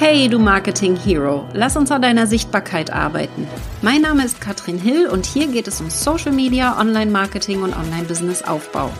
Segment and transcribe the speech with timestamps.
[0.00, 3.48] Hey, du Marketing Hero, lass uns an deiner Sichtbarkeit arbeiten.
[3.82, 8.92] Mein Name ist Katrin Hill und hier geht es um Social Media, Online-Marketing und Online-Business-Aufbau.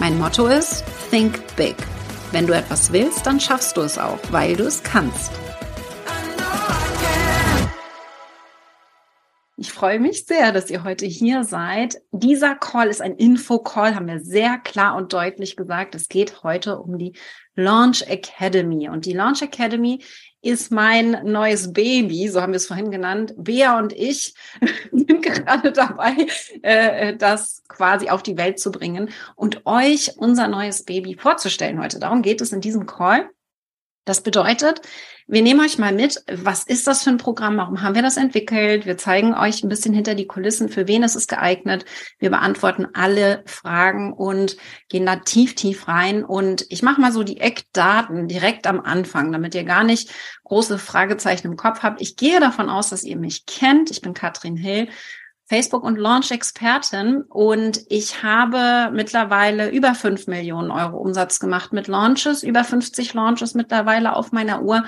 [0.00, 1.76] Mein Motto ist Think Big.
[2.32, 5.30] Wenn du etwas willst, dann schaffst du es auch, weil du es kannst.
[9.58, 11.96] Ich freue mich sehr, dass ihr heute hier seid.
[12.12, 15.94] Dieser Call ist ein Info-Call, haben wir sehr klar und deutlich gesagt.
[15.94, 17.14] Es geht heute um die
[17.54, 18.90] Launch Academy.
[18.90, 20.02] Und die Launch Academy
[20.46, 23.34] ist mein neues Baby, so haben wir es vorhin genannt.
[23.36, 24.34] Bea und ich
[24.92, 26.14] sind gerade dabei,
[26.62, 31.98] äh, das quasi auf die Welt zu bringen und euch unser neues Baby vorzustellen heute.
[31.98, 33.28] Darum geht es in diesem Call.
[34.06, 34.82] Das bedeutet,
[35.26, 38.16] wir nehmen euch mal mit, was ist das für ein Programm, warum haben wir das
[38.16, 38.86] entwickelt?
[38.86, 41.84] Wir zeigen euch ein bisschen hinter die Kulissen, für wen ist es geeignet.
[42.20, 44.56] Wir beantworten alle Fragen und
[44.88, 46.24] gehen da tief, tief rein.
[46.24, 50.12] Und ich mache mal so die Eckdaten direkt am Anfang, damit ihr gar nicht
[50.44, 52.00] große Fragezeichen im Kopf habt.
[52.00, 53.90] Ich gehe davon aus, dass ihr mich kennt.
[53.90, 54.88] Ich bin Katrin Hill.
[55.48, 61.86] Facebook und Launch Expertin und ich habe mittlerweile über fünf Millionen Euro Umsatz gemacht mit
[61.86, 64.84] Launches, über 50 Launches mittlerweile auf meiner Uhr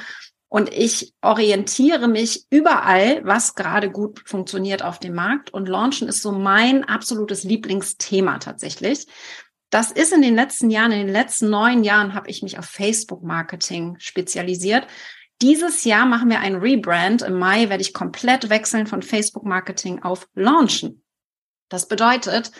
[0.48, 5.52] und ich orientiere mich überall, was gerade gut funktioniert auf dem Markt.
[5.52, 9.06] Und Launchen ist so mein absolutes Lieblingsthema tatsächlich.
[9.68, 12.64] Das ist in den letzten Jahren, in den letzten neun Jahren habe ich mich auf
[12.64, 14.86] Facebook-Marketing spezialisiert.
[15.40, 17.22] Dieses Jahr machen wir ein Rebrand.
[17.22, 21.04] Im Mai werde ich komplett wechseln von Facebook-Marketing auf Launchen.
[21.68, 22.50] Das bedeutet,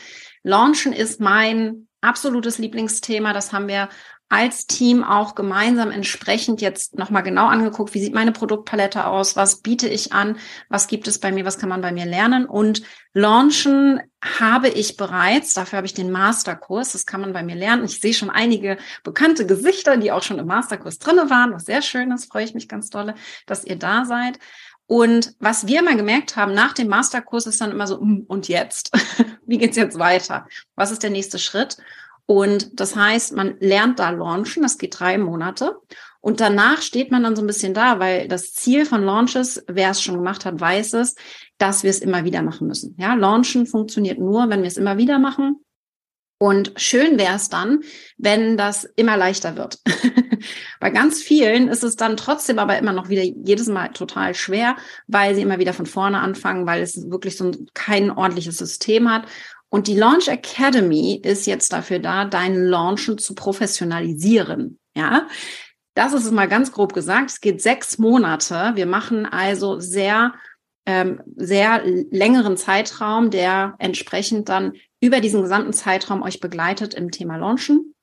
[0.43, 3.33] Launchen ist mein absolutes Lieblingsthema.
[3.33, 3.89] Das haben wir
[4.31, 9.63] als Team auch gemeinsam entsprechend jetzt nochmal genau angeguckt, wie sieht meine Produktpalette aus, was
[9.63, 10.37] biete ich an,
[10.69, 12.45] was gibt es bei mir, was kann man bei mir lernen.
[12.45, 12.83] Und
[13.15, 17.85] launchen habe ich bereits, dafür habe ich den Masterkurs, das kann man bei mir lernen.
[17.85, 21.81] Ich sehe schon einige bekannte Gesichter, die auch schon im Masterkurs drinne waren, was sehr
[21.81, 23.15] schön ist, freue ich mich ganz dolle,
[23.47, 24.39] dass ihr da seid.
[24.87, 28.49] Und was wir mal gemerkt haben nach dem Masterkurs ist dann immer so, hm, und
[28.49, 28.91] jetzt?
[29.47, 30.47] Wie geht's jetzt weiter?
[30.77, 31.77] Was ist der nächste Schritt?
[32.31, 35.79] Und das heißt, man lernt da launchen, das geht drei Monate.
[36.21, 39.91] Und danach steht man dann so ein bisschen da, weil das Ziel von Launches, wer
[39.91, 41.15] es schon gemacht hat, weiß es,
[41.57, 42.95] dass wir es immer wieder machen müssen.
[42.99, 45.65] Ja, Launchen funktioniert nur, wenn wir es immer wieder machen.
[46.37, 47.81] Und schön wäre es dann,
[48.19, 49.79] wenn das immer leichter wird.
[50.81, 54.77] Bei ganz vielen ist es dann trotzdem aber immer noch wieder jedes Mal total schwer,
[55.07, 59.11] weil sie immer wieder von vorne anfangen, weil es wirklich so ein, kein ordentliches System
[59.11, 59.27] hat.
[59.71, 64.79] Und die Launch Academy ist jetzt dafür da, deinen Launchen zu professionalisieren.
[64.97, 65.29] Ja,
[65.95, 67.31] das ist es mal ganz grob gesagt.
[67.31, 68.73] Es geht sechs Monate.
[68.75, 70.35] Wir machen also sehr,
[70.87, 77.37] ähm, sehr längeren Zeitraum, der entsprechend dann über diesen gesamten Zeitraum euch begleitet im Thema
[77.37, 77.95] Launchen.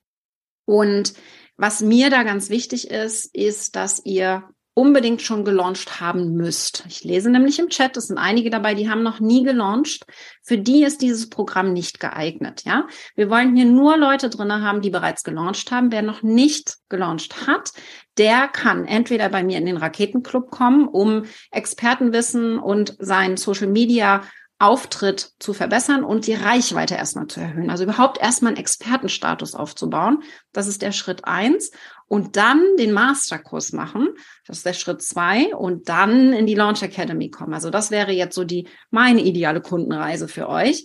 [0.66, 1.14] Und
[1.56, 4.44] was mir da ganz wichtig ist, ist, dass ihr
[4.78, 6.84] unbedingt schon gelauncht haben müsst.
[6.86, 10.04] Ich lese nämlich im Chat, es sind einige dabei, die haben noch nie gelauncht.
[10.42, 12.86] Für die ist dieses Programm nicht geeignet, ja.
[13.14, 15.92] Wir wollen hier nur Leute drinne haben, die bereits gelauncht haben.
[15.92, 17.70] Wer noch nicht gelauncht hat,
[18.18, 24.20] der kann entweder bei mir in den Raketenclub kommen, um Expertenwissen und sein Social Media
[24.58, 27.68] Auftritt zu verbessern und die Reichweite erstmal zu erhöhen.
[27.68, 30.22] Also überhaupt erstmal einen Expertenstatus aufzubauen.
[30.52, 31.72] Das ist der Schritt eins.
[32.08, 34.10] Und dann den Masterkurs machen.
[34.46, 35.54] Das ist der Schritt zwei.
[35.54, 37.52] Und dann in die Launch Academy kommen.
[37.52, 40.84] Also das wäre jetzt so die, meine ideale Kundenreise für euch.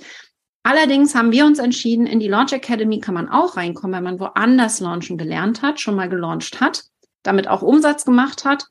[0.64, 4.20] Allerdings haben wir uns entschieden, in die Launch Academy kann man auch reinkommen, wenn man
[4.20, 6.84] woanders launchen gelernt hat, schon mal gelauncht hat,
[7.24, 8.68] damit auch Umsatz gemacht hat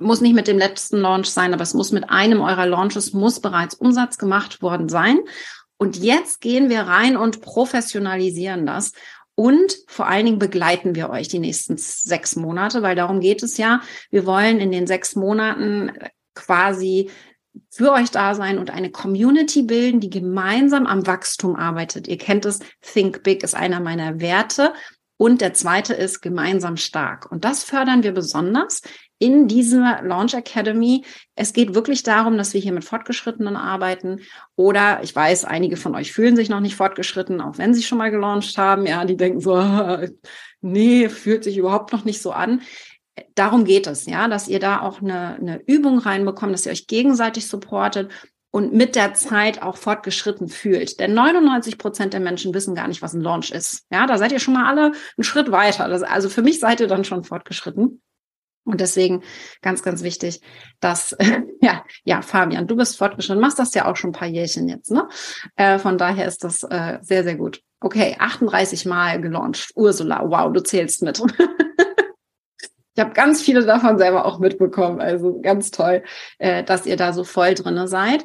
[0.00, 3.40] muss nicht mit dem letzten Launch sein, aber es muss mit einem eurer Launches muss
[3.40, 5.18] bereits Umsatz gemacht worden sein.
[5.76, 8.92] Und jetzt gehen wir rein und professionalisieren das.
[9.40, 13.56] Und vor allen Dingen begleiten wir euch die nächsten sechs Monate, weil darum geht es
[13.56, 13.80] ja.
[14.10, 15.92] Wir wollen in den sechs Monaten
[16.34, 17.08] quasi
[17.70, 22.06] für euch da sein und eine Community bilden, die gemeinsam am Wachstum arbeitet.
[22.06, 24.74] Ihr kennt es, Think Big ist einer meiner Werte.
[25.16, 27.32] Und der zweite ist gemeinsam stark.
[27.32, 28.82] Und das fördern wir besonders
[29.20, 31.04] in dieser Launch Academy.
[31.36, 34.22] Es geht wirklich darum, dass wir hier mit Fortgeschrittenen arbeiten.
[34.56, 37.98] Oder ich weiß, einige von euch fühlen sich noch nicht fortgeschritten, auch wenn sie schon
[37.98, 38.86] mal gelauncht haben.
[38.86, 39.62] Ja, die denken so,
[40.62, 42.62] nee, fühlt sich überhaupt noch nicht so an.
[43.34, 46.86] Darum geht es, ja, dass ihr da auch eine, eine Übung reinbekommt, dass ihr euch
[46.86, 48.10] gegenseitig supportet
[48.50, 50.98] und mit der Zeit auch fortgeschritten fühlt.
[50.98, 53.84] Denn 99 Prozent der Menschen wissen gar nicht, was ein Launch ist.
[53.92, 55.84] Ja, da seid ihr schon mal alle einen Schritt weiter.
[56.10, 58.00] Also für mich seid ihr dann schon fortgeschritten.
[58.64, 59.22] Und deswegen
[59.62, 60.40] ganz, ganz wichtig,
[60.80, 61.16] dass,
[61.60, 64.90] ja, ja, Fabian, du bist fortgeschritten, machst das ja auch schon ein paar Jährchen jetzt,
[64.90, 65.08] ne?
[65.56, 67.62] Äh, von daher ist das äh, sehr, sehr gut.
[67.80, 69.70] Okay, 38 Mal gelauncht.
[69.74, 71.22] Ursula, wow, du zählst mit.
[72.96, 75.00] Ich habe ganz viele davon selber auch mitbekommen.
[75.00, 76.02] Also ganz toll,
[76.38, 78.24] äh, dass ihr da so voll drinne seid.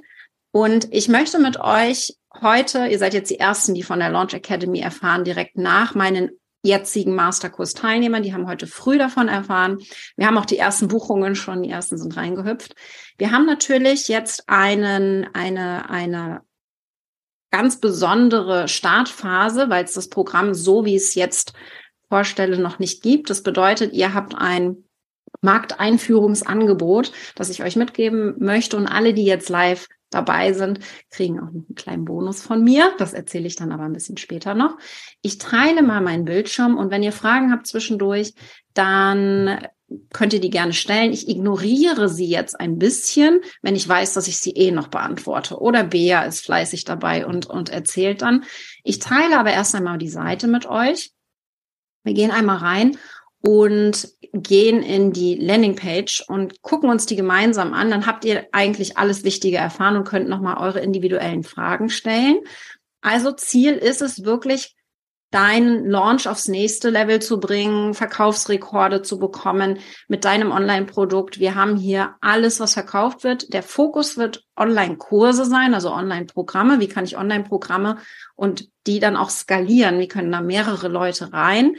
[0.52, 4.34] Und ich möchte mit euch heute, ihr seid jetzt die Ersten, die von der Launch
[4.34, 6.32] Academy erfahren, direkt nach meinen
[6.66, 8.24] jetzigen Masterkurs-Teilnehmern.
[8.24, 9.80] Die haben heute früh davon erfahren.
[10.18, 12.76] Wir haben auch die ersten Buchungen schon, die ersten sind reingehüpft.
[13.18, 16.42] Wir haben natürlich jetzt einen, eine, eine
[17.52, 21.54] ganz besondere Startphase, weil es das Programm so, wie es jetzt
[22.10, 23.30] vorstelle, noch nicht gibt.
[23.30, 24.84] Das bedeutet, ihr habt ein
[25.42, 28.78] Markteinführungsangebot, das ich euch mitgeben möchte.
[28.78, 30.80] Und alle, die jetzt live dabei sind,
[31.10, 32.94] kriegen auch einen kleinen Bonus von mir.
[32.98, 34.78] Das erzähle ich dann aber ein bisschen später noch.
[35.22, 38.34] Ich teile mal meinen Bildschirm und wenn ihr Fragen habt zwischendurch,
[38.74, 39.60] dann
[40.14, 41.14] könnt ihr die gerne stellen.
[41.14, 45.60] Ich ignoriere sie jetzt ein bisschen, wenn ich weiß, dass ich sie eh noch beantworte.
[45.60, 48.46] Oder Bea ist fleißig dabei und, und erzählt dann.
[48.84, 51.12] Ich teile aber erst einmal die Seite mit euch.
[52.04, 52.98] Wir gehen einmal rein
[53.46, 57.90] und gehen in die Landingpage und gucken uns die gemeinsam an.
[57.90, 62.40] Dann habt ihr eigentlich alles Wichtige erfahren und könnt nochmal eure individuellen Fragen stellen.
[63.02, 64.76] Also Ziel ist es wirklich,
[65.32, 71.40] deinen Launch aufs nächste Level zu bringen, Verkaufsrekorde zu bekommen mit deinem Online-Produkt.
[71.40, 73.54] Wir haben hier alles, was verkauft wird.
[73.54, 76.80] Der Fokus wird Online-Kurse sein, also Online-Programme.
[76.80, 77.98] Wie kann ich Online-Programme
[78.36, 80.00] und die dann auch skalieren?
[80.00, 81.76] Wie können da mehrere Leute rein?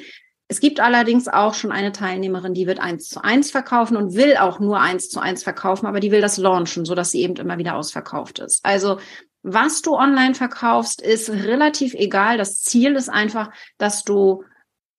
[0.48, 4.37] Es gibt allerdings auch schon eine Teilnehmerin, die wird eins zu eins verkaufen und will
[4.37, 7.34] auch nur eins zu eins verkaufen, aber die will das launchen, so dass sie eben
[7.37, 8.64] immer wieder ausverkauft ist.
[8.64, 8.98] Also
[9.43, 12.37] was du online verkaufst, ist relativ egal.
[12.37, 14.44] Das Ziel ist einfach, dass du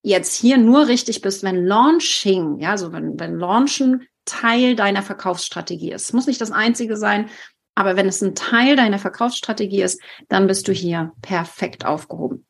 [0.02, 5.92] jetzt hier nur richtig bist, wenn Launching, ja, so wenn, wenn Launchen Teil deiner Verkaufsstrategie
[5.92, 6.14] ist.
[6.14, 7.30] Muss nicht das einzige sein,
[7.76, 12.46] aber wenn es ein Teil deiner Verkaufsstrategie ist, dann bist du hier perfekt aufgehoben.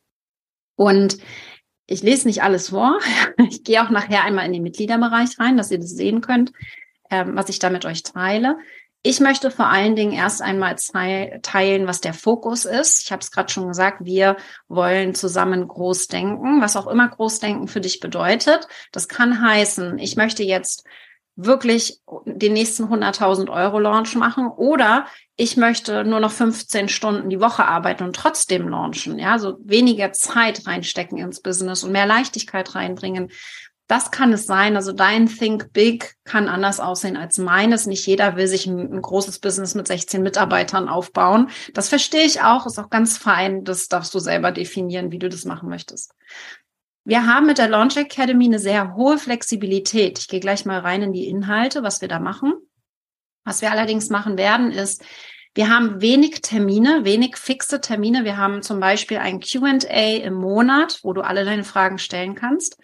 [0.75, 1.17] Und
[1.87, 2.99] ich lese nicht alles vor.
[3.49, 6.51] Ich gehe auch nachher einmal in den Mitgliederbereich rein, dass ihr das sehen könnt,
[7.09, 8.57] ähm, was ich da mit euch teile.
[9.03, 10.75] Ich möchte vor allen Dingen erst einmal
[11.41, 13.03] teilen, was der Fokus ist.
[13.03, 14.35] Ich habe es gerade schon gesagt, wir
[14.67, 18.67] wollen zusammen groß denken, was auch immer Großdenken für dich bedeutet.
[18.91, 20.83] Das kann heißen, ich möchte jetzt
[21.37, 25.05] wirklich den nächsten 100.000 Euro Launch machen oder
[25.35, 30.11] ich möchte nur noch 15 Stunden die Woche arbeiten und trotzdem launchen, ja, so weniger
[30.11, 33.29] Zeit reinstecken ins Business und mehr Leichtigkeit reinbringen.
[33.87, 34.75] Das kann es sein.
[34.75, 37.85] Also dein Think Big kann anders aussehen als meines.
[37.85, 41.49] Nicht jeder will sich ein, ein, großes Business mit 16 Mitarbeitern aufbauen.
[41.73, 43.63] Das verstehe ich auch, ist auch ganz fein.
[43.63, 46.11] Das darfst du selber definieren, wie du das machen möchtest.
[47.07, 50.19] Wir haben mit der Launch Academy eine sehr hohe Flexibilität.
[50.19, 52.53] Ich gehe gleich mal rein in die Inhalte, was wir da machen.
[53.45, 55.05] Was wir allerdings machen werden, ist,
[55.55, 58.25] wir haben wenig Termine, wenig fixe Termine.
[58.25, 62.77] Wir haben zum Beispiel ein QA im Monat, wo du alle deine Fragen stellen kannst.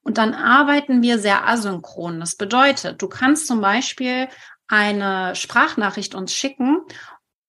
[0.00, 2.20] Und dann arbeiten wir sehr asynchron.
[2.20, 4.28] Das bedeutet, du kannst zum Beispiel
[4.66, 6.78] eine Sprachnachricht uns schicken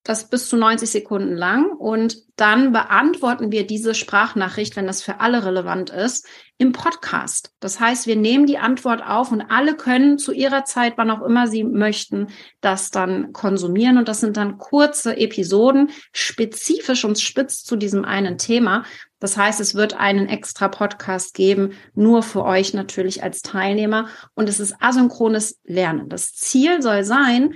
[0.02, 5.20] das bis zu 90 Sekunden lang und dann beantworten wir diese Sprachnachricht, wenn das für
[5.20, 6.26] alle relevant ist,
[6.56, 7.52] im Podcast.
[7.60, 11.22] Das heißt, wir nehmen die Antwort auf und alle können zu ihrer Zeit, wann auch
[11.22, 12.28] immer sie möchten,
[12.62, 18.38] das dann konsumieren und das sind dann kurze Episoden, spezifisch und spitz zu diesem einen
[18.38, 18.84] Thema.
[19.20, 24.48] Das heißt, es wird einen extra Podcast geben, nur für euch natürlich als Teilnehmer und
[24.48, 26.08] es ist asynchrones Lernen.
[26.08, 27.54] Das Ziel soll sein,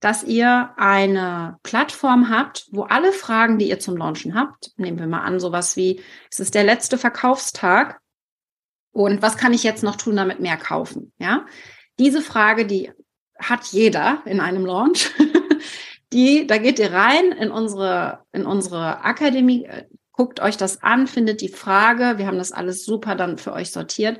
[0.00, 5.06] dass ihr eine Plattform habt, wo alle Fragen, die ihr zum Launchen habt, nehmen wir
[5.06, 8.00] mal an, sowas wie, es ist der letzte Verkaufstag
[8.92, 11.12] und was kann ich jetzt noch tun, damit mehr kaufen?
[11.18, 11.46] Ja,
[11.98, 12.90] diese Frage, die
[13.38, 15.10] hat jeder in einem Launch.
[16.12, 19.68] die, da geht ihr rein in unsere, in unsere Akademie,
[20.12, 22.18] guckt euch das an, findet die Frage.
[22.18, 24.18] Wir haben das alles super dann für euch sortiert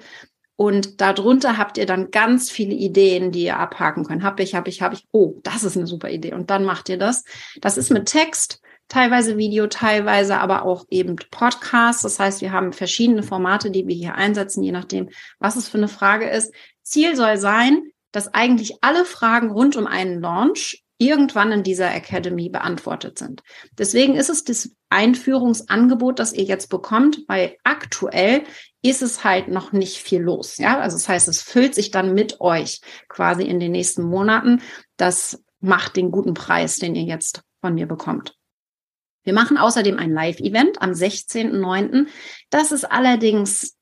[0.61, 4.23] und darunter habt ihr dann ganz viele Ideen, die ihr abhaken könnt.
[4.23, 5.07] Hab ich, hab ich, hab ich.
[5.11, 6.35] Oh, das ist eine super Idee.
[6.35, 7.25] Und dann macht ihr das.
[7.63, 12.05] Das ist mit Text, teilweise Video, teilweise aber auch eben Podcast.
[12.05, 15.79] Das heißt, wir haben verschiedene Formate, die wir hier einsetzen, je nachdem, was es für
[15.79, 16.53] eine Frage ist.
[16.83, 17.81] Ziel soll sein,
[18.13, 23.43] dass eigentlich alle Fragen rund um einen Launch irgendwann in dieser Academy beantwortet sind.
[23.79, 28.43] Deswegen ist es das Einführungsangebot, das ihr jetzt bekommt, weil aktuell
[28.83, 30.59] ist es halt noch nicht viel los.
[30.59, 34.61] Ja, also das heißt, es füllt sich dann mit euch quasi in den nächsten Monaten.
[34.99, 38.37] Das macht den guten Preis, den ihr jetzt von mir bekommt.
[39.23, 42.09] Wir machen außerdem ein Live-Event am 16.09.
[42.51, 43.77] Das ist allerdings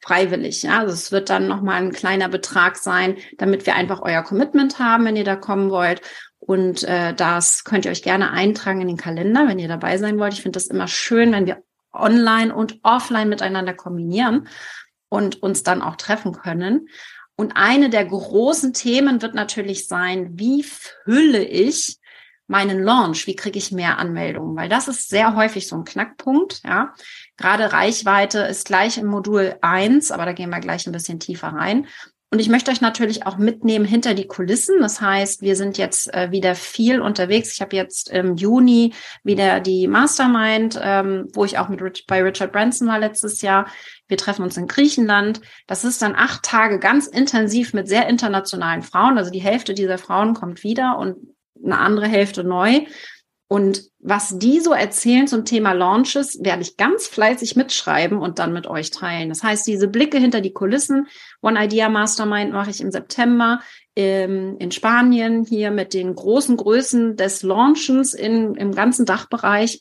[0.00, 0.62] freiwillig.
[0.62, 4.78] Ja, also es wird dann nochmal ein kleiner Betrag sein, damit wir einfach euer Commitment
[4.78, 6.00] haben, wenn ihr da kommen wollt.
[6.46, 10.18] Und äh, das könnt ihr euch gerne eintragen in den Kalender, wenn ihr dabei sein
[10.18, 10.32] wollt.
[10.32, 11.62] Ich finde das immer schön, wenn wir
[11.92, 14.48] online und offline miteinander kombinieren
[15.08, 16.88] und uns dann auch treffen können.
[17.36, 21.98] Und eine der großen Themen wird natürlich sein, wie fülle ich
[22.46, 23.26] meinen Launch?
[23.26, 24.56] Wie kriege ich mehr Anmeldungen?
[24.56, 26.94] Weil das ist sehr häufig so ein Knackpunkt, ja.
[27.36, 31.48] Gerade Reichweite ist gleich im Modul eins, aber da gehen wir gleich ein bisschen tiefer
[31.48, 31.86] rein.
[32.30, 34.80] Und ich möchte euch natürlich auch mitnehmen hinter die Kulissen.
[34.80, 37.52] Das heißt, wir sind jetzt äh, wieder viel unterwegs.
[37.52, 42.22] Ich habe jetzt im Juni wieder die Mastermind, ähm, wo ich auch mit Rich, bei
[42.22, 43.68] Richard Branson war letztes Jahr.
[44.08, 45.40] Wir treffen uns in Griechenland.
[45.68, 49.18] Das ist dann acht Tage ganz intensiv mit sehr internationalen Frauen.
[49.18, 51.16] Also die Hälfte dieser Frauen kommt wieder und
[51.64, 52.80] eine andere Hälfte neu.
[53.48, 58.52] Und was die so erzählen zum Thema Launches, werde ich ganz fleißig mitschreiben und dann
[58.52, 59.28] mit euch teilen.
[59.28, 61.06] Das heißt, diese Blicke hinter die Kulissen,
[61.42, 63.60] One Idea Mastermind mache ich im September
[63.94, 69.80] ähm, in Spanien hier mit den großen Größen des Launchens in, im ganzen Dachbereich.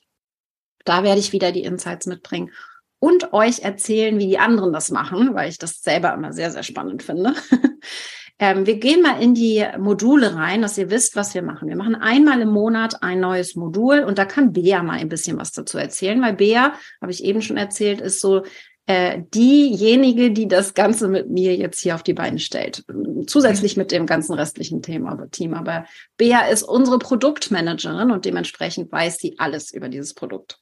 [0.84, 2.52] Da werde ich wieder die Insights mitbringen
[3.00, 6.64] und euch erzählen, wie die anderen das machen, weil ich das selber immer sehr, sehr
[6.64, 7.34] spannend finde.
[8.38, 11.70] Ähm, wir gehen mal in die Module rein, dass ihr wisst, was wir machen.
[11.70, 15.38] Wir machen einmal im Monat ein neues Modul und da kann Bea mal ein bisschen
[15.38, 18.44] was dazu erzählen, weil Bea, habe ich eben schon erzählt, ist so
[18.88, 22.84] äh, diejenige, die das Ganze mit mir jetzt hier auf die Beine stellt.
[23.26, 25.54] Zusätzlich mit dem ganzen restlichen Thema, Team.
[25.54, 25.86] Aber
[26.18, 30.60] Bea ist unsere Produktmanagerin und dementsprechend weiß sie alles über dieses Produkt.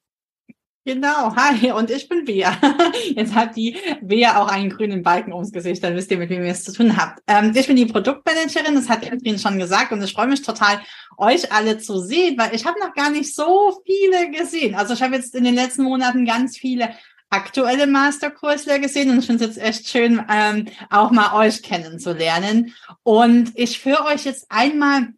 [0.86, 2.58] Genau, hi, und ich bin Bea.
[3.16, 6.44] Jetzt hat die Bea auch einen grünen Balken ums Gesicht, dann wisst ihr, mit wem
[6.44, 7.22] ihr es zu tun habt.
[7.26, 10.82] Ähm, ich bin die Produktmanagerin, das hat Katrin schon gesagt, und ich freue mich total,
[11.18, 14.76] euch alle zu sehen, weil ich habe noch gar nicht so viele gesehen.
[14.76, 16.90] Also ich habe jetzt in den letzten Monaten ganz viele
[17.30, 22.74] aktuelle Masterkursler gesehen und ich finde es jetzt echt schön, ähm, auch mal euch kennenzulernen.
[23.04, 25.14] Und ich führe euch jetzt einmal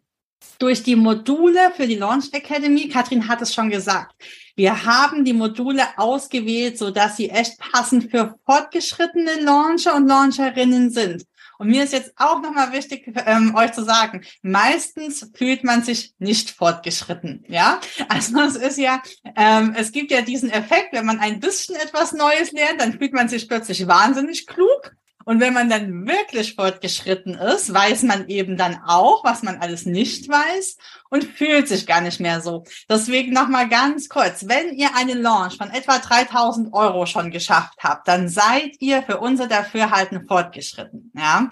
[0.60, 2.88] durch die Module für die Launch Academy.
[2.88, 4.14] Katrin hat es schon gesagt.
[4.56, 10.90] Wir haben die Module ausgewählt, so dass sie echt passend für fortgeschrittene Launcher und Launcherinnen
[10.90, 11.24] sind.
[11.58, 16.12] Und mir ist jetzt auch nochmal wichtig, ähm, euch zu sagen, meistens fühlt man sich
[16.18, 17.44] nicht fortgeschritten.
[17.48, 19.02] Ja, also es ist ja,
[19.36, 23.12] ähm, es gibt ja diesen Effekt, wenn man ein bisschen etwas Neues lernt, dann fühlt
[23.12, 24.92] man sich plötzlich wahnsinnig klug.
[25.26, 29.84] Und wenn man dann wirklich fortgeschritten ist, weiß man eben dann auch, was man alles
[29.84, 30.76] nicht weiß
[31.10, 32.62] und fühlt sich gar nicht mehr so.
[32.88, 38.06] Deswegen nochmal ganz kurz, wenn ihr einen Launch von etwa 3000 Euro schon geschafft habt,
[38.06, 41.10] dann seid ihr für unser Dafürhalten fortgeschritten.
[41.16, 41.50] Ja,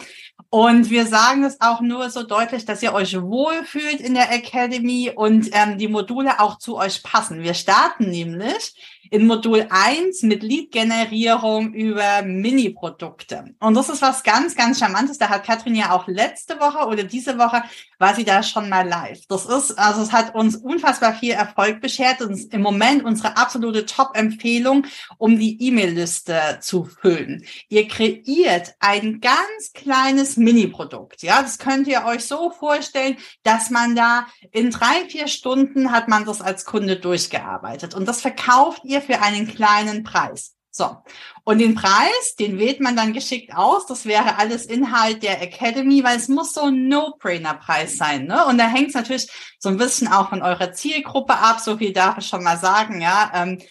[0.54, 5.10] und wir sagen es auch nur so deutlich, dass ihr euch wohlfühlt in der Academy
[5.12, 7.42] und ähm, die Module auch zu euch passen.
[7.42, 8.76] Wir starten nämlich
[9.10, 13.44] in Modul 1 mit Lead-Generierung über Mini-Produkte.
[13.60, 15.18] Und das ist was ganz, ganz Charmantes.
[15.18, 17.62] Da hat Katrin ja auch letzte Woche oder diese Woche
[17.98, 19.20] war sie da schon mal live.
[19.28, 23.36] Das ist, also es hat uns unfassbar viel Erfolg beschert und ist im Moment unsere
[23.36, 24.86] absolute Top-Empfehlung,
[25.18, 27.44] um die E-Mail-Liste zu füllen.
[27.68, 31.22] Ihr kreiert ein ganz kleines Mini-Produkt.
[31.22, 36.08] Ja, das könnt ihr euch so vorstellen, dass man da in drei, vier Stunden hat
[36.08, 40.54] man das als Kunde durchgearbeitet und das verkauft ihr für einen kleinen Preis.
[40.76, 40.96] So.
[41.44, 43.86] Und den Preis, den wählt man dann geschickt aus.
[43.86, 48.26] Das wäre alles Inhalt der Academy, weil es muss so ein No-Brainer-Preis sein.
[48.26, 48.44] Ne?
[48.46, 49.28] Und da hängt es natürlich
[49.60, 51.60] so ein bisschen auch von eurer Zielgruppe ab.
[51.60, 53.00] So viel darf ich schon mal sagen.
[53.00, 53.62] Ja, ähm,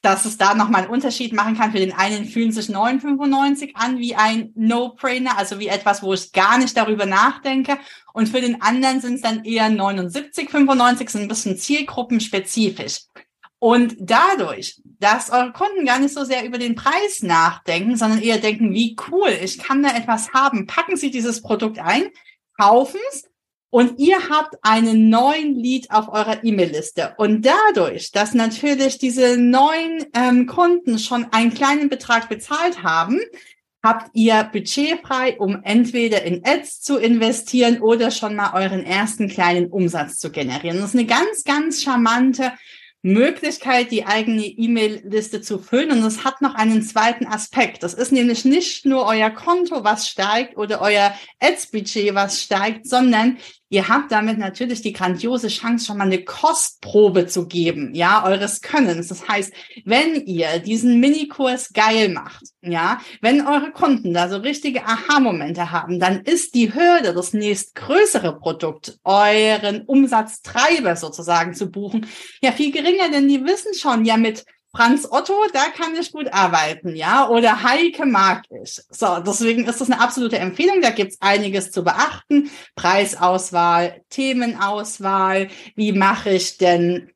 [0.00, 1.72] dass es da nochmal einen Unterschied machen kann.
[1.72, 6.32] Für den einen fühlen sich 9,95 an wie ein No-Brainer, also wie etwas, wo ich
[6.32, 7.78] gar nicht darüber nachdenke.
[8.12, 13.00] Und für den anderen sind es dann eher 79,95, sind ein bisschen zielgruppenspezifisch.
[13.60, 18.38] Und dadurch, dass eure Kunden gar nicht so sehr über den Preis nachdenken, sondern eher
[18.38, 22.08] denken, wie cool, ich kann da etwas haben, packen Sie dieses Produkt ein,
[22.56, 23.24] kaufen es
[23.70, 27.14] und ihr habt einen neuen Lead auf eurer E-Mail-Liste.
[27.18, 33.20] Und dadurch, dass natürlich diese neuen ähm, Kunden schon einen kleinen Betrag bezahlt haben,
[33.82, 39.28] habt ihr Budget frei, um entweder in Ads zu investieren oder schon mal euren ersten
[39.28, 40.78] kleinen Umsatz zu generieren.
[40.78, 42.52] Das ist eine ganz, ganz charmante
[43.02, 45.92] Möglichkeit, die eigene E-Mail-Liste zu füllen.
[45.92, 47.82] Und es hat noch einen zweiten Aspekt.
[47.84, 53.38] Das ist nämlich nicht nur euer Konto, was steigt oder euer Ads-Budget, was steigt, sondern
[53.70, 58.62] Ihr habt damit natürlich die grandiose Chance, schon mal eine Kostprobe zu geben, ja, eures
[58.62, 59.08] Könnens.
[59.08, 59.52] Das heißt,
[59.84, 66.00] wenn ihr diesen Minikurs geil macht, ja, wenn eure Kunden da so richtige Aha-Momente haben,
[66.00, 72.06] dann ist die Hürde, das nächstgrößere Produkt, euren Umsatztreiber sozusagen zu buchen,
[72.40, 74.46] ja viel geringer, denn die wissen schon, ja, mit
[74.78, 78.80] Franz Otto, da kann ich gut arbeiten, ja, oder Heike mag ich.
[78.90, 80.80] So, deswegen ist das eine absolute Empfehlung.
[80.80, 82.48] Da gibt's einiges zu beachten.
[82.76, 87.10] Preisauswahl, Themenauswahl, wie mache ich denn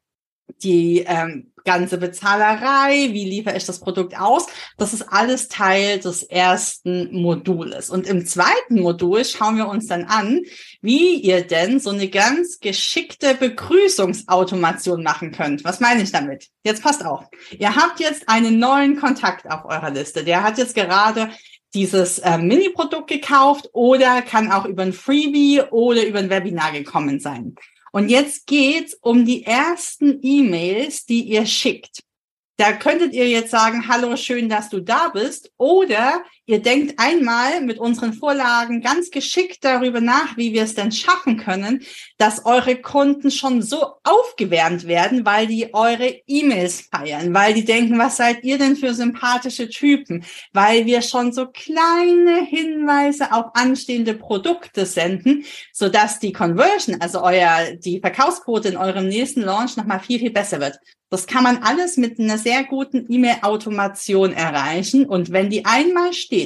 [0.64, 4.46] die ähm, ganze Bezahlerei, wie liefere ich das Produkt aus.
[4.76, 7.90] Das ist alles Teil des ersten Modules.
[7.90, 10.42] Und im zweiten Modul schauen wir uns dann an,
[10.80, 15.64] wie ihr denn so eine ganz geschickte Begrüßungsautomation machen könnt.
[15.64, 16.48] Was meine ich damit?
[16.64, 17.24] Jetzt passt auf.
[17.58, 20.24] Ihr habt jetzt einen neuen Kontakt auf eurer Liste.
[20.24, 21.30] Der hat jetzt gerade
[21.74, 27.18] dieses äh, Mini-Produkt gekauft oder kann auch über ein Freebie oder über ein Webinar gekommen
[27.18, 27.54] sein.
[27.92, 32.02] Und jetzt geht's um die ersten E-Mails, die ihr schickt.
[32.56, 35.52] Da könntet ihr jetzt sagen, hallo, schön, dass du da bist.
[35.58, 40.92] Oder ihr denkt einmal mit unseren Vorlagen ganz geschickt darüber nach, wie wir es denn
[40.92, 41.82] schaffen können,
[42.18, 47.98] dass eure Kunden schon so aufgewärmt werden, weil die eure E-Mails feiern, weil die denken,
[47.98, 50.26] was seid ihr denn für sympathische Typen?
[50.52, 57.76] Weil wir schon so kleine Hinweise auf anstehende Produkte senden, sodass die Conversion, also euer,
[57.76, 60.78] die Verkaufsquote in eurem nächsten Launch nochmal viel, viel besser wird.
[61.12, 65.04] Das kann man alles mit einer sehr guten E-Mail-Automation erreichen.
[65.04, 66.41] Und wenn die einmal steht,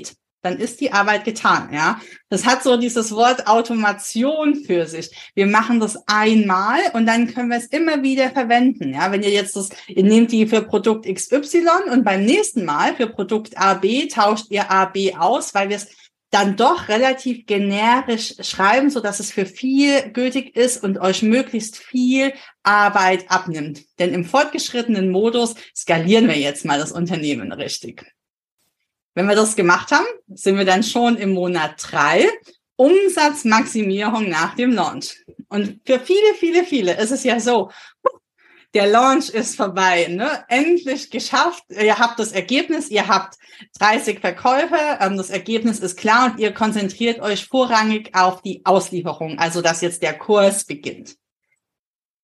[0.47, 2.01] dann ist die Arbeit getan, ja.
[2.29, 5.11] Das hat so dieses Wort Automation für sich.
[5.35, 9.11] Wir machen das einmal und dann können wir es immer wieder verwenden, ja.
[9.11, 13.09] Wenn ihr jetzt das, ihr nehmt die für Produkt XY und beim nächsten Mal für
[13.09, 15.89] Produkt AB tauscht ihr AB aus, weil wir es
[16.31, 21.77] dann doch relativ generisch schreiben, so dass es für viel gültig ist und euch möglichst
[21.77, 23.83] viel Arbeit abnimmt.
[23.99, 28.16] Denn im fortgeschrittenen Modus skalieren wir jetzt mal das Unternehmen richtig.
[29.17, 32.29] Wenn wir das gemacht haben, sind wir dann schon im Monat drei.
[32.77, 35.25] Umsatzmaximierung nach dem Launch.
[35.49, 37.71] Und für viele, viele, viele ist es ja so,
[38.75, 40.45] der Launch ist vorbei, ne?
[40.49, 41.65] Endlich geschafft.
[41.71, 43.37] Ihr habt das Ergebnis, ihr habt
[43.79, 49.39] 30 Verkäufe, ähm, das Ergebnis ist klar und ihr konzentriert euch vorrangig auf die Auslieferung,
[49.39, 51.17] also dass jetzt der Kurs beginnt.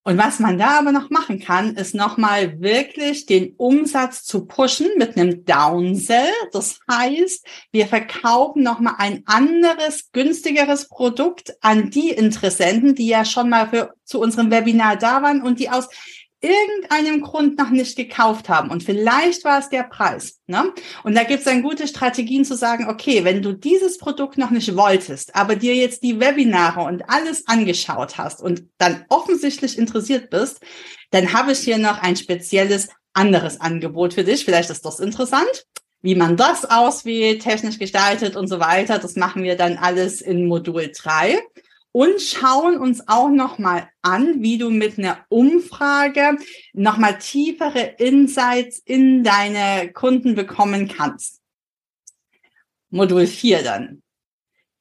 [0.05, 4.89] Und was man da aber noch machen kann, ist nochmal wirklich den Umsatz zu pushen
[4.97, 6.33] mit einem Downsell.
[6.51, 13.49] Das heißt, wir verkaufen nochmal ein anderes, günstigeres Produkt an die Interessenten, die ja schon
[13.49, 15.88] mal für, zu unserem Webinar da waren und die aus
[16.42, 18.70] irgendeinem Grund noch nicht gekauft haben.
[18.70, 20.40] Und vielleicht war es der Preis.
[20.46, 20.72] Ne?
[21.05, 24.50] Und da gibt es dann gute Strategien zu sagen, okay, wenn du dieses Produkt noch
[24.50, 30.31] nicht wolltest, aber dir jetzt die Webinare und alles angeschaut hast und dann offensichtlich interessiert
[30.31, 30.61] bist,
[31.11, 34.44] dann habe ich hier noch ein spezielles anderes Angebot für dich.
[34.44, 35.66] Vielleicht ist das interessant.
[36.05, 40.48] Wie man das auswählt, technisch gestaltet und so weiter, das machen wir dann alles in
[40.48, 41.38] Modul 3
[41.92, 46.37] und schauen uns auch nochmal an, wie du mit einer Umfrage
[46.72, 51.40] nochmal tiefere Insights in deine Kunden bekommen kannst.
[52.90, 54.02] Modul 4 dann.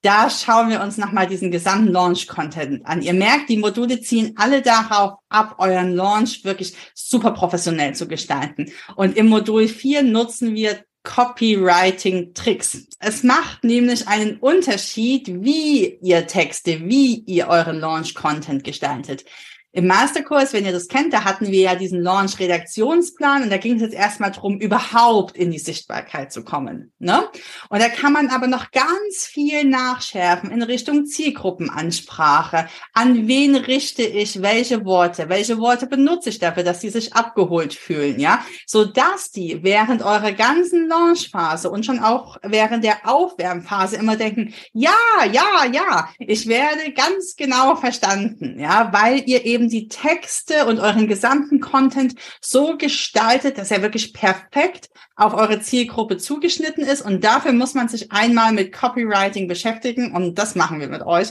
[0.03, 3.03] Da schauen wir uns nochmal diesen gesamten Launch-Content an.
[3.03, 8.71] Ihr merkt, die Module ziehen alle darauf ab, euren Launch wirklich super professionell zu gestalten.
[8.95, 12.87] Und im Modul 4 nutzen wir Copywriting-Tricks.
[12.99, 19.25] Es macht nämlich einen Unterschied, wie ihr Texte, wie ihr euren Launch-Content gestaltet.
[19.73, 23.75] Im Masterkurs, wenn ihr das kennt, da hatten wir ja diesen Launch-Redaktionsplan und da ging
[23.75, 26.91] es jetzt erstmal drum, überhaupt in die Sichtbarkeit zu kommen.
[26.99, 27.23] Ne?
[27.69, 32.67] Und da kann man aber noch ganz viel nachschärfen in Richtung Zielgruppenansprache.
[32.93, 35.29] An wen richte ich welche Worte?
[35.29, 38.19] Welche Worte benutze ich dafür, dass sie sich abgeholt fühlen?
[38.19, 44.17] Ja, so dass die während eurer ganzen Launchphase und schon auch während der Aufwärmphase immer
[44.17, 44.91] denken, ja,
[45.31, 48.59] ja, ja, ich werde ganz genau verstanden.
[48.59, 53.81] Ja, weil ihr eben eben die Texte und euren gesamten Content so gestaltet, dass er
[53.81, 57.01] wirklich perfekt auf eure Zielgruppe zugeschnitten ist.
[57.01, 60.13] Und dafür muss man sich einmal mit Copywriting beschäftigen.
[60.13, 61.29] Und das machen wir mit euch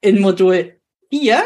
[0.00, 0.78] in Modul
[1.10, 1.42] 4.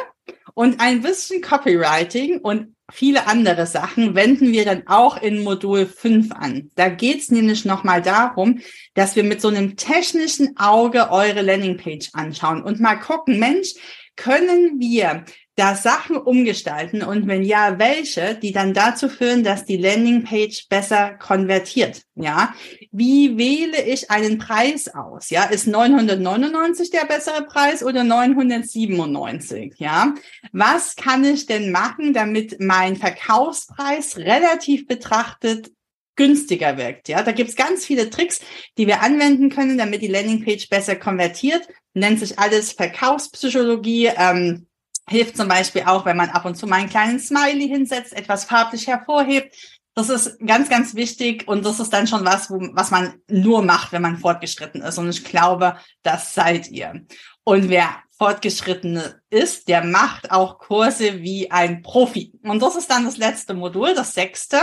[0.55, 6.33] Und ein bisschen Copywriting und viele andere Sachen wenden wir dann auch in Modul 5
[6.33, 6.71] an.
[6.77, 8.61] Da geht es nämlich nochmal darum,
[8.95, 13.75] dass wir mit so einem technischen Auge eure Landingpage anschauen und mal gucken, Mensch,
[14.17, 15.25] können wir
[15.57, 21.15] da Sachen umgestalten und wenn ja, welche, die dann dazu führen, dass die Landingpage besser
[21.15, 22.03] konvertiert?
[22.17, 22.55] Ja,
[22.91, 25.31] wie wähle ich einen Preis aus?
[25.31, 29.75] Ja, ist 999 der bessere Preis oder 997?
[29.79, 30.15] Ja,
[30.53, 35.71] was kann ich denn machen, damit mein Verkaufspreis relativ betrachtet
[36.17, 37.09] günstiger wirkt.
[37.09, 38.41] Ja, da gibt's ganz viele Tricks,
[38.79, 41.67] die wir anwenden können, damit die Landingpage besser konvertiert.
[41.93, 44.11] Nennt sich alles Verkaufspsychologie.
[44.17, 44.67] Ähm,
[45.09, 48.45] Hilft zum Beispiel auch, wenn man ab und zu mal einen kleinen Smiley hinsetzt, etwas
[48.45, 49.55] farblich hervorhebt.
[49.95, 53.63] Das ist ganz, ganz wichtig und das ist dann schon was, wo, was man nur
[53.63, 54.99] macht, wenn man fortgeschritten ist.
[54.99, 57.05] Und ich glaube, das seid ihr.
[57.45, 59.03] Und wer fortgeschritten
[59.35, 62.33] ist, der macht auch Kurse wie ein Profi.
[62.45, 64.61] Und das ist dann das letzte Modul, das sechste.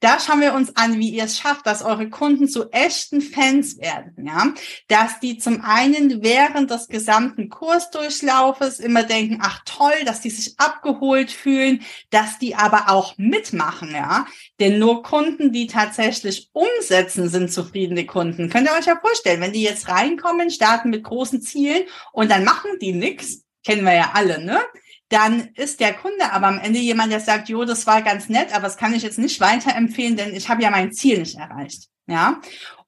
[0.00, 3.78] Da schauen wir uns an, wie ihr es schafft, dass eure Kunden zu echten Fans
[3.78, 4.52] werden, ja.
[4.88, 10.60] Dass die zum einen während des gesamten Kursdurchlaufes immer denken, ach toll, dass die sich
[10.60, 14.26] abgeholt fühlen, dass die aber auch mitmachen, ja.
[14.60, 18.50] Denn nur Kunden, die tatsächlich umsetzen, sind zufriedene Kunden.
[18.50, 22.44] Könnt ihr euch ja vorstellen, wenn die jetzt reinkommen, starten mit großen Zielen und dann
[22.44, 24.60] machen die nichts, kennen wir ja alle, ne?
[25.08, 28.54] Dann ist der Kunde aber am Ende jemand, der sagt, jo, das war ganz nett,
[28.54, 31.88] aber das kann ich jetzt nicht weiterempfehlen, denn ich habe ja mein Ziel nicht erreicht.
[32.06, 32.40] Ja.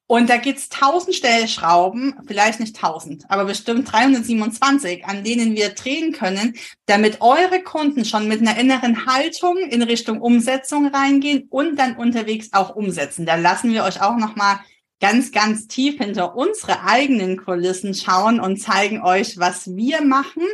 [0.06, 6.12] Und da gibt's tausend Stellschrauben, vielleicht nicht tausend, aber bestimmt 327, an denen wir drehen
[6.12, 6.54] können,
[6.86, 12.50] damit eure Kunden schon mit einer inneren Haltung in Richtung Umsetzung reingehen und dann unterwegs
[12.52, 13.24] auch umsetzen.
[13.24, 14.60] Da lassen wir euch auch nochmal
[15.02, 20.44] ganz, ganz tief hinter unsere eigenen Kulissen schauen und zeigen euch, was wir machen,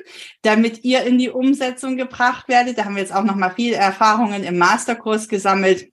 [0.40, 2.78] damit ihr in die Umsetzung gebracht werdet.
[2.78, 5.90] Da haben wir jetzt auch noch mal viel Erfahrungen im Masterkurs gesammelt.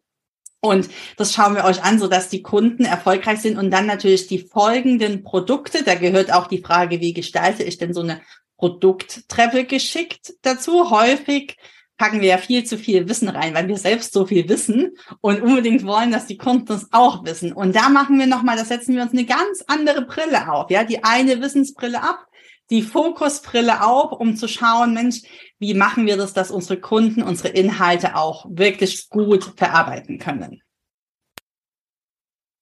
[0.61, 4.27] Und das schauen wir euch an, so dass die Kunden erfolgreich sind und dann natürlich
[4.27, 5.83] die folgenden Produkte.
[5.83, 8.21] Da gehört auch die Frage, wie gestalte ich denn so eine
[8.57, 10.89] Produkttreppe geschickt dazu?
[10.91, 11.57] Häufig
[11.97, 15.41] packen wir ja viel zu viel Wissen rein, weil wir selbst so viel wissen und
[15.41, 17.53] unbedingt wollen, dass die Kunden es auch wissen.
[17.53, 20.83] Und da machen wir nochmal, da setzen wir uns eine ganz andere Brille auf, ja,
[20.83, 22.27] die eine Wissensbrille ab,
[22.69, 25.21] die Fokusbrille auf, um zu schauen, Mensch,
[25.59, 30.61] wie machen wir das, dass unsere Kunden unsere Inhalte auch wirklich gut verarbeiten können.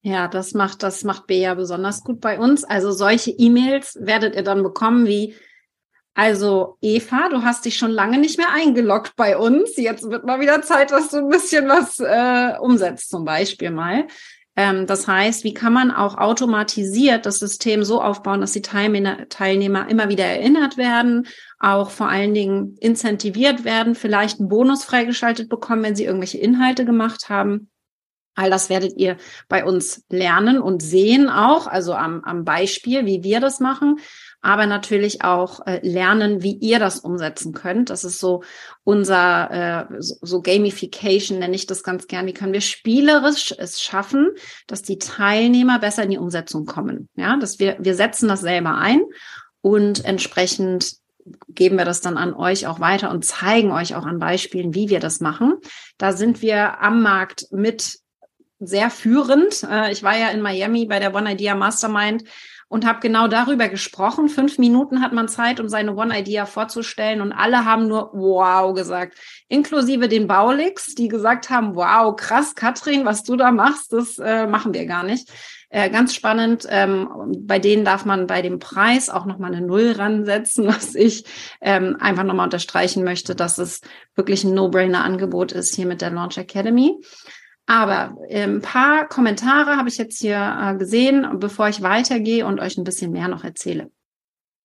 [0.06, 2.66] Ja, das macht, das macht Bea besonders gut bei uns.
[2.66, 5.34] Also solche E-Mails werdet ihr dann bekommen wie,
[6.16, 9.78] also Eva, du hast dich schon lange nicht mehr eingeloggt bei uns.
[9.78, 14.06] Jetzt wird mal wieder Zeit, dass du ein bisschen was äh, umsetzt, zum Beispiel mal.
[14.56, 19.28] Ähm, das heißt, wie kann man auch automatisiert das System so aufbauen, dass die Teilnehmer,
[19.30, 21.28] Teilnehmer immer wieder erinnert werden,
[21.60, 26.86] auch vor allen Dingen incentiviert werden, vielleicht einen Bonus freigeschaltet bekommen, wenn sie irgendwelche Inhalte
[26.86, 27.72] gemacht haben.
[28.36, 33.24] All das werdet ihr bei uns lernen und sehen auch, also am, am Beispiel, wie
[33.24, 34.00] wir das machen
[34.44, 37.90] aber natürlich auch äh, lernen, wie ihr das umsetzen könnt.
[37.90, 38.44] Das ist so
[38.84, 42.28] unser äh, so, so Gamification nenne ich das ganz gern.
[42.28, 44.32] Wie können wir spielerisch es schaffen,
[44.68, 47.08] dass die Teilnehmer besser in die Umsetzung kommen?
[47.16, 49.02] Ja, dass wir wir setzen das selber ein
[49.62, 50.98] und entsprechend
[51.48, 54.90] geben wir das dann an euch auch weiter und zeigen euch auch an Beispielen, wie
[54.90, 55.56] wir das machen.
[55.98, 58.00] Da sind wir am Markt mit
[58.60, 59.64] sehr führend.
[59.64, 62.26] Äh, ich war ja in Miami bei der One Idea Mastermind
[62.68, 64.30] und habe genau darüber gesprochen.
[64.30, 69.18] Fünf Minuten hat man Zeit, um seine One-Idea vorzustellen und alle haben nur wow gesagt,
[69.48, 74.48] inklusive den Baulix, die gesagt haben, wow, krass, Katrin, was du da machst, das äh,
[74.48, 75.30] machen wir gar nicht.
[75.74, 79.94] Äh, ganz spannend, ähm, bei denen darf man bei dem Preis auch nochmal eine Null
[79.98, 81.26] ransetzen, was ich
[81.62, 83.82] ähm, einfach nochmal unterstreichen möchte, dass es
[84.14, 87.00] wirklich ein No-Brainer-Angebot ist hier mit der Launch Academy.
[87.66, 92.60] Aber äh, ein paar Kommentare habe ich jetzt hier äh, gesehen, bevor ich weitergehe und
[92.60, 93.90] euch ein bisschen mehr noch erzähle.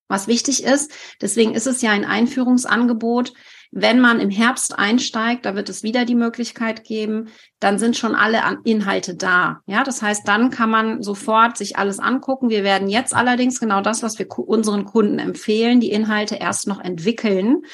[0.08, 3.34] Was wichtig ist, deswegen ist es ja ein Einführungsangebot.
[3.70, 7.28] Wenn man im Herbst einsteigt, da wird es wieder die Möglichkeit geben,
[7.61, 9.61] dann sind schon alle Inhalte da.
[9.66, 12.48] Ja, das heißt, dann kann man sofort sich alles angucken.
[12.48, 16.80] Wir werden jetzt allerdings genau das, was wir unseren Kunden empfehlen, die Inhalte erst noch
[16.80, 17.64] entwickeln.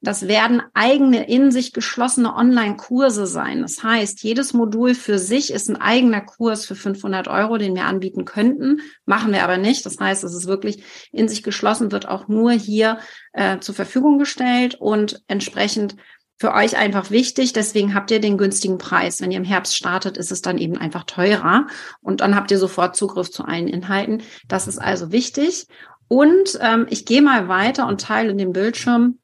[0.00, 3.62] Das werden eigene in sich geschlossene Online-Kurse sein.
[3.62, 7.84] Das heißt, jedes Modul für sich ist ein eigener Kurs für 500 Euro, den wir
[7.84, 8.80] anbieten könnten.
[9.06, 9.84] Machen wir aber nicht.
[9.84, 12.98] Das heißt, es ist wirklich in sich geschlossen, wird auch nur hier
[13.32, 15.96] äh, zur Verfügung gestellt und entsprechend
[16.38, 17.52] für euch einfach wichtig.
[17.52, 19.20] Deswegen habt ihr den günstigen Preis.
[19.20, 21.66] Wenn ihr im Herbst startet, ist es dann eben einfach teurer
[22.00, 24.22] und dann habt ihr sofort Zugriff zu allen Inhalten.
[24.46, 25.66] Das ist also wichtig.
[26.06, 29.18] Und ähm, ich gehe mal weiter und teile den Bildschirm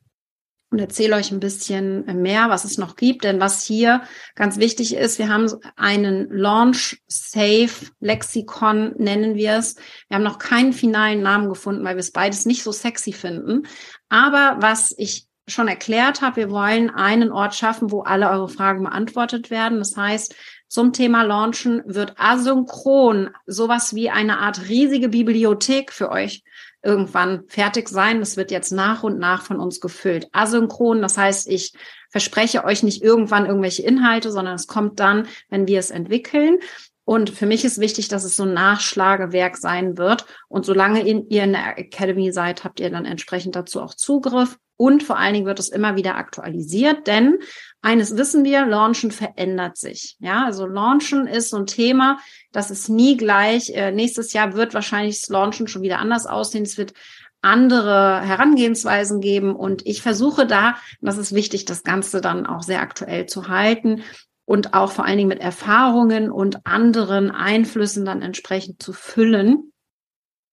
[0.74, 3.22] und erzähle euch ein bisschen mehr, was es noch gibt.
[3.22, 4.02] Denn was hier
[4.34, 9.76] ganz wichtig ist, wir haben einen Launch Safe Lexikon, nennen wir es.
[10.08, 13.68] Wir haben noch keinen finalen Namen gefunden, weil wir es beides nicht so sexy finden.
[14.08, 18.82] Aber was ich schon erklärt habe, wir wollen einen Ort schaffen, wo alle eure Fragen
[18.82, 19.78] beantwortet werden.
[19.78, 20.34] Das heißt,
[20.66, 26.42] zum Thema Launchen wird asynchron sowas wie eine Art riesige Bibliothek für euch
[26.84, 28.20] irgendwann fertig sein.
[28.20, 30.28] Das wird jetzt nach und nach von uns gefüllt.
[30.32, 31.72] Asynchron, das heißt, ich
[32.10, 36.58] verspreche euch nicht irgendwann irgendwelche Inhalte, sondern es kommt dann, wenn wir es entwickeln.
[37.04, 40.24] Und für mich ist wichtig, dass es so ein Nachschlagewerk sein wird.
[40.48, 44.58] Und solange ihr in der Academy seid, habt ihr dann entsprechend dazu auch Zugriff.
[44.76, 47.38] Und vor allen Dingen wird es immer wieder aktualisiert, denn
[47.84, 50.16] eines wissen wir, Launchen verändert sich.
[50.18, 52.18] Ja, also Launchen ist so ein Thema,
[52.50, 53.70] das ist nie gleich.
[53.70, 56.62] Äh, nächstes Jahr wird wahrscheinlich das Launchen schon wieder anders aussehen.
[56.62, 56.94] Es wird
[57.42, 59.54] andere Herangehensweisen geben.
[59.54, 64.02] Und ich versuche da, das ist wichtig, das Ganze dann auch sehr aktuell zu halten
[64.46, 69.72] und auch vor allen Dingen mit Erfahrungen und anderen Einflüssen dann entsprechend zu füllen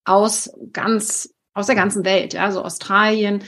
[0.04, 3.44] aus ganz, aus der ganzen Welt, ja, also Australien,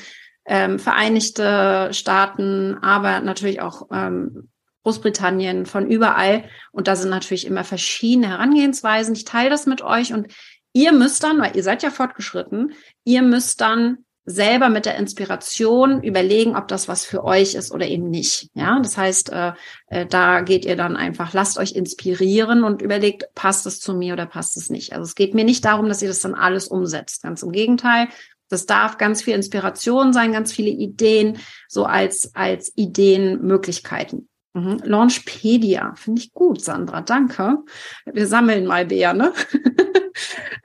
[0.46, 4.50] ähm, Vereinigte Staaten, aber natürlich auch ähm,
[4.84, 6.44] Großbritannien, von überall.
[6.72, 9.16] Und da sind natürlich immer verschiedene Herangehensweisen.
[9.16, 10.28] Ich teile das mit euch und
[10.74, 16.02] ihr müsst dann, weil ihr seid ja fortgeschritten, ihr müsst dann selber mit der Inspiration
[16.02, 18.50] überlegen, ob das was für euch ist oder eben nicht.
[18.54, 19.52] Ja, das heißt, äh,
[19.88, 24.14] äh, da geht ihr dann einfach, lasst euch inspirieren und überlegt, passt es zu mir
[24.14, 24.94] oder passt es nicht.
[24.94, 27.24] Also es geht mir nicht darum, dass ihr das dann alles umsetzt.
[27.24, 28.08] Ganz im Gegenteil.
[28.54, 34.30] Das darf ganz viel Inspiration sein, ganz viele Ideen, so als, als Ideenmöglichkeiten.
[34.54, 34.80] Mhm.
[34.84, 37.58] Launchpedia, finde ich gut, Sandra, danke.
[38.06, 39.34] Wir sammeln mal Bär, ne?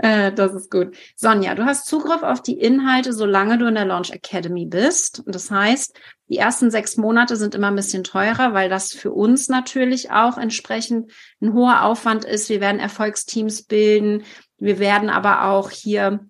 [0.01, 0.95] Äh, das ist gut.
[1.17, 5.25] Sonja, du hast Zugriff auf die Inhalte, solange du in der Launch Academy bist.
[5.27, 5.99] Das heißt,
[6.29, 10.39] die ersten sechs Monate sind immer ein bisschen teurer, weil das für uns natürlich auch
[10.39, 12.49] entsprechend ein hoher Aufwand ist.
[12.49, 14.23] Wir werden Erfolgsteams bilden.
[14.59, 16.21] Wir werden aber auch hier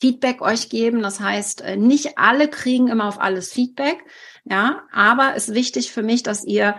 [0.00, 1.02] Feedback euch geben.
[1.02, 3.98] Das heißt, äh, nicht alle kriegen immer auf alles Feedback.
[4.44, 6.76] Ja, aber es ist wichtig für mich, dass ihr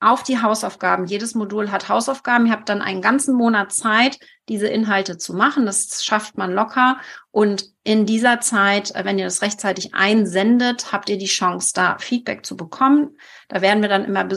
[0.00, 1.06] auf die Hausaufgaben.
[1.06, 2.46] Jedes Modul hat Hausaufgaben.
[2.46, 5.66] Ihr habt dann einen ganzen Monat Zeit, diese Inhalte zu machen.
[5.66, 6.98] Das schafft man locker.
[7.30, 11.98] Und in dieser Zeit, äh, wenn ihr das rechtzeitig einsendet, habt ihr die Chance, da
[11.98, 13.16] Feedback zu bekommen.
[13.48, 14.28] Da werden wir dann immer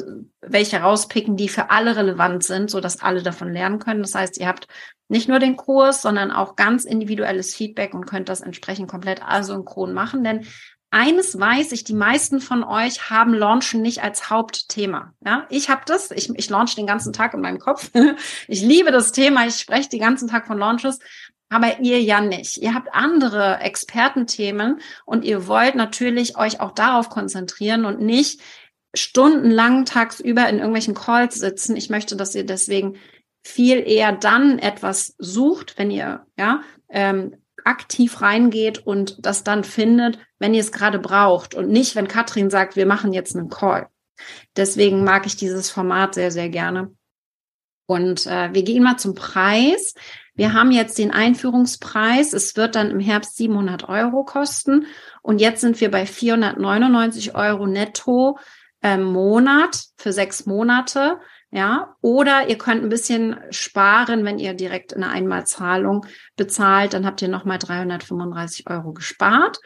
[0.41, 4.02] welche rauspicken, die für alle relevant sind, so dass alle davon lernen können.
[4.02, 4.67] Das heißt, ihr habt
[5.10, 9.93] nicht nur den Kurs, sondern auch ganz individuelles Feedback und könnt das entsprechend komplett asynchron
[9.93, 10.24] machen.
[10.24, 10.45] Denn
[10.91, 15.13] eines weiß ich, die meisten von euch haben Launchen nicht als Hauptthema.
[15.25, 16.12] Ja, ich habe das.
[16.12, 17.89] Ich, ich launch den ganzen Tag in meinem Kopf.
[18.47, 19.47] ich liebe das Thema.
[19.47, 20.99] Ich spreche den ganzen Tag von Launches.
[21.49, 22.58] Aber ihr ja nicht.
[22.58, 28.41] Ihr habt andere Expertenthemen und ihr wollt natürlich euch auch darauf konzentrieren und nicht
[28.93, 31.77] stundenlang tagsüber in irgendwelchen Calls sitzen.
[31.77, 32.97] Ich möchte, dass ihr deswegen
[33.43, 40.19] viel eher dann etwas sucht, wenn ihr ja ähm, aktiv reingeht und das dann findet,
[40.39, 43.88] wenn ihr es gerade braucht und nicht, wenn Katrin sagt, wir machen jetzt einen Call.
[44.56, 46.93] Deswegen mag ich dieses Format sehr, sehr gerne.
[47.86, 49.93] Und äh, wir gehen mal zum Preis.
[50.34, 52.34] Wir haben jetzt den Einführungspreis.
[52.34, 54.86] Es wird dann im Herbst 700 Euro kosten.
[55.21, 58.38] Und jetzt sind wir bei 499 Euro netto
[58.82, 61.19] im Monat für sechs Monate.
[61.53, 66.05] Ja, oder ihr könnt ein bisschen sparen, wenn ihr direkt eine Einmalzahlung
[66.37, 69.59] bezahlt, dann habt ihr nochmal 335 Euro gespart.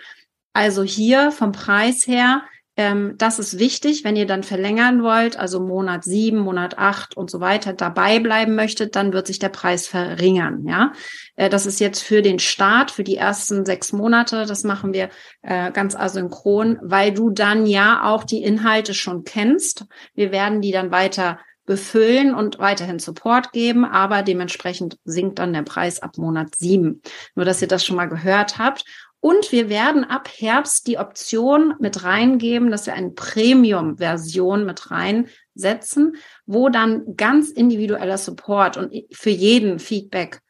[0.52, 2.42] Also hier vom Preis her,
[2.78, 7.30] ähm, das ist wichtig, wenn ihr dann verlängern wollt, also Monat sieben, Monat acht und
[7.30, 10.66] so weiter dabei bleiben möchtet, dann wird sich der Preis verringern.
[10.68, 10.92] Ja,
[11.36, 14.46] äh, das ist jetzt für den Start, für die ersten sechs Monate.
[14.46, 15.10] Das machen wir
[15.42, 19.86] äh, ganz asynchron, weil du dann ja auch die Inhalte schon kennst.
[20.14, 25.64] Wir werden die dann weiter befüllen und weiterhin Support geben, aber dementsprechend sinkt dann der
[25.64, 27.02] Preis ab Monat sieben.
[27.34, 28.86] Nur, dass ihr das schon mal gehört habt.
[29.20, 36.18] Und wir werden ab Herbst die Option mit reingeben, dass wir eine Premium-Version mit reinsetzen,
[36.46, 40.42] wo dann ganz individueller Support und für jeden Feedback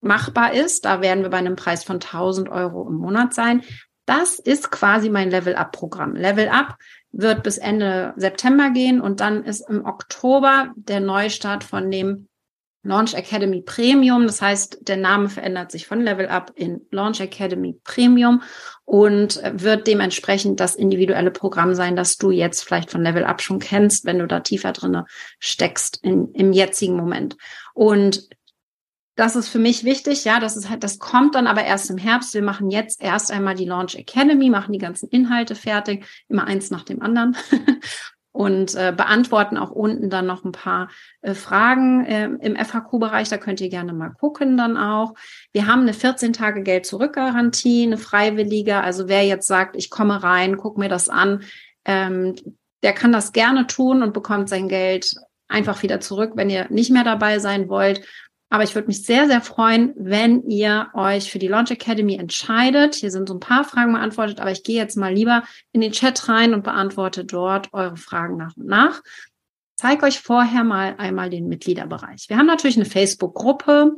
[0.00, 0.86] machbar ist.
[0.86, 3.62] Da werden wir bei einem Preis von 1000 Euro im Monat sein.
[4.06, 6.14] Das ist quasi mein Level-Up-Programm.
[6.14, 6.78] Level-Up
[7.12, 12.28] wird bis Ende September gehen und dann ist im Oktober der Neustart von dem
[12.84, 14.26] Launch Academy Premium.
[14.26, 18.42] Das heißt, der Name verändert sich von Level Up in Launch Academy Premium
[18.84, 23.58] und wird dementsprechend das individuelle Programm sein, das du jetzt vielleicht von Level Up schon
[23.58, 25.06] kennst, wenn du da tiefer drinne
[25.38, 27.36] steckst in, im jetzigen Moment.
[27.74, 28.28] Und
[29.18, 31.98] das ist für mich wichtig, ja, das ist halt, das kommt dann aber erst im
[31.98, 32.34] Herbst.
[32.34, 36.70] Wir machen jetzt erst einmal die Launch Academy, machen die ganzen Inhalte fertig, immer eins
[36.70, 37.36] nach dem anderen
[38.30, 40.88] und äh, beantworten auch unten dann noch ein paar
[41.22, 43.28] äh, Fragen äh, im FAQ-Bereich.
[43.28, 45.14] Da könnt ihr gerne mal gucken dann auch.
[45.52, 48.76] Wir haben eine 14 Tage Geld zurück Garantie, eine freiwillige.
[48.76, 51.42] Also wer jetzt sagt, ich komme rein, guck mir das an,
[51.84, 52.36] ähm,
[52.84, 55.12] der kann das gerne tun und bekommt sein Geld
[55.48, 58.02] einfach wieder zurück, wenn ihr nicht mehr dabei sein wollt.
[58.50, 62.94] Aber ich würde mich sehr, sehr freuen, wenn ihr euch für die Launch Academy entscheidet.
[62.94, 65.92] Hier sind so ein paar Fragen beantwortet, aber ich gehe jetzt mal lieber in den
[65.92, 69.02] Chat rein und beantworte dort eure Fragen nach und nach.
[69.76, 72.24] Zeige euch vorher mal einmal den Mitgliederbereich.
[72.28, 73.92] Wir haben natürlich eine Facebook-Gruppe.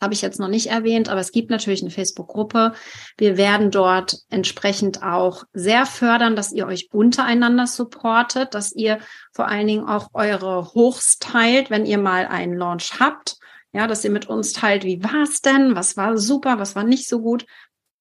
[0.00, 2.72] Habe ich jetzt noch nicht erwähnt, aber es gibt natürlich eine Facebook-Gruppe.
[3.16, 8.98] Wir werden dort entsprechend auch sehr fördern, dass ihr euch untereinander supportet, dass ihr
[9.32, 13.36] vor allen Dingen auch eure Hochs teilt, wenn ihr mal einen Launch habt
[13.72, 16.84] ja, dass ihr mit uns teilt, wie war es denn, was war super, was war
[16.84, 17.46] nicht so gut.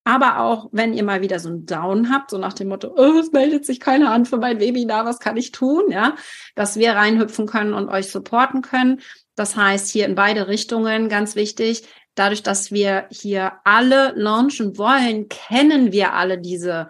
[0.07, 3.17] aber auch, wenn ihr mal wieder so einen Down habt, so nach dem Motto, oh,
[3.19, 6.15] es meldet sich keiner an für mein Webinar, was kann ich tun, ja,
[6.53, 9.01] dass wir reinhüpfen können und euch supporten können.
[9.35, 11.87] Das heißt, hier in beide Richtungen ganz wichtig.
[12.13, 16.87] Dadurch, dass wir hier alle launchen wollen, kennen wir alle diese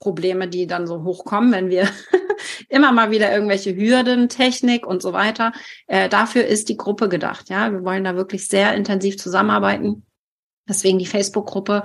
[0.00, 1.88] Probleme, die dann so hochkommen, wenn wir
[2.68, 5.52] immer mal wieder irgendwelche Hürden, Technik und so weiter.
[5.86, 7.48] Äh, dafür ist die Gruppe gedacht.
[7.48, 10.04] Ja, wir wollen da wirklich sehr intensiv zusammenarbeiten.
[10.68, 11.82] Deswegen die Facebook-Gruppe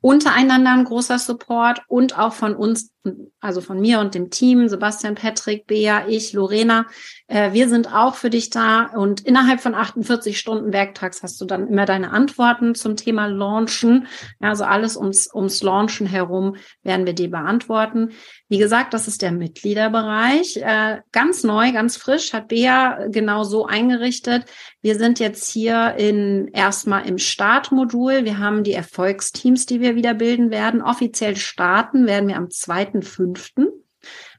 [0.00, 2.92] untereinander ein großer Support und auch von uns,
[3.40, 6.86] also von mir und dem Team, Sebastian, Patrick, Bea, ich, Lorena.
[7.26, 11.46] Äh, wir sind auch für dich da und innerhalb von 48 Stunden Werktags hast du
[11.46, 14.06] dann immer deine Antworten zum Thema Launchen.
[14.40, 18.10] Ja, also alles ums, ums Launchen herum werden wir dir beantworten.
[18.50, 20.56] Wie gesagt, das ist der Mitgliederbereich.
[20.56, 24.46] Äh, ganz neu, ganz frisch, hat Bea genau so eingerichtet.
[24.80, 28.24] Wir sind jetzt hier in erstmal im Startmodul.
[28.24, 30.80] Wir haben die Erfolgsteams, die wir wieder bilden werden.
[30.80, 33.66] Offiziell starten werden wir am 2.5.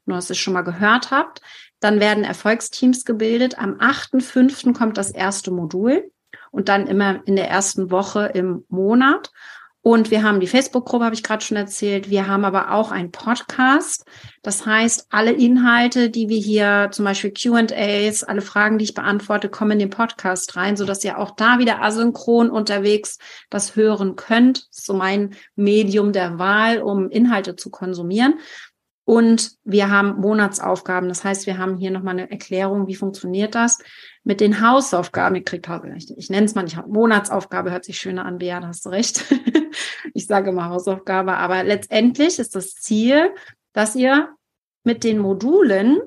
[0.06, 1.42] Nur, dass ihr es schon mal gehört habt.
[1.80, 3.60] Dann werden Erfolgsteams gebildet.
[3.60, 4.76] Am 8.5.
[4.76, 6.12] kommt das erste Modul
[6.50, 9.32] und dann immer in der ersten Woche im Monat.
[9.82, 12.10] Und wir haben die Facebook-Gruppe, habe ich gerade schon erzählt.
[12.10, 14.06] Wir haben aber auch einen Podcast.
[14.42, 19.48] Das heißt, alle Inhalte, die wir hier, zum Beispiel QAs, alle Fragen, die ich beantworte,
[19.48, 24.68] kommen in den Podcast rein, sodass ihr auch da wieder asynchron unterwegs das hören könnt.
[24.70, 28.36] So mein Medium der Wahl, um Inhalte zu konsumieren.
[29.10, 31.10] Und wir haben Monatsaufgaben.
[31.10, 33.80] Das heißt, wir haben hier nochmal eine Erklärung, wie funktioniert das
[34.24, 35.36] mit den Hausaufgaben.
[35.36, 38.68] Ihr kriegt ich, ich nenne es mal nicht Monatsaufgabe, hört sich schöner an, Bea, da
[38.68, 39.26] hast du recht.
[40.14, 43.34] ich sage mal Hausaufgabe, aber letztendlich ist das Ziel,
[43.74, 44.30] dass ihr
[44.84, 46.00] mit den Modulen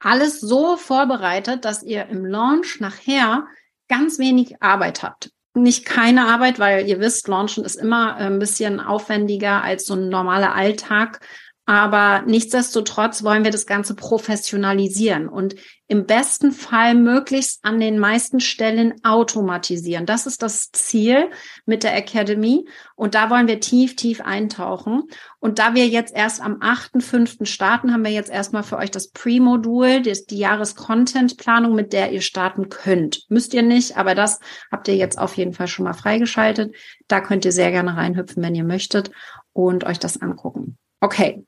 [0.00, 3.46] alles so vorbereitet, dass ihr im Launch nachher
[3.86, 5.30] ganz wenig Arbeit habt.
[5.54, 10.08] Nicht keine Arbeit, weil ihr wisst, Launchen ist immer ein bisschen aufwendiger als so ein
[10.08, 11.20] normaler Alltag
[11.66, 15.56] aber nichtsdestotrotz wollen wir das Ganze professionalisieren und
[15.88, 20.04] im besten Fall möglichst an den meisten Stellen automatisieren.
[20.04, 21.30] Das ist das Ziel
[21.64, 22.68] mit der Academy.
[22.96, 25.04] Und da wollen wir tief, tief eintauchen.
[25.38, 27.46] Und da wir jetzt erst am 8.5.
[27.46, 32.68] starten, haben wir jetzt erstmal für euch das Pre-Modul, die Jahres-Content-Planung, mit der ihr starten
[32.68, 33.24] könnt.
[33.28, 34.40] Müsst ihr nicht, aber das
[34.72, 36.74] habt ihr jetzt auf jeden Fall schon mal freigeschaltet.
[37.06, 39.12] Da könnt ihr sehr gerne reinhüpfen, wenn ihr möchtet
[39.52, 40.78] und euch das angucken.
[41.00, 41.44] Okay,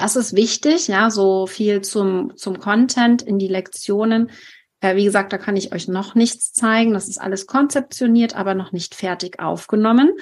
[0.00, 4.30] das ist wichtig, ja, so viel zum, zum Content in die Lektionen.
[4.82, 6.94] Wie gesagt, da kann ich euch noch nichts zeigen.
[6.94, 10.12] Das ist alles konzeptioniert, aber noch nicht fertig aufgenommen.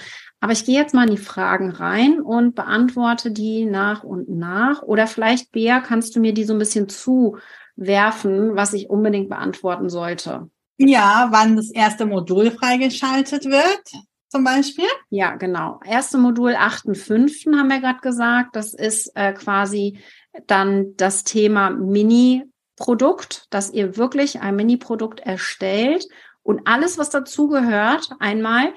[0.41, 4.83] Aber ich gehe jetzt mal in die Fragen rein und beantworte die nach und nach.
[4.83, 9.89] Oder vielleicht, Bea, kannst du mir die so ein bisschen zuwerfen, was ich unbedingt beantworten
[9.89, 10.51] sollte?
[10.77, 14.89] Ja, wann das erste Modul freigeschaltet wird zum Beispiel?
[15.09, 15.81] Ja, genau.
[15.85, 17.57] Erste Modul 8.5.
[17.57, 18.57] haben wir gerade gesagt.
[18.57, 20.01] Das ist äh, quasi
[20.47, 26.07] dann das Thema Mini-Produkt, dass ihr wirklich ein Mini-Produkt erstellt
[26.43, 28.73] und alles, was dazugehört, einmal,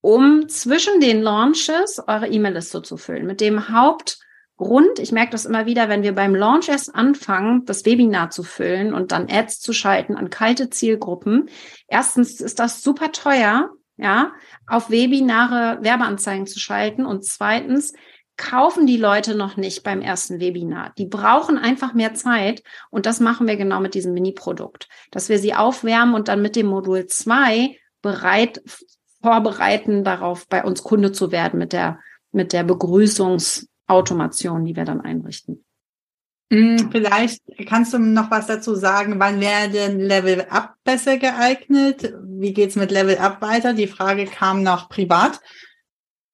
[0.00, 3.26] um zwischen den Launches eure E-Mail-Liste zu füllen.
[3.26, 7.84] Mit dem Hauptgrund, ich merke das immer wieder, wenn wir beim Launch erst anfangen, das
[7.84, 11.48] Webinar zu füllen und dann Ads zu schalten an kalte Zielgruppen.
[11.88, 14.32] Erstens ist das super teuer ja,
[14.66, 17.06] auf Webinare Werbeanzeigen zu schalten.
[17.06, 17.94] Und zweitens,
[18.36, 20.92] kaufen die Leute noch nicht beim ersten Webinar.
[20.98, 22.62] Die brauchen einfach mehr Zeit.
[22.90, 26.56] Und das machen wir genau mit diesem Mini-Produkt, dass wir sie aufwärmen und dann mit
[26.56, 28.62] dem Modul 2 bereit
[29.22, 31.98] vorbereiten, darauf bei uns Kunde zu werden mit der,
[32.30, 35.64] mit der Begrüßungsautomation, die wir dann einrichten.
[36.52, 42.14] Hm, vielleicht kannst du noch was dazu sagen, wann wäre denn Level Up besser geeignet?
[42.22, 43.72] Wie geht's mit Level Up weiter?
[43.72, 45.40] Die Frage kam noch privat.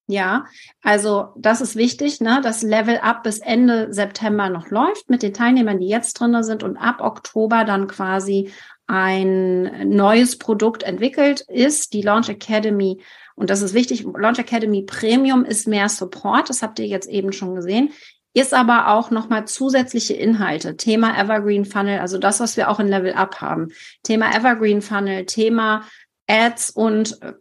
[0.08, 0.44] Ja,
[0.82, 5.32] also das ist wichtig, ne, dass Level Up bis Ende September noch läuft mit den
[5.32, 8.50] Teilnehmern, die jetzt drin sind und ab Oktober dann quasi
[8.86, 13.00] ein neues Produkt entwickelt ist, die Launch Academy.
[13.36, 17.32] Und das ist wichtig, Launch Academy Premium ist mehr Support, das habt ihr jetzt eben
[17.32, 17.92] schon gesehen
[18.34, 20.76] ist aber auch nochmal zusätzliche Inhalte.
[20.76, 23.68] Thema Evergreen Funnel, also das, was wir auch in Level Up haben.
[24.02, 25.84] Thema Evergreen Funnel, Thema
[26.26, 27.34] Ads und äh,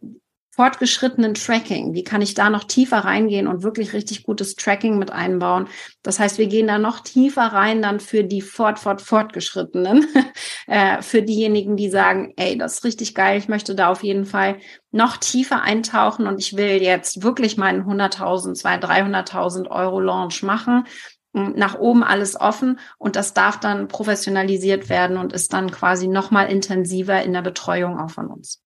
[0.54, 1.94] fortgeschrittenen Tracking.
[1.94, 5.66] Wie kann ich da noch tiefer reingehen und wirklich richtig gutes Tracking mit einbauen?
[6.02, 10.06] Das heißt, wir gehen da noch tiefer rein dann für die fort, fort, fortgeschrittenen,
[10.66, 14.26] äh, für diejenigen, die sagen, ey, das ist richtig geil, ich möchte da auf jeden
[14.26, 14.58] Fall
[14.90, 20.84] noch tiefer eintauchen und ich will jetzt wirklich meinen 100.000, 200.000, 300.000 Euro Launch machen
[21.32, 26.30] nach oben alles offen und das darf dann professionalisiert werden und ist dann quasi noch
[26.30, 28.62] mal intensiver in der Betreuung auch von uns.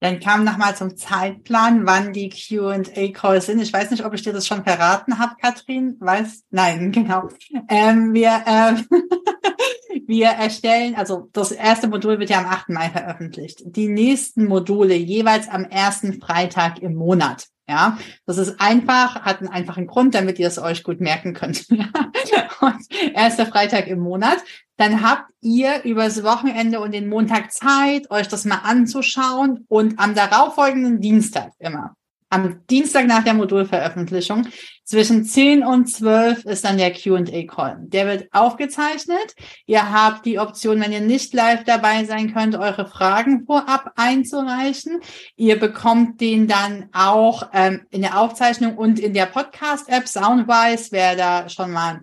[0.00, 3.60] Dann kam nochmal zum Zeitplan, wann die Q&A-Calls sind.
[3.60, 5.96] Ich weiß nicht, ob ich dir das schon verraten habe, Katrin.
[5.98, 6.44] Weiß?
[6.50, 7.28] Nein, genau.
[7.68, 8.86] Ähm, wir, ähm,
[10.06, 12.68] wir erstellen, also das erste Modul wird ja am 8.
[12.68, 13.62] Mai veröffentlicht.
[13.64, 17.48] Die nächsten Module jeweils am ersten Freitag im Monat.
[17.68, 21.66] Ja, das ist einfach, hat einen einfachen Grund, damit ihr es euch gut merken könnt.
[22.60, 24.38] und erster Freitag im Monat.
[24.78, 30.14] Dann habt ihr übers Wochenende und den Montag Zeit, euch das mal anzuschauen und am
[30.14, 31.94] darauffolgenden Dienstag immer
[32.30, 34.48] am Dienstag nach der Modulveröffentlichung.
[34.84, 37.78] Zwischen 10 und 12 ist dann der Q&A-Call.
[37.80, 39.34] Der wird aufgezeichnet.
[39.66, 45.00] Ihr habt die Option, wenn ihr nicht live dabei sein könnt, eure Fragen vorab einzureichen.
[45.36, 50.88] Ihr bekommt den dann auch ähm, in der Aufzeichnung und in der Podcast-App Soundwise.
[50.90, 52.00] Wer da schon mal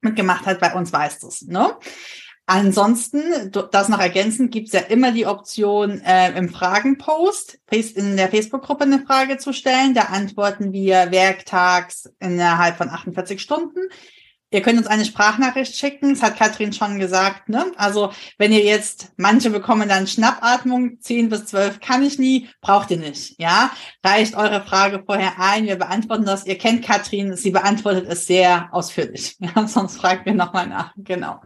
[0.00, 1.42] mitgemacht hat, bei uns weiß das.
[1.42, 1.70] Ne?
[2.46, 8.28] Ansonsten, das noch ergänzend, gibt es ja immer die Option, äh, im Fragenpost in der
[8.28, 9.94] Facebook-Gruppe eine Frage zu stellen.
[9.94, 13.80] Da antworten wir werktags innerhalb von 48 Stunden.
[14.52, 17.48] Ihr könnt uns eine Sprachnachricht schicken, das hat Katrin schon gesagt.
[17.48, 17.72] Ne?
[17.76, 22.90] Also wenn ihr jetzt, manche bekommen dann Schnappatmung, 10 bis 12 kann ich nie, braucht
[22.90, 23.40] ihr nicht.
[23.40, 23.70] Ja,
[24.04, 26.44] Reicht eure Frage vorher ein, wir beantworten das.
[26.44, 29.36] Ihr kennt Katrin, sie beantwortet es sehr ausführlich.
[29.42, 30.92] Ja, sonst fragt mir nochmal nach.
[30.96, 31.40] Genau.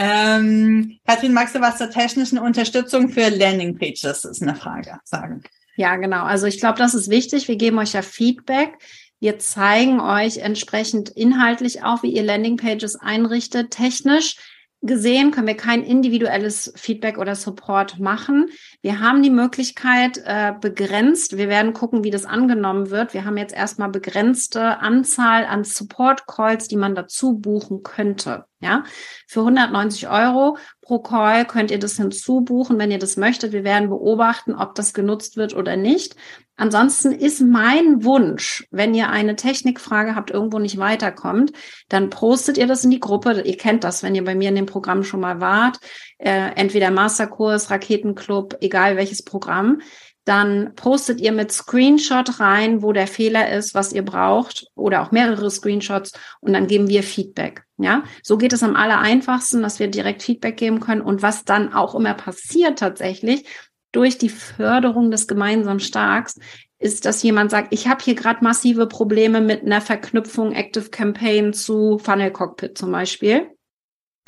[0.00, 4.00] Ähm, Kathrin, magst du was zur technischen Unterstützung für Landingpages?
[4.00, 5.42] Das ist eine Frage, sagen.
[5.76, 6.22] Ja, genau.
[6.22, 7.48] Also ich glaube, das ist wichtig.
[7.48, 8.78] Wir geben euch ja Feedback.
[9.18, 14.36] Wir zeigen euch entsprechend inhaltlich auch, wie ihr Landingpages einrichtet, technisch
[14.80, 18.48] gesehen können wir kein individuelles Feedback oder Support machen.
[18.80, 21.36] Wir haben die Möglichkeit äh, begrenzt.
[21.36, 23.12] Wir werden gucken, wie das angenommen wird.
[23.12, 28.44] Wir haben jetzt erstmal begrenzte Anzahl an Support Calls, die man dazu buchen könnte.
[28.60, 28.82] Ja,
[29.28, 33.52] für 190 Euro pro Call könnt ihr das hinzubuchen, wenn ihr das möchtet.
[33.52, 36.16] Wir werden beobachten, ob das genutzt wird oder nicht.
[36.56, 41.52] Ansonsten ist mein Wunsch, wenn ihr eine Technikfrage habt, irgendwo nicht weiterkommt,
[41.88, 43.42] dann postet ihr das in die Gruppe.
[43.42, 45.78] Ihr kennt das, wenn ihr bei mir in dem Programm schon mal wart.
[46.18, 49.80] Äh, entweder Masterkurs, Raketenclub, egal welches Programm
[50.28, 55.10] dann postet ihr mit Screenshot rein, wo der Fehler ist, was ihr braucht oder auch
[55.10, 57.64] mehrere Screenshots und dann geben wir Feedback.
[57.78, 61.46] Ja, so geht es am aller einfachsten, dass wir direkt Feedback geben können und was
[61.46, 63.46] dann auch immer passiert tatsächlich
[63.90, 66.38] durch die Förderung des gemeinsamen Starks
[66.78, 71.54] ist, dass jemand sagt, ich habe hier gerade massive Probleme mit einer Verknüpfung Active Campaign
[71.54, 73.48] zu Funnel Cockpit zum Beispiel.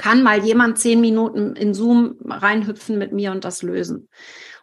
[0.01, 4.09] Kann mal jemand zehn Minuten in Zoom reinhüpfen mit mir und das lösen?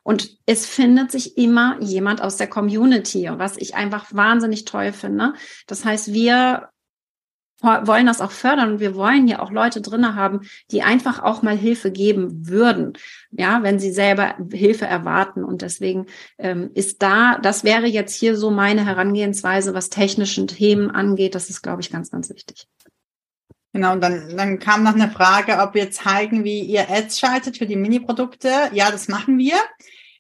[0.01, 5.33] Und es findet sich immer jemand aus der Community, was ich einfach wahnsinnig toll finde.
[5.67, 6.69] Das heißt, wir
[7.61, 11.43] wollen das auch fördern und wir wollen ja auch Leute drinne haben, die einfach auch
[11.43, 12.93] mal Hilfe geben würden,
[13.29, 15.43] ja, wenn sie selber Hilfe erwarten.
[15.43, 16.07] Und deswegen
[16.39, 21.35] ähm, ist da, das wäre jetzt hier so meine Herangehensweise, was technischen Themen angeht.
[21.35, 22.67] Das ist, glaube ich, ganz, ganz wichtig.
[23.77, 27.59] Genau, und dann, dann kam noch eine Frage, ob wir zeigen, wie ihr Ads schaltet
[27.59, 28.49] für die Mini-Produkte.
[28.73, 29.53] Ja, das machen wir.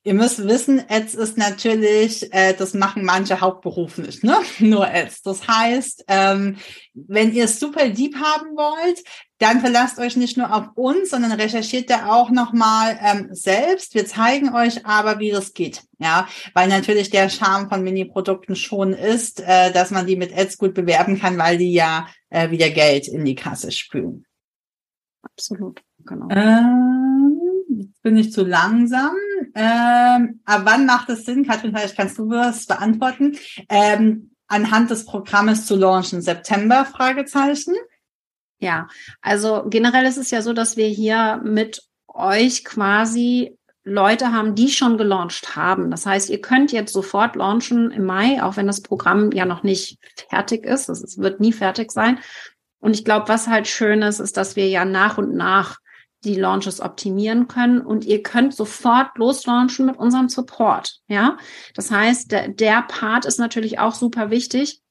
[0.03, 4.37] Ihr müsst wissen, Ads ist natürlich, äh, das machen manche hauptberuflich, ne?
[4.59, 5.23] Nur Ads.
[5.23, 6.57] Das heißt, ähm,
[6.93, 9.03] wenn ihr es super deep haben wollt,
[9.39, 13.95] dann verlasst euch nicht nur auf uns, sondern recherchiert da auch nochmal ähm, selbst.
[13.95, 15.81] Wir zeigen euch aber, wie das geht.
[15.97, 20.59] Ja, weil natürlich der Charme von Mini-Produkten schon ist, äh, dass man die mit Ads
[20.59, 24.25] gut bewerben kann, weil die ja äh, wieder Geld in die Kasse spülen.
[25.21, 26.27] Absolut, genau.
[26.29, 27.39] Ähm,
[27.79, 29.15] jetzt bin ich zu langsam.
[29.55, 33.37] Ähm, aber wann macht es Sinn, Katrin, vielleicht kannst du das beantworten,
[33.69, 36.21] ähm, anhand des Programmes zu launchen?
[36.21, 36.85] September?
[36.85, 37.75] Fragezeichen.
[38.59, 38.87] Ja,
[39.21, 43.57] also generell ist es ja so, dass wir hier mit euch quasi
[43.87, 45.89] Leute haben, die schon gelauncht haben.
[45.89, 49.63] Das heißt, ihr könnt jetzt sofort launchen im Mai, auch wenn das Programm ja noch
[49.63, 49.97] nicht
[50.29, 50.89] fertig ist.
[50.89, 52.19] Es wird nie fertig sein.
[52.79, 55.77] Und ich glaube, was halt schön ist, ist, dass wir ja nach und nach
[56.23, 60.99] die Launches optimieren können und ihr könnt sofort loslaunchen mit unserem Support.
[61.07, 61.37] Ja,
[61.73, 64.81] das heißt, der, der Part ist natürlich auch super wichtig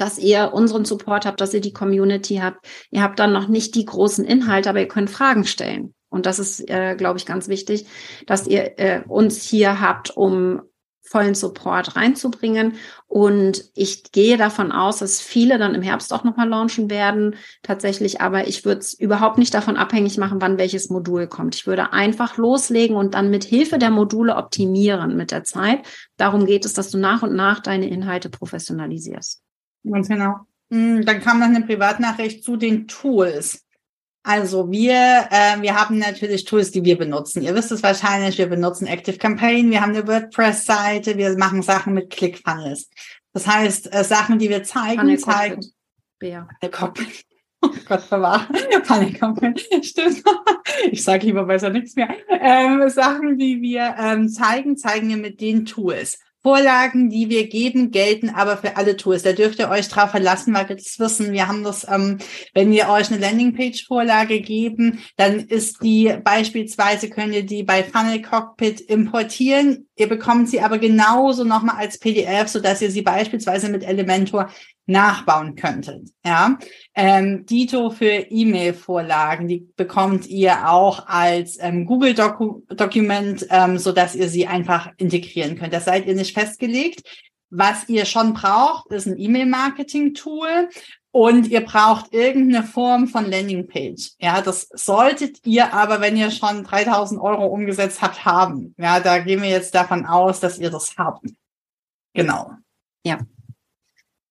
[0.00, 2.66] dass ihr unseren Support habt, dass ihr die Community habt.
[2.90, 5.94] Ihr habt dann noch nicht die großen Inhalte, aber ihr könnt Fragen stellen.
[6.10, 7.86] Und das ist, äh, glaube ich, ganz wichtig,
[8.26, 10.62] dass ihr äh, uns hier habt, um
[11.10, 12.74] vollen Support reinzubringen.
[13.08, 17.34] Und ich gehe davon aus, dass viele dann im Herbst auch nochmal launchen werden,
[17.64, 18.20] tatsächlich.
[18.20, 21.56] Aber ich würde es überhaupt nicht davon abhängig machen, wann welches Modul kommt.
[21.56, 25.80] Ich würde einfach loslegen und dann mit Hilfe der Module optimieren mit der Zeit.
[26.16, 29.42] Darum geht es, dass du nach und nach deine Inhalte professionalisierst.
[29.82, 30.46] Ganz genau.
[30.70, 33.66] Hm, dann kam noch eine Privatnachricht zu den Tools.
[34.22, 37.42] Also wir, äh, wir haben natürlich Tools, die wir benutzen.
[37.42, 41.94] Ihr wisst es wahrscheinlich, wir benutzen Active Campaign, wir haben eine WordPress-Seite, wir machen Sachen
[41.94, 42.90] mit ClickFunnels.
[43.32, 45.60] Das heißt, äh, Sachen, die wir zeigen, zeigen.
[46.18, 46.48] Bea.
[47.62, 48.48] Oh Gott verwahr.
[48.86, 49.84] Panikcockpit.
[49.84, 50.22] Stimmt.
[50.90, 52.08] Ich sage lieber besser nichts mehr.
[52.28, 56.18] Ähm, Sachen, die wir ähm, zeigen, zeigen wir mit den Tools.
[56.42, 59.22] Vorlagen, die wir geben, gelten aber für alle Tools.
[59.22, 61.32] Da dürft ihr euch drauf verlassen, weil wir das wissen.
[61.32, 62.18] Wir haben das, ähm,
[62.54, 68.22] wenn wir euch eine Landingpage-Vorlage geben, dann ist die beispielsweise, könnt ihr die bei Funnel
[68.22, 69.89] Cockpit importieren.
[70.00, 74.50] Ihr bekommt sie aber genauso nochmal als PDF, so dass ihr sie beispielsweise mit Elementor
[74.86, 76.08] nachbauen könntet.
[76.24, 76.58] Ja,
[76.94, 83.92] ähm, Dito für E-Mail-Vorlagen, die bekommt ihr auch als ähm, Google Doku Dokument, ähm, so
[83.92, 85.74] dass ihr sie einfach integrieren könnt.
[85.74, 87.02] Das seid ihr nicht festgelegt.
[87.50, 90.70] Was ihr schon braucht, ist ein E-Mail-Marketing-Tool
[91.12, 94.12] und ihr braucht irgendeine Form von Landingpage.
[94.18, 98.74] Ja, das solltet ihr aber, wenn ihr schon 3000 Euro umgesetzt habt, haben.
[98.78, 101.26] Ja, da gehen wir jetzt davon aus, dass ihr das habt.
[102.14, 102.52] Genau.
[103.04, 103.18] Ja,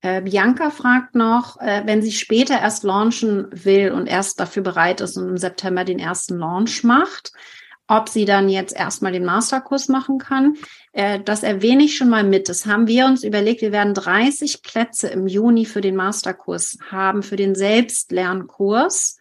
[0.02, 5.02] äh, Bianca fragt noch, äh, wenn sie später erst launchen will und erst dafür bereit
[5.02, 7.34] ist und im September den ersten Launch macht,
[7.88, 10.56] ob sie dann jetzt erstmal den Masterkurs machen kann.
[10.92, 12.50] Äh, das erwähne ich schon mal mit.
[12.50, 13.62] Das haben wir uns überlegt.
[13.62, 19.18] Wir werden 30 Plätze im Juni für den Masterkurs haben, für den Selbstlernkurs.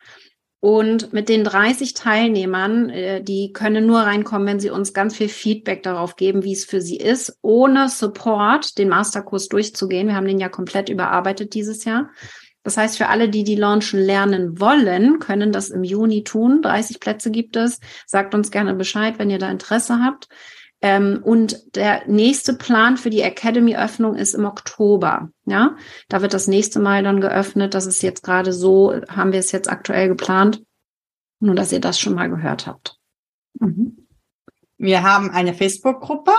[0.60, 5.28] Und mit den 30 Teilnehmern, äh, die können nur reinkommen, wenn sie uns ganz viel
[5.28, 10.08] Feedback darauf geben, wie es für sie ist, ohne Support den Masterkurs durchzugehen.
[10.08, 12.10] Wir haben den ja komplett überarbeitet dieses Jahr.
[12.64, 16.60] Das heißt, für alle, die die Launchen lernen wollen, können das im Juni tun.
[16.60, 17.78] 30 Plätze gibt es.
[18.04, 20.28] Sagt uns gerne Bescheid, wenn ihr da Interesse habt.
[20.80, 25.30] Ähm, und der nächste Plan für die Academy-Öffnung ist im Oktober.
[25.44, 25.76] Ja,
[26.08, 27.74] da wird das nächste Mal dann geöffnet.
[27.74, 30.62] Das ist jetzt gerade so, haben wir es jetzt aktuell geplant.
[31.40, 32.96] Nur, dass ihr das schon mal gehört habt.
[33.58, 34.08] Mhm.
[34.80, 36.30] Wir haben eine Facebook-Gruppe.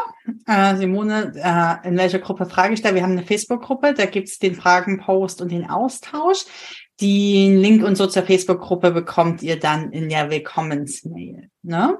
[0.45, 2.95] Äh, Simone, äh, in welcher Gruppe frage ich da?
[2.95, 6.45] Wir haben eine Facebook-Gruppe, da gibt's den Fragen-Post und den Austausch.
[7.01, 11.49] Den Link und so zur Facebook-Gruppe bekommt ihr dann in der Willkommensmail.
[11.63, 11.97] Ne?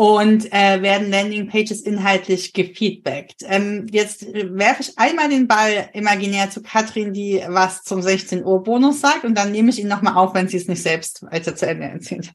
[0.00, 3.42] Und äh, werden Landingpages inhaltlich gefeedbackt.
[3.42, 8.62] Ähm, jetzt werfe ich einmal den Ball imaginär zu Katrin, die was zum 16 Uhr
[8.62, 11.54] Bonus sagt und dann nehme ich ihn nochmal auf, wenn sie es nicht selbst weiter
[11.54, 12.32] zu Ende erzählt.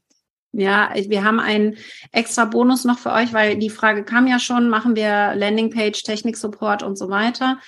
[0.52, 1.76] Ja, wir haben einen
[2.12, 6.84] extra Bonus noch für euch, weil die Frage kam ja schon, machen wir Landingpage, Technik-Support
[6.84, 7.58] und so weiter.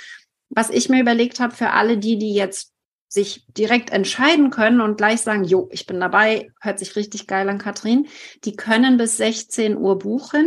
[0.48, 2.72] Was ich mir überlegt habe für alle die, die jetzt
[3.08, 7.48] sich direkt entscheiden können und gleich sagen, jo, ich bin dabei, hört sich richtig geil
[7.48, 8.06] an, Katrin.
[8.44, 10.46] Die können bis 16 Uhr buchen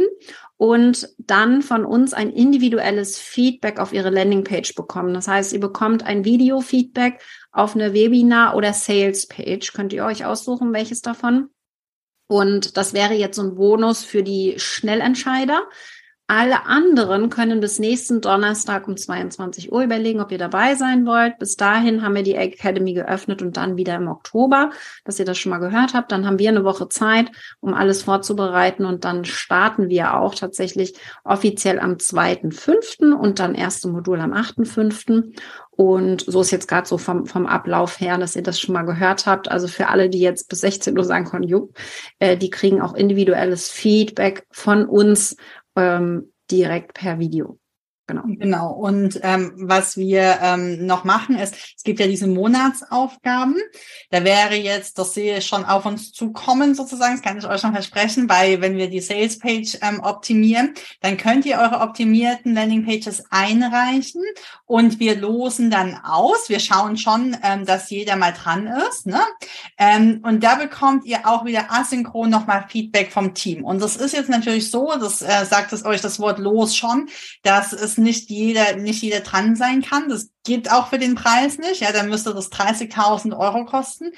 [0.57, 5.15] und dann von uns ein individuelles Feedback auf ihre Landingpage bekommen.
[5.15, 7.19] Das heißt, ihr bekommt ein Video-Feedback
[7.51, 9.73] auf eine Webinar- oder Sales-Page.
[9.73, 11.49] Könnt ihr euch aussuchen, welches davon?
[12.27, 15.67] Und das wäre jetzt so ein Bonus für die Schnellentscheider.
[16.33, 21.37] Alle anderen können bis nächsten Donnerstag um 22 Uhr überlegen, ob ihr dabei sein wollt.
[21.39, 24.69] Bis dahin haben wir die Academy geöffnet und dann wieder im Oktober,
[25.03, 26.09] dass ihr das schon mal gehört habt.
[26.13, 27.29] Dann haben wir eine Woche Zeit,
[27.59, 30.93] um alles vorzubereiten und dann starten wir auch tatsächlich
[31.25, 33.11] offiziell am 2.5.
[33.11, 35.33] und dann erste Modul am 8.5.
[35.71, 38.83] Und so ist jetzt gerade so vom, vom Ablauf her, dass ihr das schon mal
[38.83, 39.49] gehört habt.
[39.49, 41.71] Also für alle, die jetzt bis 16 Uhr sagen können, jo,
[42.19, 45.35] äh, die kriegen auch individuelles Feedback von uns
[45.75, 47.60] ähm, direkt per Video.
[48.11, 48.23] Genau.
[48.27, 48.71] Genau.
[48.71, 53.55] Und ähm, was wir ähm, noch machen ist, es gibt ja diese Monatsaufgaben.
[54.09, 57.61] Da wäre jetzt, das sehe ich schon auf uns zukommen sozusagen, das kann ich euch
[57.61, 62.53] schon versprechen, weil wenn wir die Sales Page ähm, optimieren, dann könnt ihr eure optimierten
[62.53, 64.21] Landing Pages einreichen
[64.65, 66.49] und wir losen dann aus.
[66.49, 69.07] Wir schauen schon, ähm, dass jeder mal dran ist.
[69.07, 69.21] Ne?
[69.77, 73.63] Ähm, und da bekommt ihr auch wieder asynchron nochmal Feedback vom Team.
[73.63, 77.09] Und das ist jetzt natürlich so, das äh, sagt es euch das Wort los schon,
[77.43, 80.09] dass es nicht jeder, nicht jeder dran sein kann.
[80.09, 81.81] Das geht auch für den Preis nicht.
[81.81, 84.11] Ja, dann müsste das 30.000 Euro kosten.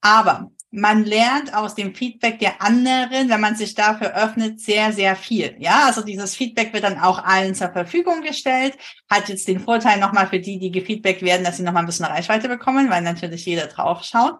[0.00, 5.16] Aber man lernt aus dem Feedback der anderen, wenn man sich dafür öffnet, sehr, sehr
[5.16, 5.56] viel.
[5.58, 8.76] Ja, also dieses Feedback wird dann auch allen zur Verfügung gestellt.
[9.08, 12.04] Hat jetzt den Vorteil nochmal für die, die gefeedbackt werden, dass sie nochmal ein bisschen
[12.04, 14.38] Reichweite bekommen, weil natürlich jeder drauf schaut.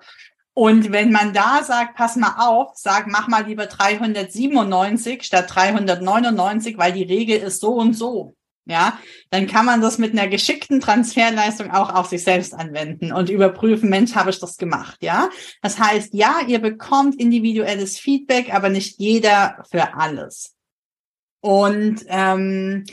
[0.52, 6.78] Und wenn man da sagt, pass mal auf, sag, mach mal lieber 397 statt 399,
[6.78, 8.34] weil die Regel ist so und so
[8.66, 8.98] ja,
[9.30, 13.88] dann kann man das mit einer geschickten Transferleistung auch auf sich selbst anwenden und überprüfen,
[13.88, 15.30] Mensch, habe ich das gemacht, ja?
[15.62, 20.56] Das heißt, ja, ihr bekommt individuelles Feedback, aber nicht jeder für alles.
[21.40, 22.84] Und ähm,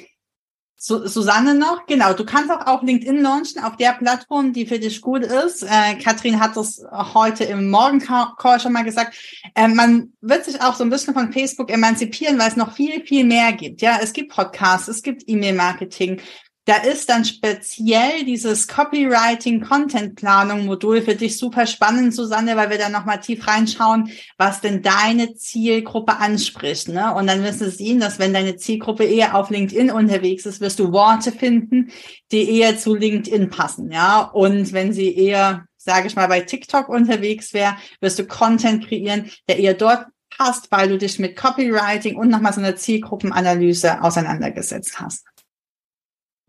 [0.85, 2.11] Susanne noch, genau.
[2.11, 5.63] Du kannst auch auf LinkedIn launchen, auf der Plattform, die für dich gut ist.
[5.63, 9.15] Äh, Katrin hat das heute im Morgencall schon mal gesagt.
[9.55, 13.01] Äh, man wird sich auch so ein bisschen von Facebook emanzipieren, weil es noch viel,
[13.05, 13.81] viel mehr gibt.
[13.81, 16.19] Ja, es gibt Podcasts, es gibt E-Mail-Marketing,
[16.65, 22.77] da ist dann speziell dieses Copywriting, Content-Planung Modul für dich super spannend, Susanne, weil wir
[22.77, 26.87] da nochmal tief reinschauen, was denn deine Zielgruppe anspricht.
[26.87, 27.13] Ne?
[27.13, 30.79] Und dann wirst du sehen, dass wenn deine Zielgruppe eher auf LinkedIn unterwegs ist, wirst
[30.79, 31.91] du Worte finden,
[32.31, 33.91] die eher zu LinkedIn passen.
[33.91, 38.87] Ja, und wenn sie eher, sage ich mal, bei TikTok unterwegs wäre, wirst du Content
[38.87, 44.01] kreieren, der eher dort passt, weil du dich mit Copywriting und nochmal so einer Zielgruppenanalyse
[44.01, 45.25] auseinandergesetzt hast.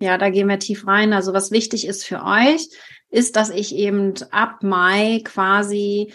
[0.04, 1.14] Ja, da gehen wir tief rein.
[1.14, 2.68] Also was wichtig ist für euch,
[3.08, 6.12] ist, dass ich eben ab Mai quasi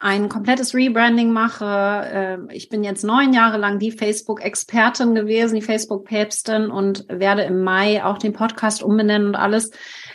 [0.00, 2.02] ein komplettes Rebranding mache.
[2.12, 7.62] Ähm, ich bin jetzt neun Jahre lang die Facebook-Expertin gewesen, die Facebook-Päpstin und werde im
[7.62, 9.70] Mai auch den Podcast umbenennen und alles,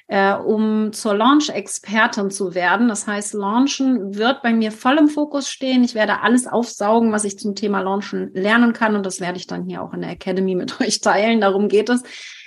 [0.08, 2.90] äh, um zur Launch-Expertin zu werden.
[2.90, 5.86] Das heißt, Launchen wird bei mir voll im Fokus stehen.
[5.86, 9.48] Ich werde alles aufsaugen, was ich zum Thema Launchen lernen kann und das werde ich
[9.48, 11.40] dann hier auch in der Academy mit euch teilen.
[11.40, 12.04] Darum geht es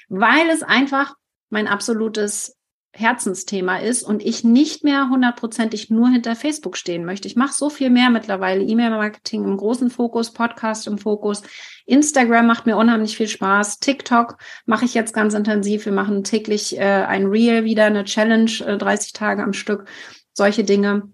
[0.08, 1.14] weil es einfach
[1.50, 2.56] mein absolutes
[2.98, 7.28] Herzensthema ist und ich nicht mehr hundertprozentig nur hinter Facebook stehen möchte.
[7.28, 8.62] Ich mache so viel mehr mittlerweile.
[8.62, 11.42] E-Mail-Marketing im großen Fokus, Podcast im Fokus.
[11.84, 13.80] Instagram macht mir unheimlich viel Spaß.
[13.80, 15.84] TikTok mache ich jetzt ganz intensiv.
[15.84, 19.84] Wir machen täglich äh, ein Reel wieder, eine Challenge, äh, 30 Tage am Stück.
[20.32, 21.10] Solche Dinge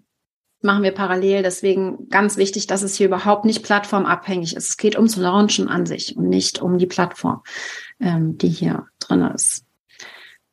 [0.63, 1.43] machen wir parallel.
[1.43, 4.69] Deswegen ganz wichtig, dass es hier überhaupt nicht plattformabhängig ist.
[4.69, 7.43] Es geht ums Launchen an sich und nicht um die Plattform
[8.03, 9.65] ähm, die hier drin ist.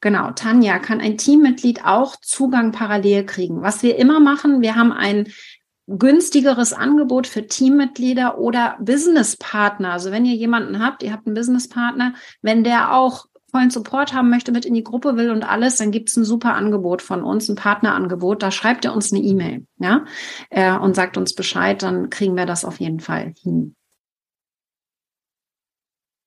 [0.02, 3.62] Genau, Tanja, kann ein Teammitglied auch Zugang parallel kriegen?
[3.62, 5.28] Was wir immer machen, wir haben ein
[5.88, 9.92] günstigeres Angebot für Teammitglieder oder Businesspartner.
[9.92, 14.30] Also wenn ihr jemanden habt, ihr habt einen Businesspartner, wenn der auch vollen Support haben
[14.30, 17.24] möchte, mit in die Gruppe will und alles, dann gibt es ein super Angebot von
[17.24, 18.44] uns, ein Partnerangebot.
[18.44, 20.06] Da schreibt ihr uns eine E-Mail, ja,
[20.52, 23.76] äh, und sagt uns Bescheid, dann kriegen wir das auf jeden Fall hin.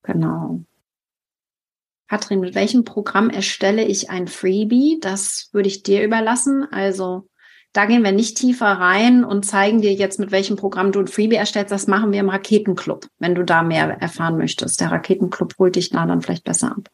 [0.02, 0.64] Genau.
[2.12, 4.98] Katrin, mit welchem Programm erstelle ich ein Freebie?
[5.00, 6.70] Das würde ich dir überlassen.
[6.70, 7.26] Also
[7.72, 11.06] da gehen wir nicht tiefer rein und zeigen dir jetzt, mit welchem Programm du ein
[11.06, 11.72] Freebie erstellst.
[11.72, 14.78] Das machen wir im Raketenclub, wenn du da mehr erfahren möchtest.
[14.82, 16.90] Der Raketenclub holt dich da dann vielleicht besser ab.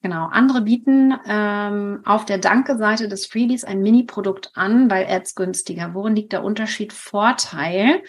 [0.00, 0.28] Genau.
[0.28, 5.92] Andere bieten ähm, auf der Danke-Seite des Freebies ein Mini-Produkt an, weil Ads günstiger.
[5.92, 6.94] Worin liegt der Unterschied?
[6.94, 8.02] Vorteil,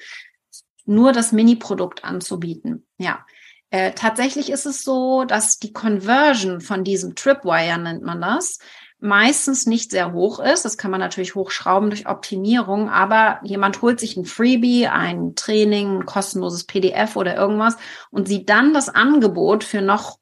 [0.86, 2.88] nur das Mini-Produkt anzubieten.
[2.98, 3.26] Ja,
[3.70, 8.60] äh, tatsächlich ist es so, dass die Conversion von diesem Tripwire nennt man das,
[9.00, 10.66] meistens nicht sehr hoch ist.
[10.66, 16.00] Das kann man natürlich hochschrauben durch Optimierung, aber jemand holt sich ein Freebie, ein Training,
[16.00, 17.78] ein kostenloses PDF oder irgendwas
[18.10, 20.18] und sieht dann das Angebot für noch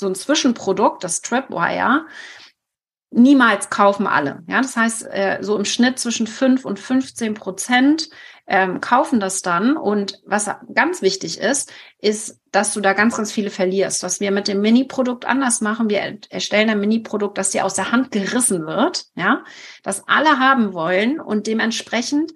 [0.00, 2.06] so ein Zwischenprodukt, das Tripwire,
[3.10, 4.42] niemals kaufen alle.
[4.48, 8.08] Ja, das heißt, äh, so im Schnitt zwischen 5 und 15 Prozent
[8.50, 9.76] ähm, kaufen das dann.
[9.76, 14.02] Und was ganz wichtig ist, ist, dass du da ganz, ganz viele verlierst.
[14.02, 17.92] Was wir mit dem Mini-Produkt anders machen, wir erstellen ein Mini-Produkt, das dir aus der
[17.92, 19.44] Hand gerissen wird, ja,
[19.84, 22.32] das alle haben wollen und dementsprechend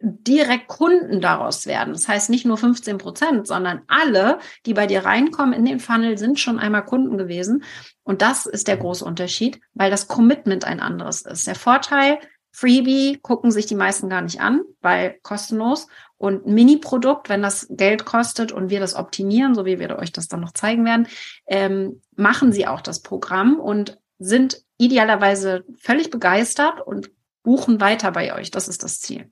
[0.00, 1.92] direkt Kunden daraus werden.
[1.92, 6.18] Das heißt nicht nur 15 Prozent, sondern alle, die bei dir reinkommen in den Funnel,
[6.18, 7.62] sind schon einmal Kunden gewesen.
[8.02, 11.46] Und das ist der große Unterschied, weil das Commitment ein anderes ist.
[11.46, 12.18] Der Vorteil,
[12.58, 15.86] Freebie gucken sich die meisten gar nicht an, weil kostenlos.
[16.16, 20.26] Und Mini-Produkt, wenn das Geld kostet und wir das optimieren, so wie wir euch das
[20.26, 21.06] dann noch zeigen werden,
[21.46, 27.12] ähm, machen sie auch das Programm und sind idealerweise völlig begeistert und
[27.44, 28.50] buchen weiter bei euch.
[28.50, 29.30] Das ist das Ziel.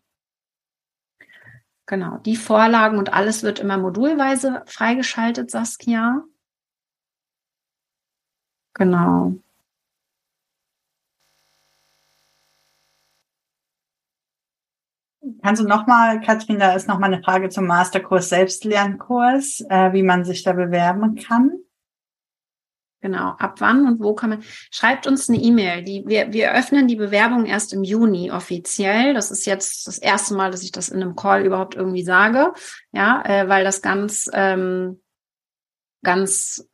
[1.87, 6.23] Genau, die Vorlagen und alles wird immer modulweise freigeschaltet, Saskia.
[8.75, 9.35] Genau.
[15.43, 20.25] Kannst du nochmal, Katrin, da ist nochmal eine Frage zum Masterkurs Selbstlernkurs, äh, wie man
[20.25, 21.59] sich da bewerben kann.
[23.01, 24.43] Genau, ab wann und wo kann man?
[24.71, 25.83] Schreibt uns eine E-Mail.
[25.83, 29.15] Die, wir, wir öffnen die Bewerbung erst im Juni offiziell.
[29.15, 32.53] Das ist jetzt das erste Mal, dass ich das in einem Call überhaupt irgendwie sage.
[32.93, 35.01] Ja, äh, weil das ganz, ähm,
[36.03, 36.69] ganz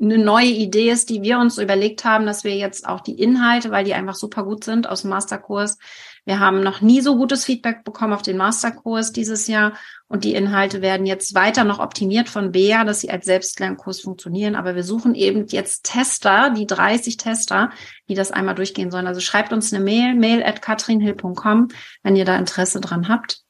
[0.00, 3.70] eine neue Idee ist, die wir uns überlegt haben, dass wir jetzt auch die Inhalte,
[3.70, 5.78] weil die einfach super gut sind aus dem Masterkurs,
[6.26, 9.74] wir haben noch nie so gutes Feedback bekommen auf den Masterkurs dieses Jahr
[10.08, 14.54] und die Inhalte werden jetzt weiter noch optimiert von Bea, dass sie als Selbstlernkurs funktionieren.
[14.54, 17.70] Aber wir suchen eben jetzt Tester, die 30 Tester,
[18.08, 19.06] die das einmal durchgehen sollen.
[19.06, 21.68] Also schreibt uns eine Mail, mail at katrinhill.com,
[22.02, 23.43] wenn ihr da Interesse dran habt.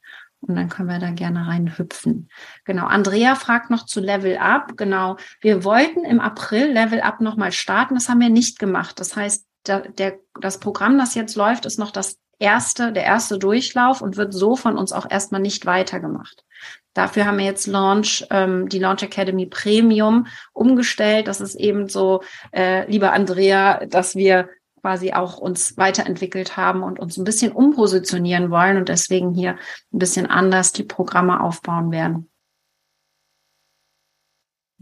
[0.46, 2.28] Und dann können wir da gerne reinhüpfen.
[2.64, 2.86] Genau.
[2.86, 4.76] Andrea fragt noch zu Level Up.
[4.76, 5.16] Genau.
[5.40, 7.94] Wir wollten im April Level Up nochmal starten.
[7.94, 9.00] Das haben wir nicht gemacht.
[9.00, 13.38] Das heißt, der, der, das Programm, das jetzt läuft, ist noch das erste, der erste
[13.38, 16.44] Durchlauf und wird so von uns auch erstmal nicht weitergemacht.
[16.92, 21.26] Dafür haben wir jetzt Launch, ähm, die Launch Academy Premium umgestellt.
[21.26, 22.22] Das ist eben so,
[22.52, 24.48] äh, lieber Andrea, dass wir
[24.84, 29.52] quasi auch uns weiterentwickelt haben und uns ein bisschen umpositionieren wollen und deswegen hier
[29.94, 32.30] ein bisschen anders die Programme aufbauen werden.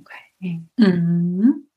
[0.01, 0.61] Okay.
[0.77, 1.69] Mhm.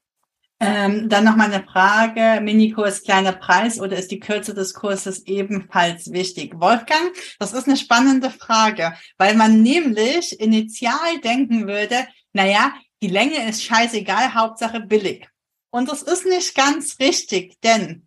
[0.60, 5.28] Ähm, dann noch mal eine Frage, Minikurs kleiner Preis oder ist die Kürze des Kurses
[5.28, 6.60] ebenfalls wichtig?
[6.60, 12.74] Wolfgang, das ist eine spannende Frage, weil man nämlich initial denken würde, naja,
[13.04, 15.30] die Länge ist scheißegal, Hauptsache billig.
[15.70, 18.04] Und das ist nicht ganz richtig, denn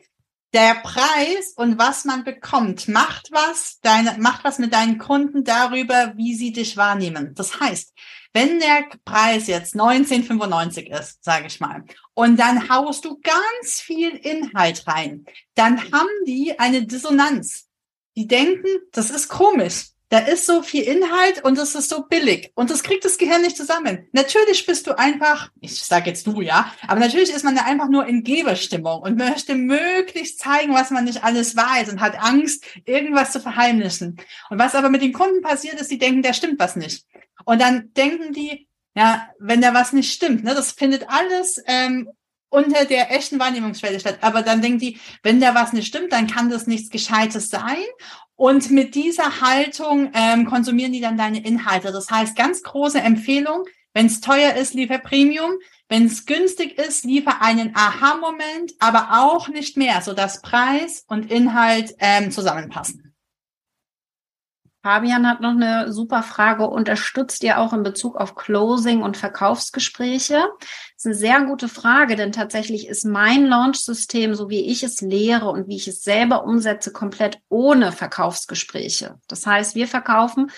[0.55, 6.14] der Preis und was man bekommt, macht was, deine, macht was mit deinen Kunden darüber,
[6.16, 7.34] wie sie dich wahrnehmen.
[7.34, 7.92] Das heißt,
[8.32, 11.84] wenn der Preis jetzt 1995 ist, sage ich mal,
[12.14, 15.24] und dann haust du ganz viel Inhalt rein,
[15.55, 17.66] dann haben die eine Dissonanz.
[18.16, 19.90] Die denken, das ist komisch.
[20.11, 23.42] Da ist so viel Inhalt und es ist so billig und das kriegt das Gehirn
[23.42, 24.09] nicht zusammen.
[24.12, 27.90] Natürlich bist du einfach, ich sage jetzt du ja, aber natürlich ist man da einfach
[27.90, 32.64] nur in Geberstimmung und möchte möglichst zeigen, was man nicht alles weiß und hat Angst,
[32.86, 34.18] irgendwas zu verheimlichen.
[34.48, 37.04] Und was aber mit den Kunden passiert ist, die denken, da stimmt was nicht.
[37.44, 42.09] Und dann denken die, ja, wenn da was nicht stimmt, ne, das findet alles ähm,
[42.51, 44.18] unter der echten Wahrnehmungsschwelle statt.
[44.22, 47.84] Aber dann denken die, wenn da was nicht stimmt, dann kann das nichts Gescheites sein.
[48.36, 51.92] Und mit dieser Haltung ähm, konsumieren die dann deine Inhalte.
[51.92, 55.53] Das heißt, ganz große Empfehlung, wenn es teuer ist, liefer Premium.
[55.88, 61.94] Wenn es günstig ist, liefer einen Aha-Moment, aber auch nicht mehr, sodass Preis und Inhalt
[61.99, 63.07] ähm, zusammenpassen.
[64.89, 66.66] Fabian hat noch eine super Frage.
[66.66, 70.49] Unterstützt ihr auch in Bezug auf Closing und Verkaufsgespräche?
[70.61, 75.03] Das ist eine sehr gute Frage, denn tatsächlich ist mein Launch-System, so wie ich es
[75.03, 79.18] lehre und wie ich es selber umsetze, komplett ohne Verkaufsgespräche.
[79.28, 80.51] Das heißt, wir verkaufen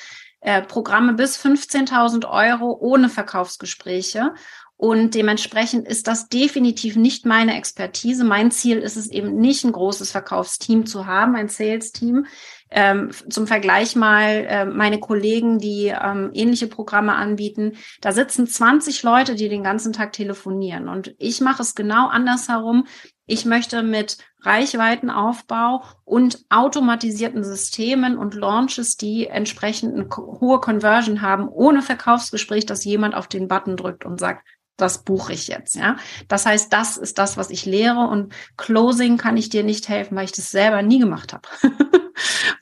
[0.42, 4.32] äh, Programme bis 15.000 Euro ohne Verkaufsgespräche.
[4.80, 8.24] Und dementsprechend ist das definitiv nicht meine Expertise.
[8.24, 12.24] Mein Ziel ist es eben nicht, ein großes Verkaufsteam zu haben, ein Sales-Team.
[12.70, 19.02] Ähm, zum Vergleich mal äh, meine Kollegen, die ähm, ähnliche Programme anbieten, da sitzen 20
[19.02, 20.88] Leute, die den ganzen Tag telefonieren.
[20.88, 22.86] Und ich mache es genau andersherum.
[23.26, 31.48] Ich möchte mit Reichweitenaufbau und automatisierten Systemen und Launches, die entsprechend eine hohe Conversion haben,
[31.48, 34.42] ohne Verkaufsgespräch, dass jemand auf den Button drückt und sagt,
[34.80, 35.96] das buche ich jetzt, ja.
[36.28, 40.16] Das heißt, das ist das, was ich lehre und Closing kann ich dir nicht helfen,
[40.16, 41.48] weil ich das selber nie gemacht habe.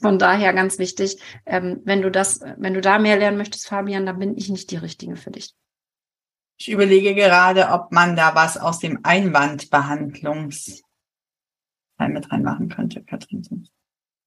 [0.01, 4.07] Von daher ganz wichtig, ähm, wenn du das, wenn du da mehr lernen möchtest, Fabian,
[4.07, 5.55] dann bin ich nicht die Richtige für dich.
[6.61, 10.83] Ich überlege gerade, ob man da was aus dem Einwandbehandlungs
[12.07, 13.69] mit reinmachen könnte, Katrin.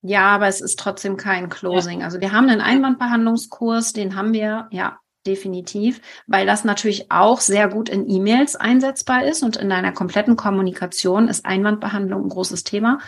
[0.01, 1.99] Ja, aber es ist trotzdem kein Closing.
[1.99, 2.05] Ja.
[2.05, 7.67] Also wir haben einen Einwandbehandlungskurs, den haben wir, ja, definitiv, weil das natürlich auch sehr
[7.67, 12.99] gut in E-Mails einsetzbar ist und in deiner kompletten Kommunikation ist Einwandbehandlung ein großes Thema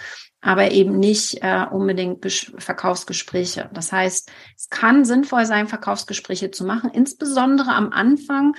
[0.44, 3.70] aber eben nicht äh, unbedingt Ges Verkaufsgespräche.
[3.74, 8.56] Das heißt, es kann sinnvoll sein, Verkaufsgespräche zu machen, insbesondere am Anfang,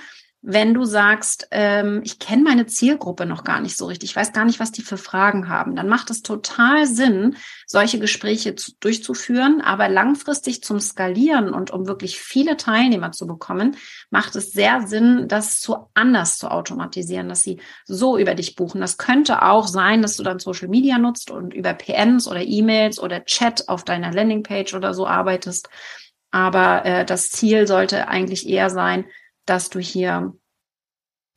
[0.47, 4.31] wenn du sagst, ähm, ich kenne meine Zielgruppe noch gar nicht so richtig, ich weiß
[4.31, 7.35] gar nicht, was die für Fragen haben, dann macht es total Sinn,
[7.65, 9.61] solche Gespräche zu, durchzuführen.
[9.61, 13.75] Aber langfristig zum Skalieren und um wirklich viele Teilnehmer zu bekommen,
[14.11, 18.81] macht es sehr Sinn, das zu anders zu automatisieren, dass sie so über dich buchen.
[18.81, 22.99] Das könnte auch sein, dass du dann Social Media nutzt und über PNs oder E-Mails
[22.99, 25.69] oder Chat auf deiner Landingpage oder so arbeitest.
[26.29, 29.05] Aber äh, das Ziel sollte eigentlich eher sein,
[29.45, 30.33] dass du hier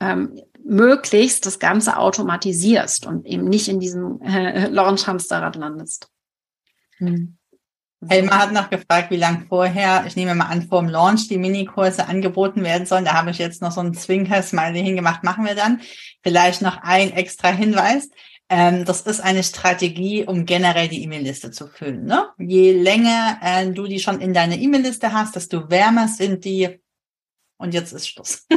[0.01, 6.11] ähm, möglichst das Ganze automatisierst und eben nicht in diesem äh, Launch-Hamsterrad landest.
[6.99, 7.39] Hm.
[8.07, 11.37] Helma hat noch gefragt, wie lange vorher, ich nehme mal an, vor dem Launch die
[11.37, 13.05] Minikurse angeboten werden sollen.
[13.05, 15.25] Da habe ich jetzt noch so ein Zwinker-Smiley hingemacht.
[15.25, 15.81] Machen wir dann.
[16.23, 18.09] Vielleicht noch ein extra Hinweis.
[18.49, 22.05] Ähm, das ist eine Strategie, um generell die E-Mail-Liste zu füllen.
[22.05, 22.29] Ne?
[22.39, 26.81] Je länger äh, du die schon in deiner E-Mail-Liste hast, desto wärmer sind die
[27.59, 28.47] und jetzt ist Schluss.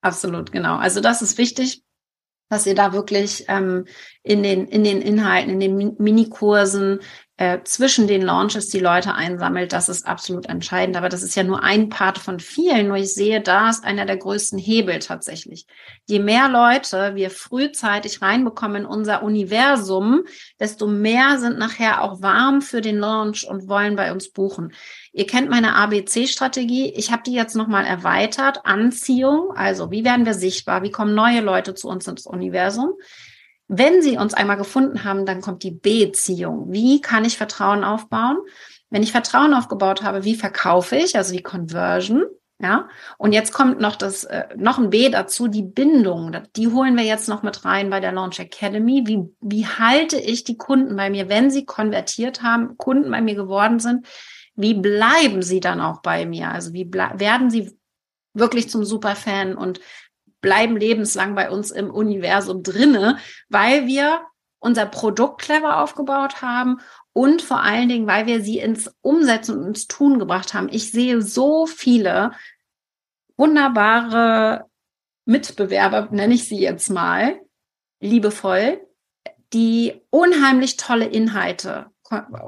[0.00, 0.76] Absolut, genau.
[0.76, 1.82] Also das ist wichtig,
[2.50, 3.86] dass ihr da wirklich ähm,
[4.22, 7.00] in, den, in den Inhalten, in den Minikursen
[7.38, 10.96] äh, zwischen den Launches die Leute einsammelt, das ist absolut entscheidend.
[10.96, 12.88] Aber das ist ja nur ein Part von vielen.
[12.88, 15.64] Nur ich sehe, da ist einer der größten Hebel tatsächlich.
[16.06, 20.24] Je mehr Leute wir frühzeitig reinbekommen in unser Universum,
[20.58, 24.72] desto mehr sind nachher auch warm für den Launch und wollen bei uns buchen.
[25.12, 26.92] Ihr kennt meine ABC-Strategie.
[26.96, 28.66] Ich habe die jetzt nochmal erweitert.
[28.66, 30.82] Anziehung, also wie werden wir sichtbar?
[30.82, 32.94] Wie kommen neue Leute zu uns ins Universum?
[33.68, 36.72] Wenn sie uns einmal gefunden haben, dann kommt die Beziehung.
[36.72, 38.38] Wie kann ich Vertrauen aufbauen?
[38.90, 41.16] Wenn ich Vertrauen aufgebaut habe, wie verkaufe ich?
[41.16, 42.24] Also die Conversion.
[42.60, 42.88] Ja,
[43.18, 46.36] und jetzt kommt noch das, äh, noch ein B dazu, die Bindung.
[46.56, 49.04] Die holen wir jetzt noch mit rein bei der Launch Academy.
[49.06, 53.36] Wie, wie halte ich die Kunden bei mir, wenn sie konvertiert haben, Kunden bei mir
[53.36, 54.08] geworden sind?
[54.56, 56.50] Wie bleiben sie dann auch bei mir?
[56.50, 57.78] Also wie werden sie
[58.34, 59.78] wirklich zum Superfan und
[60.40, 63.18] bleiben lebenslang bei uns im Universum drinne,
[63.48, 64.20] weil wir
[64.60, 66.80] unser Produkt clever aufgebaut haben
[67.12, 70.68] und vor allen Dingen, weil wir sie ins Umsetzen und ins Tun gebracht haben.
[70.70, 72.32] Ich sehe so viele
[73.36, 74.66] wunderbare
[75.24, 77.40] Mitbewerber, nenne ich sie jetzt mal,
[78.00, 78.80] liebevoll,
[79.52, 81.86] die unheimlich tolle Inhalte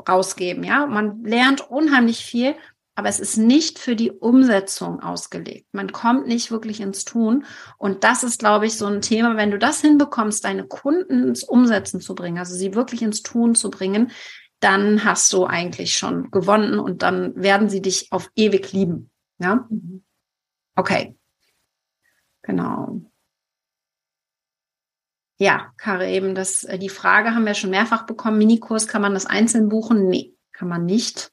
[0.09, 0.65] rausgeben.
[0.65, 2.55] Ja, man lernt unheimlich viel
[3.01, 5.67] aber es ist nicht für die Umsetzung ausgelegt.
[5.73, 7.47] Man kommt nicht wirklich ins Tun.
[7.79, 11.43] Und das ist, glaube ich, so ein Thema, wenn du das hinbekommst, deine Kunden ins
[11.43, 14.11] Umsetzen zu bringen, also sie wirklich ins Tun zu bringen,
[14.61, 19.11] dann hast du eigentlich schon gewonnen und dann werden sie dich auf ewig lieben.
[19.39, 19.67] Ja?
[20.77, 21.17] Okay.
[22.43, 23.01] Genau.
[25.39, 28.37] Ja, Kare, eben das, äh, die Frage haben wir schon mehrfach bekommen.
[28.37, 30.07] Minikurs, kann man das einzeln buchen?
[30.07, 31.33] Nee, kann man nicht.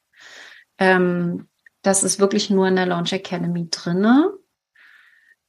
[0.78, 1.47] Ähm,
[1.82, 4.32] das ist wirklich nur in der Launch Academy drinne.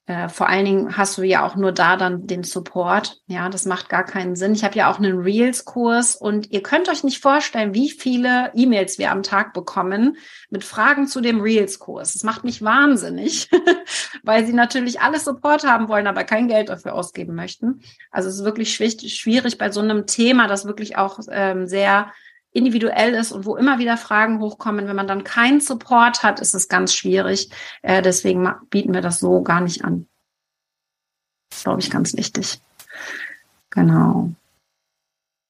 [0.09, 3.21] Äh, vor allen Dingen hast du ja auch nur da dann den Support.
[3.27, 4.53] Ja, das macht gar keinen Sinn.
[4.53, 8.97] Ich habe ja auch einen Reels-Kurs und ihr könnt euch nicht vorstellen, wie viele E-Mails
[8.97, 10.17] wir am Tag bekommen
[10.49, 12.13] mit Fragen zu dem Reels-Kurs.
[12.13, 13.51] Das macht mich wahnsinnig,
[14.23, 17.81] weil sie natürlich alles Support haben wollen, aber kein Geld dafür ausgeben möchten.
[18.09, 22.11] Also es ist wirklich schwierig bei so einem Thema, das wirklich auch ähm, sehr
[22.51, 24.87] individuell ist und wo immer wieder Fragen hochkommen.
[24.87, 27.49] Wenn man dann keinen Support hat, ist es ganz schwierig.
[27.81, 30.07] Äh, deswegen bieten wir das so gar nicht an.
[31.63, 32.61] Glaube ich, ganz wichtig.
[33.69, 34.31] Genau.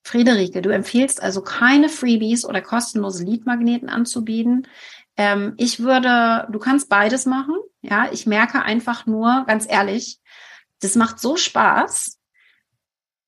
[0.04, 4.68] Friederike, du empfiehlst also keine Freebies oder kostenlose Leadmagneten anzubieten.
[5.18, 7.56] Ähm, ich würde, du kannst beides machen.
[7.82, 10.20] Ja, ich merke einfach nur, ganz ehrlich,
[10.82, 12.18] das macht so Spaß,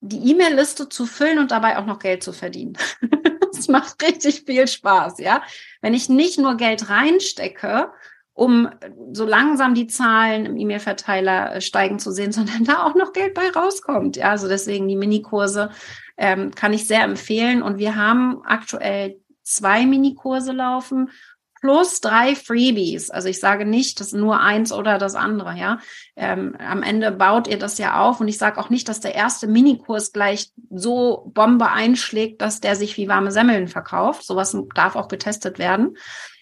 [0.01, 2.77] die E-Mail-Liste zu füllen und dabei auch noch Geld zu verdienen.
[3.57, 5.41] Es macht richtig viel Spaß, ja.
[5.81, 7.91] Wenn ich nicht nur Geld reinstecke,
[8.33, 8.69] um
[9.13, 13.33] so langsam die Zahlen im E-Mail-Verteiler äh, steigen zu sehen, sondern da auch noch Geld
[13.33, 14.17] bei rauskommt.
[14.17, 15.71] Ja, also deswegen die Minikurse
[16.17, 17.61] ähm, kann ich sehr empfehlen.
[17.61, 21.09] Und wir haben aktuell zwei Minikurse laufen
[21.61, 23.11] plus drei Freebies.
[23.11, 25.79] Also ich sage nicht, das nur eins oder das andere, ja.
[26.15, 29.13] Ähm, am Ende baut ihr das ja auf und ich sage auch nicht, dass der
[29.13, 34.25] erste Minikurs gleich so Bombe einschlägt, dass der sich wie warme Semmeln verkauft.
[34.25, 35.95] Sowas darf auch getestet werden.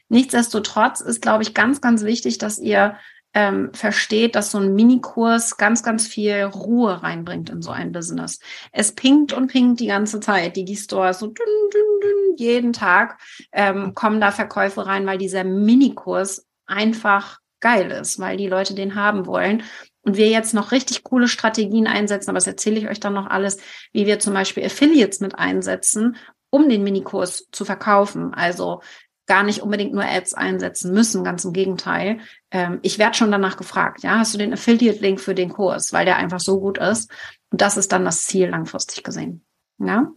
[0.08, 2.96] Nichtsdestotrotz ist, glaube ich, ganz, ganz wichtig, dass ihr
[3.34, 8.40] ähm, versteht, dass so ein Minikurs ganz, ganz viel Ruhe reinbringt in so ein Business.
[8.72, 10.56] Es pinkt und pinkt die ganze Zeit.
[10.56, 11.36] Die, die Stores so dünn,
[11.72, 13.20] dünn, dünn, jeden Tag
[13.52, 18.96] ähm, kommen da Verkäufe rein, weil dieser Minikurs einfach geil ist, weil die Leute den
[18.96, 19.64] haben wollen.
[20.02, 23.28] Und wir jetzt noch richtig coole Strategien einsetzen, aber das erzähle ich euch dann noch
[23.28, 23.58] alles,
[23.92, 26.16] wie wir zum Beispiel Affiliates mit einsetzen,
[26.50, 28.34] um den Minikurs zu verkaufen.
[28.34, 28.82] Also
[29.30, 32.20] gar nicht unbedingt nur Ads einsetzen müssen, ganz im Gegenteil.
[32.52, 36.04] Ähm, ich werde schon danach gefragt, ja, hast du den Affiliate-Link für den Kurs, weil
[36.04, 37.12] der einfach so gut ist.
[37.52, 39.46] Und das ist dann das Ziel langfristig gesehen.
[39.78, 40.12] Ja.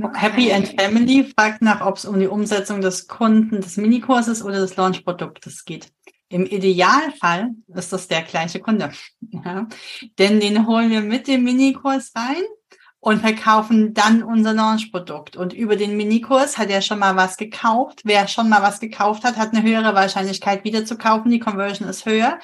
[0.00, 0.18] Okay.
[0.18, 4.60] Happy and Family fragt nach, ob es um die Umsetzung des Kunden des Minikurses oder
[4.60, 5.90] des Launchproduktes geht.
[6.28, 8.92] Im Idealfall ist das der gleiche Kunde.
[9.44, 9.68] Ja.
[10.18, 12.42] Denn den holen wir mit dem Minikurs rein
[13.00, 15.36] und verkaufen dann unser Launch-Produkt.
[15.36, 18.00] Und über den Minikurs hat er schon mal was gekauft.
[18.04, 21.30] Wer schon mal was gekauft hat, hat eine höhere Wahrscheinlichkeit wieder zu kaufen.
[21.30, 22.38] Die Conversion ist höher.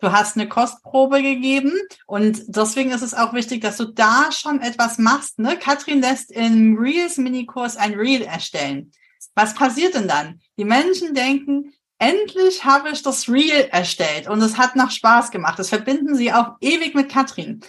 [0.00, 1.72] Du hast eine Kostprobe gegeben
[2.06, 5.40] und deswegen ist es auch wichtig, dass du da schon etwas machst.
[5.40, 5.56] Ne?
[5.56, 8.92] Katrin lässt im Reels Minikurs ein Reel erstellen.
[9.34, 10.40] Was passiert denn dann?
[10.56, 15.58] Die Menschen denken, endlich habe ich das Reel erstellt und es hat noch Spaß gemacht.
[15.58, 17.60] Das verbinden sie auch ewig mit Katrin.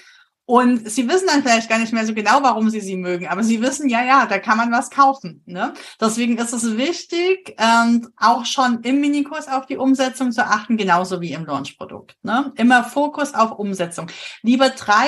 [0.49, 3.43] Und sie wissen dann vielleicht gar nicht mehr so genau, warum sie sie mögen, aber
[3.43, 5.43] sie wissen, ja, ja, da kann man was kaufen.
[5.45, 5.75] Ne?
[6.01, 11.21] Deswegen ist es wichtig, ähm, auch schon im Minikurs auf die Umsetzung zu achten, genauso
[11.21, 12.17] wie im Launchprodukt.
[12.23, 12.51] Ne?
[12.55, 14.09] Immer Fokus auf Umsetzung.
[14.41, 15.07] Lieber drei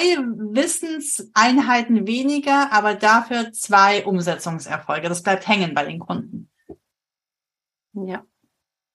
[0.52, 5.10] Wissenseinheiten weniger, aber dafür zwei Umsetzungserfolge.
[5.10, 6.52] Das bleibt hängen bei den Kunden.
[7.94, 8.24] Ja,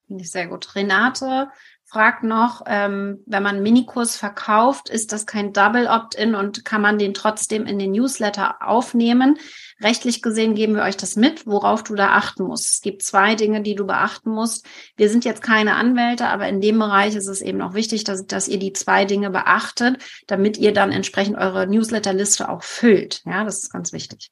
[0.06, 0.74] finde ich sehr gut.
[0.74, 1.48] Renate,
[1.84, 6.82] fragt noch, ähm, wenn man einen Minikurs verkauft, ist das kein Double Opt-in und kann
[6.82, 9.38] man den trotzdem in den Newsletter aufnehmen?
[9.80, 12.74] Rechtlich gesehen geben wir euch das mit, worauf du da achten musst.
[12.74, 14.66] Es gibt zwei Dinge, die du beachten musst.
[14.96, 18.26] Wir sind jetzt keine Anwälte, aber in dem Bereich ist es eben auch wichtig, dass,
[18.26, 23.22] dass ihr die zwei Dinge beachtet, damit ihr dann entsprechend eure Newsletterliste auch füllt.
[23.26, 24.30] Ja, das ist ganz wichtig.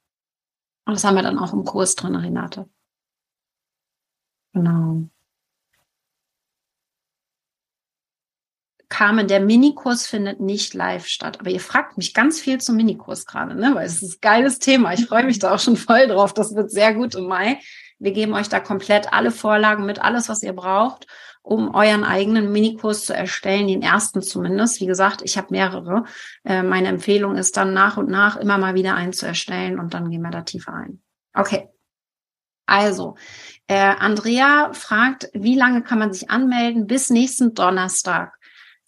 [0.86, 2.68] Und das haben wir dann auch im Kurs drin, Renate.
[4.54, 5.08] Genau.
[8.88, 11.40] Carmen, der Minikurs findet nicht live statt.
[11.40, 13.74] Aber ihr fragt mich ganz viel zum Minikurs gerade, ne?
[13.74, 14.92] weil es ist ein geiles Thema.
[14.92, 16.34] Ich freue mich da auch schon voll drauf.
[16.34, 17.58] Das wird sehr gut im Mai.
[17.98, 21.06] Wir geben euch da komplett alle Vorlagen mit, alles, was ihr braucht,
[21.42, 24.80] um euren eigenen Minikurs zu erstellen, den ersten zumindest.
[24.80, 26.04] Wie gesagt, ich habe mehrere.
[26.44, 29.94] Äh, meine Empfehlung ist dann nach und nach immer mal wieder einen zu erstellen und
[29.94, 31.02] dann gehen wir da tiefer ein.
[31.34, 31.68] Okay.
[32.66, 33.16] Also,
[33.66, 36.86] äh, Andrea fragt, wie lange kann man sich anmelden?
[36.86, 38.38] Bis nächsten Donnerstag.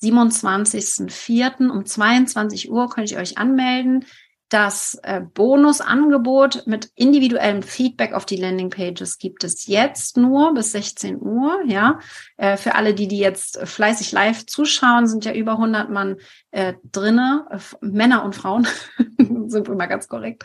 [0.03, 1.70] 27.04.
[1.70, 4.05] um 22 Uhr könnt ihr euch anmelden.
[4.49, 11.20] Das äh, Bonusangebot mit individuellem Feedback auf die Landingpages gibt es jetzt nur bis 16
[11.20, 11.62] Uhr.
[11.66, 11.99] Ja,
[12.36, 16.18] äh, für alle, die die jetzt fleißig live zuschauen, sind ja über 100 Mann
[16.53, 18.68] äh, drinne, äh, Männer und Frauen,
[19.51, 20.44] sind wir mal ganz korrekt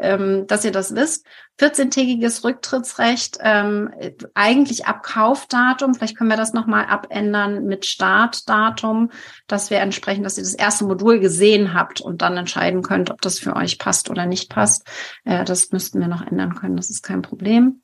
[0.00, 1.26] ähm, dass ihr das wisst.
[1.60, 3.90] 14-tägiges Rücktrittsrecht, ähm,
[4.34, 5.94] eigentlich ab Kaufdatum.
[5.94, 9.10] Vielleicht können wir das nochmal abändern mit Startdatum,
[9.46, 13.20] dass wir entsprechend, dass ihr das erste Modul gesehen habt und dann entscheiden könnt, ob
[13.20, 14.88] das für euch passt oder nicht passt.
[15.24, 16.76] Äh, das müssten wir noch ändern können.
[16.76, 17.82] Das ist kein Problem.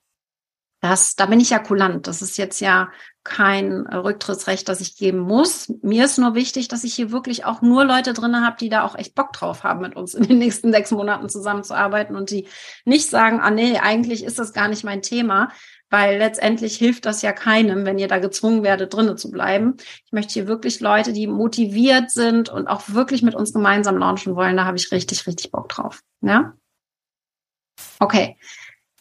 [0.80, 2.06] Das, da bin ich ja kulant.
[2.06, 2.90] Das ist jetzt ja
[3.27, 5.72] kein Rücktrittsrecht, das ich geben muss.
[5.83, 8.85] Mir ist nur wichtig, dass ich hier wirklich auch nur Leute drin habe, die da
[8.85, 12.49] auch echt Bock drauf haben, mit uns in den nächsten sechs Monaten zusammenzuarbeiten und die
[12.85, 15.51] nicht sagen, ah nee, eigentlich ist das gar nicht mein Thema,
[15.91, 19.77] weil letztendlich hilft das ja keinem, wenn ihr da gezwungen werdet, drinnen zu bleiben.
[20.05, 24.37] Ich möchte hier wirklich Leute, die motiviert sind und auch wirklich mit uns gemeinsam launchen
[24.37, 24.57] wollen.
[24.57, 26.01] Da habe ich richtig, richtig Bock drauf.
[26.20, 26.55] Ja?
[27.99, 28.37] Okay.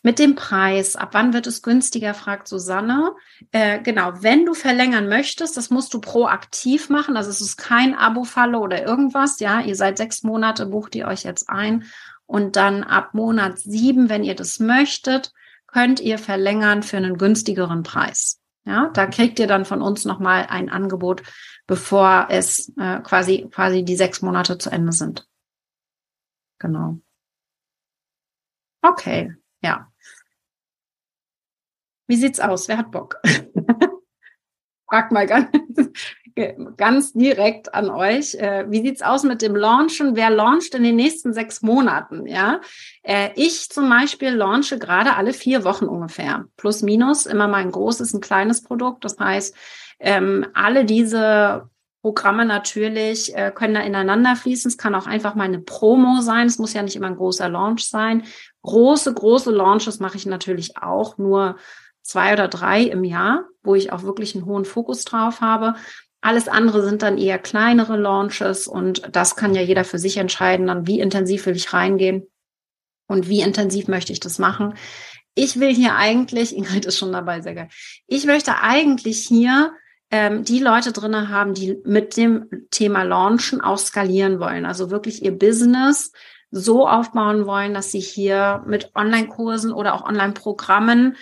[0.05, 3.15] Mit dem Preis, ab wann wird es günstiger, fragt Susanne.
[3.51, 7.17] Äh, genau, wenn du verlängern möchtest, das musst du proaktiv machen.
[7.17, 9.39] Also es ist kein Abo-Falle oder irgendwas.
[9.39, 11.85] Ja, ihr seid sechs Monate, bucht ihr euch jetzt ein.
[12.27, 15.33] Und dann ab Monat sieben, wenn ihr das möchtet,
[15.65, 18.39] könnt ihr verlängern für einen günstigeren Preis.
[18.63, 21.23] Ja, da kriegt ihr dann von uns nochmal ein Angebot,
[21.65, 25.27] bevor es äh, quasi, quasi die sechs Monate zu Ende sind.
[26.59, 26.99] Genau.
[28.83, 29.33] Okay,
[29.63, 29.91] ja.
[32.07, 32.67] Wie sieht's aus?
[32.67, 33.19] Wer hat Bock?
[34.87, 35.49] Frag mal ganz,
[36.77, 38.35] ganz direkt an euch.
[38.35, 40.15] Äh, wie sieht's aus mit dem Launchen?
[40.15, 42.27] Wer launcht in den nächsten sechs Monaten?
[42.27, 42.61] Ja,
[43.01, 46.45] äh, ich zum Beispiel launche gerade alle vier Wochen ungefähr.
[46.57, 49.03] Plus minus immer mal ein großes, ein kleines Produkt.
[49.03, 49.55] Das heißt,
[49.99, 51.69] ähm, alle diese
[52.05, 54.69] Programme natürlich äh, können da ineinander fließen.
[54.69, 56.45] Es kann auch einfach mal eine Promo sein.
[56.45, 58.23] Es muss ja nicht immer ein großer Launch sein.
[58.61, 61.55] Große, große Launches mache ich natürlich auch nur
[62.05, 65.73] zwei oder drei im Jahr, wo ich auch wirklich einen hohen Fokus drauf habe.
[66.21, 70.67] Alles andere sind dann eher kleinere Launches und das kann ja jeder für sich entscheiden,
[70.67, 72.27] dann wie intensiv will ich reingehen
[73.07, 74.75] und wie intensiv möchte ich das machen.
[75.33, 77.69] Ich will hier eigentlich, Ingrid ist schon dabei, sehr geil.
[78.07, 79.73] Ich möchte eigentlich hier
[80.11, 84.65] ähm, die Leute drinne haben, die mit dem Thema Launchen auch skalieren wollen.
[84.65, 86.11] Also wirklich ihr Business
[86.51, 91.17] so aufbauen wollen, dass sie hier mit Online-Kursen oder auch Online-Programmen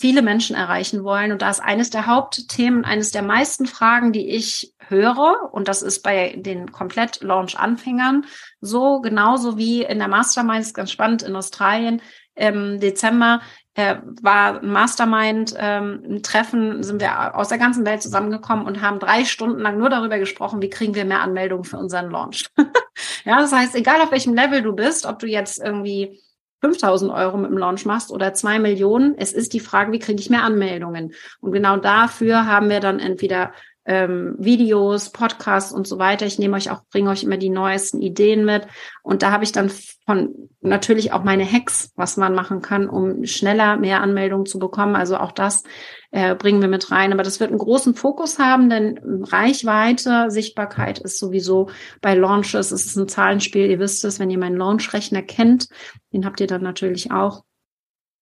[0.00, 1.30] viele Menschen erreichen wollen.
[1.30, 5.82] Und da ist eines der Hauptthemen, eines der meisten Fragen, die ich höre, und das
[5.82, 8.24] ist bei den Komplett-Launch-Anfängern
[8.62, 12.00] so, genauso wie in der Mastermind, ist ganz spannend, in Australien
[12.34, 13.42] im Dezember
[13.74, 18.80] äh, war ein Mastermind, ähm, ein Treffen, sind wir aus der ganzen Welt zusammengekommen und
[18.80, 22.46] haben drei Stunden lang nur darüber gesprochen, wie kriegen wir mehr Anmeldungen für unseren Launch.
[23.26, 26.18] ja, das heißt, egal auf welchem Level du bist, ob du jetzt irgendwie
[26.60, 29.16] 5000 Euro mit dem Launch machst oder zwei Millionen.
[29.16, 31.12] Es ist die Frage, wie kriege ich mehr Anmeldungen?
[31.40, 33.52] Und genau dafür haben wir dann entweder
[33.86, 36.26] ähm, Videos, Podcasts und so weiter.
[36.26, 38.66] Ich nehme euch auch, bringe euch immer die neuesten Ideen mit.
[39.02, 39.70] Und da habe ich dann
[40.06, 44.96] von natürlich auch meine Hacks, was man machen kann, um schneller mehr Anmeldungen zu bekommen.
[44.96, 45.62] Also auch das
[46.10, 47.12] äh, bringen wir mit rein.
[47.12, 51.70] Aber das wird einen großen Fokus haben, denn Reichweite, Sichtbarkeit ist sowieso
[52.00, 53.70] bei Launches, es ist ein Zahlenspiel.
[53.70, 55.68] Ihr wisst es, wenn ihr meinen Launch-Rechner kennt,
[56.12, 57.44] den habt ihr dann natürlich auch.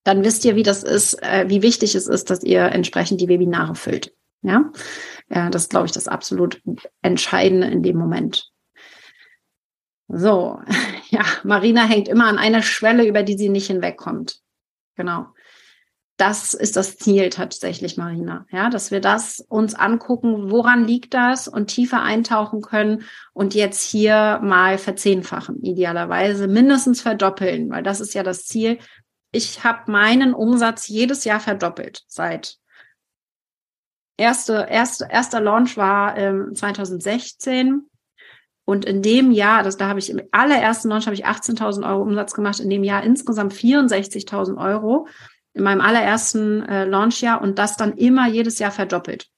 [0.05, 3.29] Dann wisst ihr, wie das ist, äh, wie wichtig es ist, dass ihr entsprechend die
[3.29, 4.15] Webinare füllt.
[4.43, 4.71] Ja,
[5.31, 6.61] ja das glaube ich, das absolut
[7.03, 8.51] Entscheidende in dem Moment.
[10.09, 10.61] So,
[11.11, 14.41] ja, Marina hängt immer an einer Schwelle, über die sie nicht hinwegkommt.
[14.97, 15.27] Genau.
[16.17, 18.45] Das ist das Ziel tatsächlich, Marina.
[18.51, 23.89] Ja, dass wir das uns angucken, woran liegt das und tiefer eintauchen können und jetzt
[23.89, 28.79] hier mal verzehnfachen, idealerweise mindestens verdoppeln, weil das ist ja das Ziel.
[29.31, 32.57] Ich habe meinen Umsatz jedes Jahr verdoppelt seit
[34.19, 37.89] erste, erste, erster Launch war ähm, 2016.
[38.67, 42.03] Und in dem Jahr, das, da habe ich im allerersten Launch habe ich 18.000 Euro
[42.03, 45.09] Umsatz gemacht, in dem Jahr insgesamt 64.000 Euro
[45.55, 49.29] in meinem allerersten äh, Launchjahr und das dann immer jedes Jahr verdoppelt.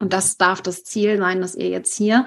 [0.00, 2.26] Und das darf das Ziel sein, dass ihr jetzt hier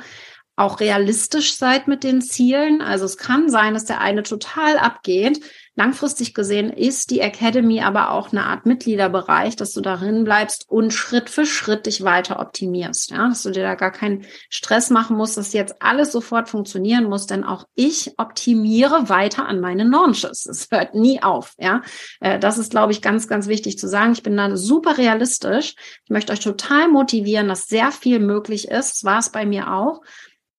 [0.55, 2.81] auch realistisch seid mit den Zielen.
[2.81, 5.43] Also es kann sein, dass der eine total abgeht,
[5.75, 10.91] Langfristig gesehen ist die Academy aber auch eine Art Mitgliederbereich, dass du darin bleibst und
[10.91, 13.11] Schritt für Schritt dich weiter optimierst.
[13.11, 17.05] Ja, dass du dir da gar keinen Stress machen musst, dass jetzt alles sofort funktionieren
[17.05, 20.45] muss, denn auch ich optimiere weiter an meinen Launches.
[20.45, 21.53] Es hört nie auf.
[21.57, 21.83] Ja,
[22.19, 24.11] äh, das ist, glaube ich, ganz, ganz wichtig zu sagen.
[24.11, 25.75] Ich bin da super realistisch.
[26.03, 28.91] Ich möchte euch total motivieren, dass sehr viel möglich ist.
[28.91, 30.01] Das war es bei mir auch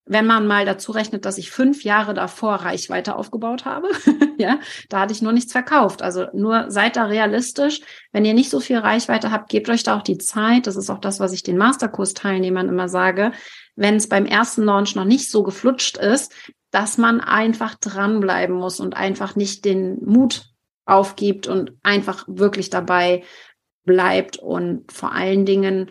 [0.05, 3.89] wenn man mal dazu rechnet, dass ich fünf Jahre davor Reichweite aufgebaut habe,
[4.37, 6.03] ja, da hatte ich nur nichts verkauft.
[6.03, 7.81] Also nur seid da realistisch.
[8.11, 10.67] Wenn ihr nicht so viel Reichweite habt, gebt euch da auch die Zeit.
[10.67, 13.33] Das ist auch das, was ich den Masterkurs-Teilnehmern immer sage.
[13.77, 16.33] Wenn es beim ersten Launch noch nicht so geflutscht ist,
[16.73, 20.47] dass man einfach dranbleiben muss und einfach nicht den Mut
[20.85, 23.23] aufgibt und einfach wirklich dabei
[23.85, 25.91] bleibt und vor allen Dingen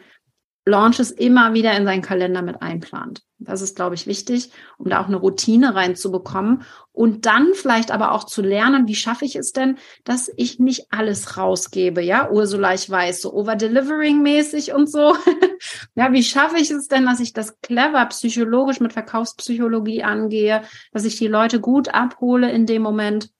[0.65, 3.23] Launches immer wieder in seinen Kalender mit einplant.
[3.39, 8.11] Das ist, glaube ich, wichtig, um da auch eine Routine reinzubekommen und dann vielleicht aber
[8.11, 12.75] auch zu lernen, wie schaffe ich es denn, dass ich nicht alles rausgebe, ja, Ursula,
[12.75, 15.15] ich weiß, so overdelivering mäßig und so.
[15.95, 21.05] ja, wie schaffe ich es denn, dass ich das clever psychologisch mit Verkaufspsychologie angehe, dass
[21.05, 23.31] ich die Leute gut abhole in dem Moment?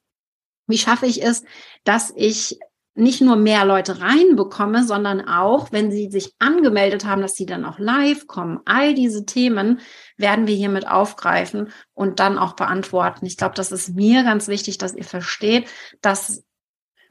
[0.65, 1.43] Wie schaffe ich es,
[1.83, 2.57] dass ich
[2.93, 7.63] nicht nur mehr Leute reinbekomme, sondern auch, wenn sie sich angemeldet haben, dass sie dann
[7.63, 8.59] auch live kommen.
[8.65, 9.79] All diese Themen
[10.17, 13.25] werden wir hiermit aufgreifen und dann auch beantworten.
[13.25, 15.69] Ich glaube, das ist mir ganz wichtig, dass ihr versteht,
[16.01, 16.43] dass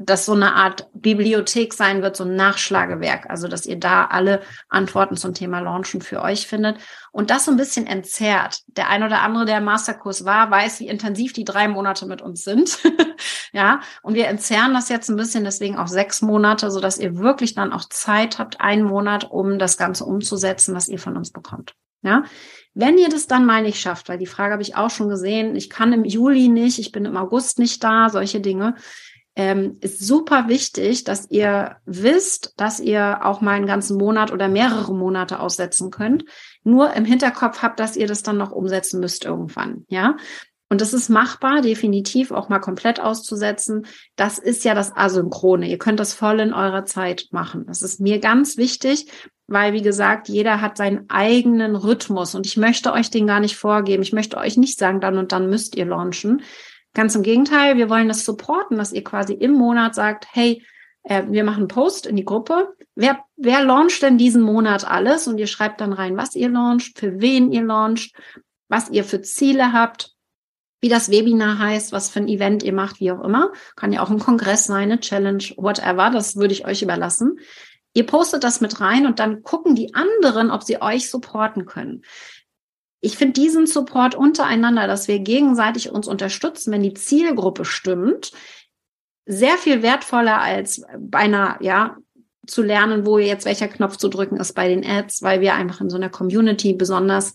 [0.02, 3.28] das so eine Art Bibliothek sein wird, so ein Nachschlagewerk.
[3.28, 4.40] Also, dass ihr da alle
[4.70, 6.78] Antworten zum Thema Launchen für euch findet
[7.12, 8.62] und das so ein bisschen entzerrt.
[8.66, 12.22] Der ein oder andere, der im Masterkurs war, weiß, wie intensiv die drei Monate mit
[12.22, 12.78] uns sind.
[13.52, 17.18] ja, und wir entzerren das jetzt ein bisschen, deswegen auch sechs Monate, so dass ihr
[17.18, 21.30] wirklich dann auch Zeit habt, einen Monat, um das Ganze umzusetzen, was ihr von uns
[21.30, 21.74] bekommt.
[22.02, 22.24] Ja,
[22.72, 25.54] wenn ihr das dann mal nicht schafft, weil die Frage habe ich auch schon gesehen,
[25.54, 28.76] ich kann im Juli nicht, ich bin im August nicht da, solche Dinge,
[29.36, 34.48] ähm, ist super wichtig, dass ihr wisst, dass ihr auch mal einen ganzen Monat oder
[34.48, 36.24] mehrere Monate aussetzen könnt.
[36.64, 39.84] Nur im Hinterkopf habt, dass ihr das dann noch umsetzen müsst irgendwann.
[39.88, 40.16] Ja,
[40.72, 43.86] und das ist machbar, definitiv auch mal komplett auszusetzen.
[44.14, 45.68] Das ist ja das Asynchrone.
[45.68, 47.64] Ihr könnt das voll in eurer Zeit machen.
[47.66, 49.06] Das ist mir ganz wichtig,
[49.48, 53.56] weil, wie gesagt, jeder hat seinen eigenen Rhythmus und ich möchte euch den gar nicht
[53.56, 54.04] vorgeben.
[54.04, 56.42] Ich möchte euch nicht sagen, dann und dann müsst ihr launchen,
[56.92, 60.64] Ganz im Gegenteil, wir wollen das supporten, dass ihr quasi im Monat sagt, hey,
[61.04, 62.74] äh, wir machen einen Post in die Gruppe.
[62.94, 65.28] Wer, wer launcht denn diesen Monat alles?
[65.28, 68.14] Und ihr schreibt dann rein, was ihr launcht, für wen ihr launcht,
[68.68, 70.14] was ihr für Ziele habt,
[70.80, 73.52] wie das Webinar heißt, was für ein Event ihr macht, wie auch immer.
[73.76, 76.10] Kann ja auch ein Kongress sein, eine Challenge, whatever.
[76.10, 77.38] Das würde ich euch überlassen.
[77.92, 82.02] Ihr postet das mit rein und dann gucken die anderen, ob sie euch supporten können
[83.00, 88.32] ich finde diesen Support untereinander, dass wir gegenseitig uns unterstützen, wenn die Zielgruppe stimmt,
[89.26, 91.96] sehr viel wertvoller als bei einer, ja,
[92.46, 95.80] zu lernen, wo jetzt welcher Knopf zu drücken ist bei den Ads, weil wir einfach
[95.80, 97.32] in so einer Community besonders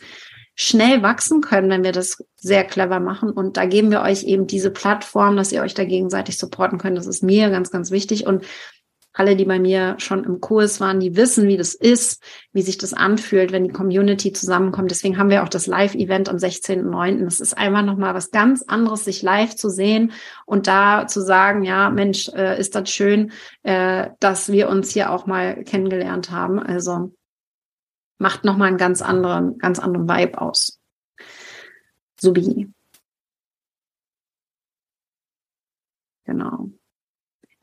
[0.56, 3.30] schnell wachsen können, wenn wir das sehr clever machen.
[3.30, 6.98] Und da geben wir euch eben diese Plattform, dass ihr euch da gegenseitig supporten könnt.
[6.98, 8.26] Das ist mir ganz, ganz wichtig.
[8.26, 8.46] Und
[9.18, 12.78] alle, die bei mir schon im Kurs waren, die wissen, wie das ist, wie sich
[12.78, 14.92] das anfühlt, wenn die Community zusammenkommt.
[14.92, 17.26] Deswegen haben wir auch das Live-Event am 16.09.
[17.26, 20.12] Es ist einfach nochmal was ganz anderes, sich live zu sehen
[20.46, 23.32] und da zu sagen, ja, Mensch, äh, ist das schön,
[23.64, 26.60] äh, dass wir uns hier auch mal kennengelernt haben.
[26.60, 27.14] Also
[28.18, 30.80] macht nochmal einen ganz anderen, ganz anderen Vibe aus.
[32.20, 32.70] Subi.
[36.26, 36.70] Genau.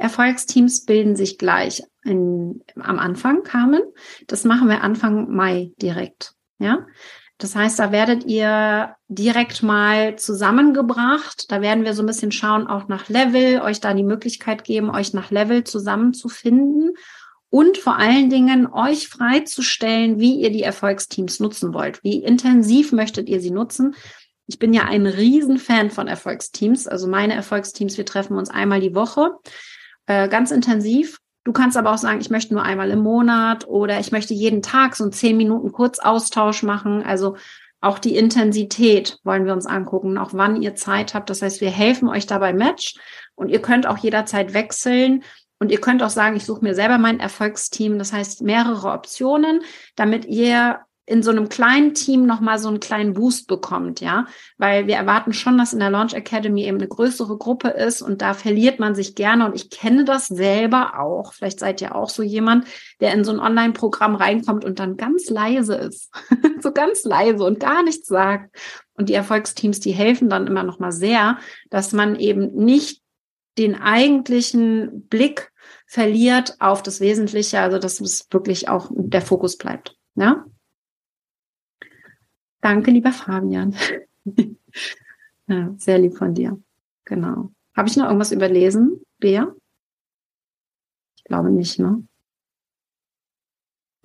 [0.03, 3.83] Erfolgsteams bilden sich gleich in, am Anfang, Carmen.
[4.27, 6.35] Das machen wir Anfang Mai direkt.
[6.59, 6.87] Ja.
[7.39, 11.51] Das heißt, da werdet ihr direkt mal zusammengebracht.
[11.51, 14.91] Da werden wir so ein bisschen schauen, auch nach Level, euch da die Möglichkeit geben,
[14.91, 16.95] euch nach Level zusammenzufinden
[17.49, 22.03] und vor allen Dingen euch freizustellen, wie ihr die Erfolgsteams nutzen wollt.
[22.03, 23.95] Wie intensiv möchtet ihr sie nutzen?
[24.47, 26.89] Ich bin ja ein Riesenfan von Erfolgsteams.
[26.89, 29.31] Also meine Erfolgsteams, wir treffen uns einmal die Woche,
[30.07, 31.19] äh, ganz intensiv.
[31.45, 34.63] Du kannst aber auch sagen, ich möchte nur einmal im Monat oder ich möchte jeden
[34.63, 37.03] Tag so einen zehn Minuten Kurzaustausch machen.
[37.03, 37.37] Also
[37.81, 41.31] auch die Intensität wollen wir uns angucken, auch wann ihr Zeit habt.
[41.31, 42.95] Das heißt, wir helfen euch dabei Match
[43.35, 45.25] und ihr könnt auch jederzeit wechseln.
[45.59, 47.99] Und ihr könnt auch sagen, ich suche mir selber mein Erfolgsteam.
[47.99, 49.63] Das heißt, mehrere Optionen,
[49.95, 54.27] damit ihr in so einem kleinen Team nochmal so einen kleinen Boost bekommt, ja.
[54.57, 58.23] Weil wir erwarten schon, dass in der Launch Academy eben eine größere Gruppe ist und
[58.23, 59.47] da verliert man sich gerne.
[59.47, 61.33] Und ich kenne das selber auch.
[61.33, 62.67] Vielleicht seid ihr auch so jemand,
[63.01, 66.11] der in so ein Online-Programm reinkommt und dann ganz leise ist.
[66.61, 68.55] so ganz leise und gar nichts sagt.
[68.95, 71.39] Und die Erfolgsteams, die helfen dann immer nochmal sehr,
[71.71, 73.03] dass man eben nicht
[73.59, 75.51] den eigentlichen Blick
[75.87, 79.97] verliert auf das Wesentliche, also dass es wirklich auch der Fokus bleibt.
[80.15, 80.45] Ja?
[82.63, 83.75] Danke, lieber Fabian.
[85.49, 86.59] ja, sehr lieb von dir.
[87.05, 87.53] Genau.
[87.77, 89.53] Habe ich noch irgendwas überlesen, Bea?
[91.17, 92.07] Ich glaube nicht, ne?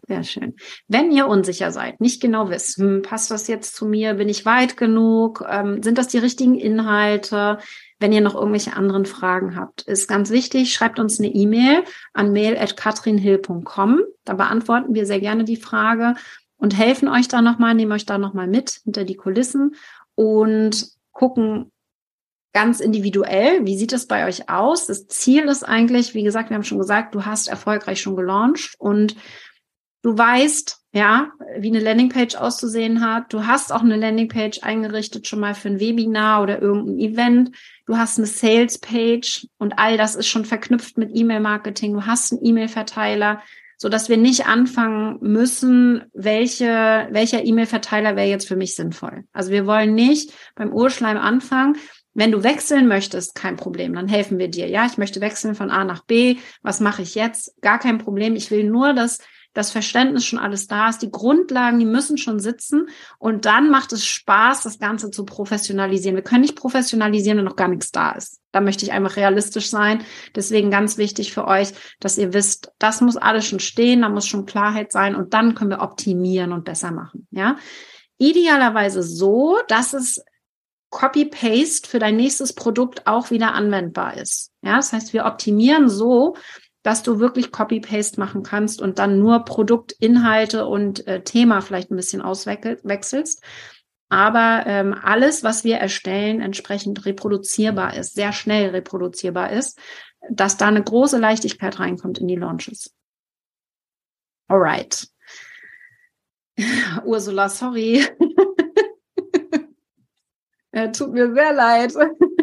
[0.07, 0.55] Sehr schön.
[0.87, 4.45] Wenn ihr unsicher seid, nicht genau wisst, hm, passt das jetzt zu mir, bin ich
[4.45, 7.59] weit genug, ähm, sind das die richtigen Inhalte?
[7.99, 12.31] Wenn ihr noch irgendwelche anderen Fragen habt, ist ganz wichtig, schreibt uns eine E-Mail an
[12.31, 14.01] mail.katrinhill.com.
[14.23, 16.15] Da beantworten wir sehr gerne die Frage
[16.57, 19.75] und helfen euch da nochmal, nehmen euch da nochmal mit hinter die Kulissen
[20.15, 21.71] und gucken
[22.53, 24.87] ganz individuell, wie sieht es bei euch aus?
[24.87, 28.75] Das Ziel ist eigentlich, wie gesagt, wir haben schon gesagt, du hast erfolgreich schon gelauncht
[28.79, 29.15] und
[30.01, 33.31] du weißt, ja, wie eine Landingpage auszusehen hat.
[33.31, 37.51] Du hast auch eine Landingpage eingerichtet schon mal für ein Webinar oder irgendein Event.
[37.85, 41.93] Du hast eine Salespage und all das ist schon verknüpft mit E-Mail-Marketing.
[41.93, 43.41] Du hast einen E-Mail-Verteiler
[43.77, 49.23] so dass wir nicht anfangen müssen, welche, welcher E-Mail-Verteiler wäre jetzt für mich sinnvoll.
[49.31, 51.77] Also wir wollen nicht beim Urschleim anfangen.
[52.13, 54.67] Wenn du wechseln möchtest, kein Problem, dann helfen wir dir.
[54.67, 56.37] Ja, ich möchte wechseln von A nach B.
[56.63, 57.53] Was mache ich jetzt?
[57.61, 58.35] Gar kein Problem.
[58.35, 59.19] Ich will nur, dass
[59.57, 63.91] das Verständnis schon alles da ist, die Grundlagen, die müssen schon sitzen und dann macht
[63.91, 66.15] es Spaß, das Ganze zu professionalisieren.
[66.15, 68.39] Wir können nicht professionalisieren, wenn noch gar nichts da ist.
[68.51, 70.03] Da möchte ich einfach realistisch sein.
[70.35, 71.69] Deswegen ganz wichtig für euch,
[71.99, 75.55] dass ihr wisst, das muss alles schon stehen, da muss schon Klarheit sein und dann
[75.55, 77.27] können wir optimieren und besser machen.
[77.31, 77.55] Ja,
[78.19, 80.23] idealerweise so, dass es
[80.91, 84.51] Copy-Paste für dein nächstes Produkt auch wieder anwendbar ist.
[84.61, 86.35] Ja, das heißt, wir optimieren so,
[86.87, 91.97] dass du wirklich Copy-Paste machen kannst und dann nur Produktinhalte und äh, Thema vielleicht ein
[91.97, 93.43] bisschen auswechselst.
[94.07, 99.77] Aber ähm, alles, was wir erstellen, entsprechend reproduzierbar ist, sehr schnell reproduzierbar ist,
[100.29, 102.95] dass da eine große Leichtigkeit reinkommt in die Launches.
[104.47, 105.09] Alright.
[107.03, 108.07] Ursula, sorry.
[110.71, 111.93] äh, tut mir sehr leid.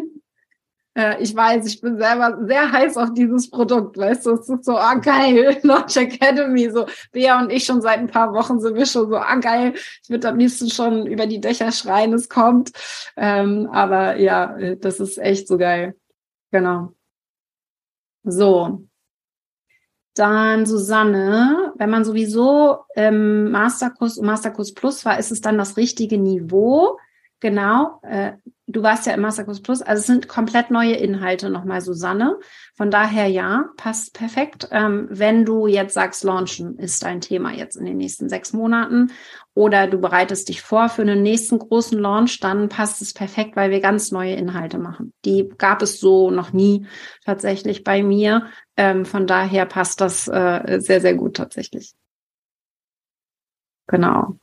[0.95, 4.65] Äh, ich weiß, ich bin selber sehr heiß auf dieses Produkt, weißt du, es ist
[4.65, 8.75] so, ah geil, Launch Academy, so Bea und ich schon seit ein paar Wochen sind
[8.75, 12.29] wir schon so, ah geil, ich würde am liebsten schon über die Dächer schreien, es
[12.29, 12.71] kommt.
[13.17, 15.95] Ähm, aber ja, das ist echt so geil.
[16.51, 16.93] Genau.
[18.23, 18.87] So.
[20.15, 25.75] Dann Susanne, wenn man sowieso ähm, Masterkurs und Masterkurs Plus war, ist es dann das
[25.75, 26.97] richtige Niveau?
[27.45, 28.31] Genau, äh,
[28.65, 32.39] du warst ja im Masterkurs Plus, also es sind komplett neue Inhalte nochmal, Susanne.
[32.73, 34.67] Von daher ja, passt perfekt.
[34.71, 39.11] Ähm, wenn du jetzt sagst, launchen ist dein Thema jetzt in den nächsten sechs Monaten
[39.53, 43.69] oder du bereitest dich vor für einen nächsten großen Launch, dann passt es perfekt, weil
[43.69, 45.13] wir ganz neue Inhalte machen.
[45.23, 46.87] Die gab es so noch nie
[47.25, 48.47] tatsächlich bei mir.
[48.75, 51.93] Ähm, von daher passt das äh, sehr, sehr gut tatsächlich.
[53.85, 54.39] Genau.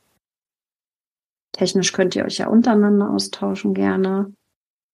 [1.53, 4.33] Technisch könnt ihr euch ja untereinander austauschen gerne.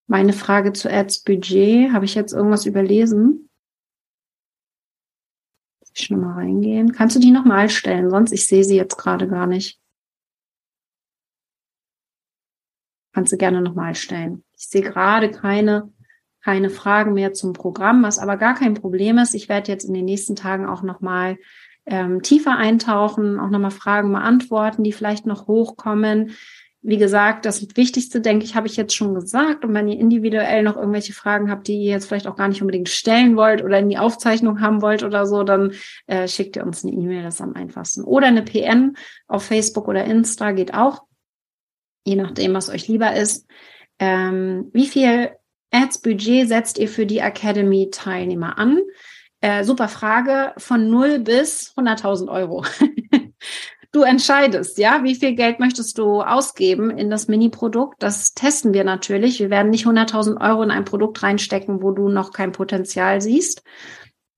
[0.07, 3.49] Meine Frage zu Ads Budget, habe ich jetzt irgendwas überlesen?
[5.79, 6.91] Muss ich schon mal reingehen?
[6.91, 8.09] Kannst du die nochmal stellen?
[8.09, 9.79] Sonst, ich sehe sie jetzt gerade gar nicht.
[13.13, 14.43] Kannst du gerne nochmal stellen.
[14.57, 15.93] Ich sehe gerade keine,
[16.43, 19.33] keine Fragen mehr zum Programm, was aber gar kein Problem ist.
[19.33, 21.37] Ich werde jetzt in den nächsten Tagen auch nochmal
[21.85, 26.31] ähm, tiefer eintauchen, auch nochmal Fragen beantworten, die vielleicht noch hochkommen.
[26.81, 29.65] Wie gesagt, das Wichtigste, denke ich, habe ich jetzt schon gesagt.
[29.65, 32.61] Und wenn ihr individuell noch irgendwelche Fragen habt, die ihr jetzt vielleicht auch gar nicht
[32.61, 35.73] unbedingt stellen wollt oder in die Aufzeichnung haben wollt oder so, dann
[36.07, 38.03] äh, schickt ihr uns eine E-Mail, das ist am einfachsten.
[38.03, 38.95] Oder eine PN
[39.27, 41.03] auf Facebook oder Insta geht auch,
[42.05, 43.45] je nachdem, was euch lieber ist.
[43.99, 45.31] Ähm, wie viel
[45.71, 48.79] Ads-Budget setzt ihr für die Academy-Teilnehmer an?
[49.41, 50.53] Äh, super Frage.
[50.57, 52.65] Von 0 bis 100.000 Euro.
[53.91, 58.01] du entscheidest, ja, wie viel Geld möchtest du ausgeben in das Mini-Produkt.
[58.03, 59.39] Das testen wir natürlich.
[59.39, 63.63] Wir werden nicht 100.000 Euro in ein Produkt reinstecken, wo du noch kein Potenzial siehst.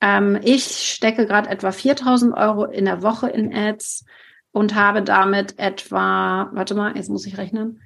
[0.01, 4.05] Ähm, ich stecke gerade etwa 4.000 Euro in der Woche in Ads
[4.51, 7.81] und habe damit etwa, warte mal, jetzt muss ich rechnen,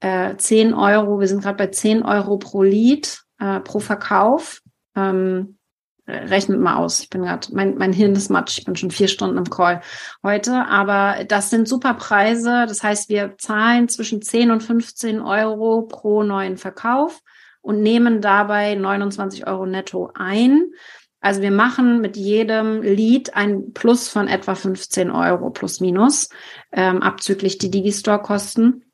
[0.00, 4.60] äh, 10 Euro, wir sind gerade bei 10 Euro pro Lead, äh, pro Verkauf.
[4.96, 5.58] Ähm,
[6.06, 7.00] rechnet mal aus.
[7.00, 8.58] Ich bin gerade, mein, mein Hirn ist matsch.
[8.58, 9.82] Ich bin schon vier Stunden im Call
[10.22, 10.66] heute.
[10.66, 12.66] Aber das sind super Preise.
[12.66, 17.20] Das heißt, wir zahlen zwischen 10 und 15 Euro pro neuen Verkauf
[17.60, 20.72] und nehmen dabei 29 Euro netto ein.
[21.20, 26.30] Also wir machen mit jedem Lead ein Plus von etwa 15 Euro plus minus,
[26.72, 28.84] ähm, abzüglich die Digistore-Kosten.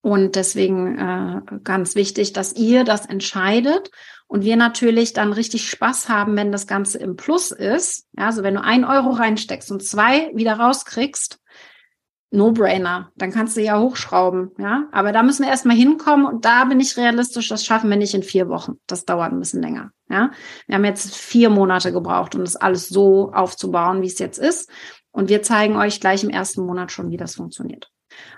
[0.00, 3.90] Und deswegen äh, ganz wichtig, dass ihr das entscheidet
[4.26, 8.06] und wir natürlich dann richtig Spaß haben, wenn das Ganze im Plus ist.
[8.18, 11.40] Ja, also wenn du ein Euro reinsteckst und zwei wieder rauskriegst,
[12.32, 13.12] No-brainer.
[13.14, 14.88] Dann kannst du ja hochschrauben, ja.
[14.90, 18.14] Aber da müssen wir erstmal hinkommen und da bin ich realistisch, das schaffen wir nicht
[18.14, 18.74] in vier Wochen.
[18.86, 20.30] Das dauert ein bisschen länger, ja.
[20.66, 24.68] Wir haben jetzt vier Monate gebraucht, um das alles so aufzubauen, wie es jetzt ist.
[25.12, 27.90] Und wir zeigen euch gleich im ersten Monat schon, wie das funktioniert.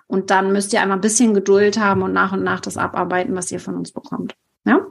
[0.07, 3.35] Und dann müsst ihr einmal ein bisschen Geduld haben und nach und nach das abarbeiten,
[3.35, 4.37] was ihr von uns bekommt.
[4.65, 4.87] Ja?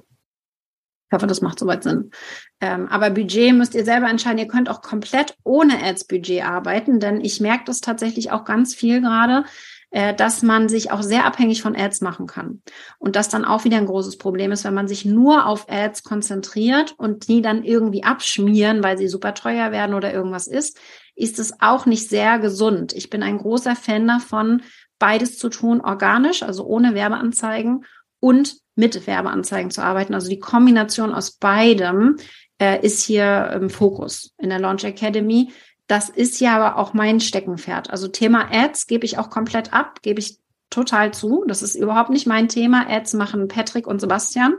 [1.09, 2.11] Ich hoffe, das macht soweit Sinn.
[2.59, 4.39] Ähm, aber Budget müsst ihr selber entscheiden.
[4.39, 8.99] Ihr könnt auch komplett ohne Ads-Budget arbeiten, denn ich merke das tatsächlich auch ganz viel
[8.99, 9.45] gerade,
[9.91, 12.61] äh, dass man sich auch sehr abhängig von Ads machen kann.
[12.99, 16.03] Und das dann auch wieder ein großes Problem ist, wenn man sich nur auf Ads
[16.03, 20.77] konzentriert und die dann irgendwie abschmieren, weil sie super teuer werden oder irgendwas ist,
[21.15, 22.91] ist es auch nicht sehr gesund.
[22.91, 24.61] Ich bin ein großer Fan davon,
[24.99, 27.85] beides zu tun, organisch, also ohne Werbeanzeigen
[28.19, 30.13] und mit Werbeanzeigen zu arbeiten.
[30.13, 32.17] Also die Kombination aus beidem
[32.59, 35.51] äh, ist hier im Fokus in der Launch Academy.
[35.87, 37.89] Das ist ja aber auch mein Steckenpferd.
[37.89, 40.37] Also Thema Ads gebe ich auch komplett ab, gebe ich
[40.69, 41.43] total zu.
[41.47, 42.87] Das ist überhaupt nicht mein Thema.
[42.89, 44.55] Ads machen Patrick und Sebastian.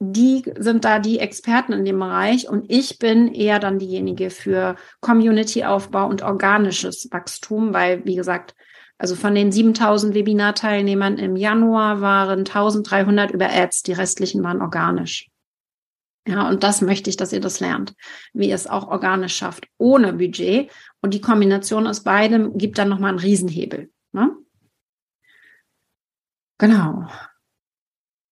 [0.00, 4.76] Die sind da die Experten in dem Bereich und ich bin eher dann diejenige für
[5.00, 8.54] Community-Aufbau und organisches Wachstum, weil, wie gesagt,
[8.98, 15.30] also von den 7000 Webinarteilnehmern im Januar waren 1300 über Ads, die restlichen waren organisch.
[16.26, 17.94] Ja, und das möchte ich, dass ihr das lernt,
[18.34, 20.70] wie ihr es auch organisch schafft, ohne Budget.
[21.00, 23.90] Und die Kombination aus beidem gibt dann nochmal einen Riesenhebel.
[24.12, 24.36] Ne?
[26.58, 27.08] Genau.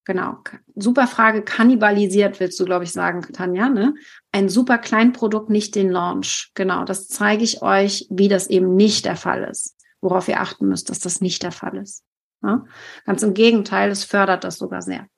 [0.04, 0.38] Genau.
[0.74, 1.42] Super Frage.
[1.42, 3.94] Kannibalisiert, willst du, glaube ich, sagen, Tanja, ne?
[4.30, 6.50] Ein super Kleinprodukt, nicht den Launch.
[6.54, 6.84] Genau.
[6.84, 10.90] Das zeige ich euch, wie das eben nicht der Fall ist worauf ihr achten müsst,
[10.90, 12.04] dass das nicht der Fall ist.
[12.42, 12.64] Ja?
[13.04, 15.08] Ganz im Gegenteil, es fördert das sogar sehr.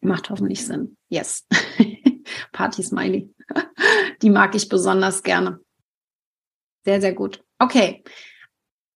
[0.00, 0.96] Macht hoffentlich Sinn.
[1.08, 1.46] Yes.
[2.52, 3.34] Party Smiley.
[4.22, 5.60] Die mag ich besonders gerne.
[6.84, 7.42] Sehr, sehr gut.
[7.58, 8.04] Okay.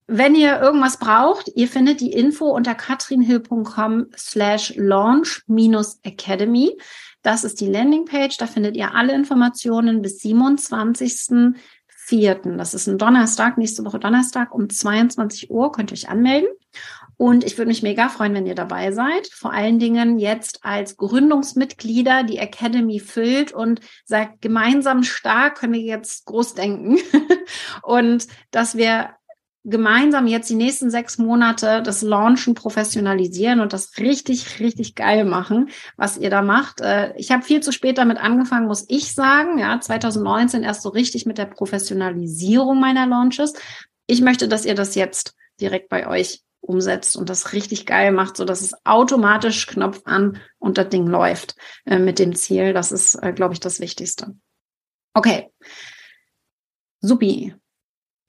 [0.07, 6.79] Wenn ihr irgendwas braucht, ihr findet die Info unter katrinhill.com slash launch minus academy.
[7.21, 8.39] Das ist die Landingpage.
[8.39, 11.55] Da findet ihr alle Informationen bis 27.
[12.09, 12.37] 4.
[12.57, 15.71] Das ist ein Donnerstag, nächste Woche Donnerstag um 22 Uhr.
[15.73, 16.49] Könnt ihr euch anmelden.
[17.19, 19.29] Und ich würde mich mega freuen, wenn ihr dabei seid.
[19.29, 25.81] Vor allen Dingen jetzt als Gründungsmitglieder die Academy füllt und sagt, gemeinsam stark können wir
[25.81, 26.99] jetzt groß denken.
[27.83, 29.11] und dass wir
[29.65, 35.71] gemeinsam jetzt die nächsten sechs Monate das Launchen professionalisieren und das richtig, richtig geil machen,
[35.97, 36.81] was ihr da macht.
[36.81, 39.59] Äh, ich habe viel zu spät damit angefangen, muss ich sagen.
[39.59, 43.53] Ja, 2019 erst so richtig mit der Professionalisierung meiner Launches.
[44.07, 48.37] Ich möchte, dass ihr das jetzt direkt bei euch umsetzt und das richtig geil macht,
[48.37, 52.73] so dass es automatisch Knopf an und das Ding läuft äh, mit dem Ziel.
[52.73, 54.37] Das ist, äh, glaube ich, das Wichtigste.
[55.15, 55.51] Okay.
[57.01, 57.55] Supi.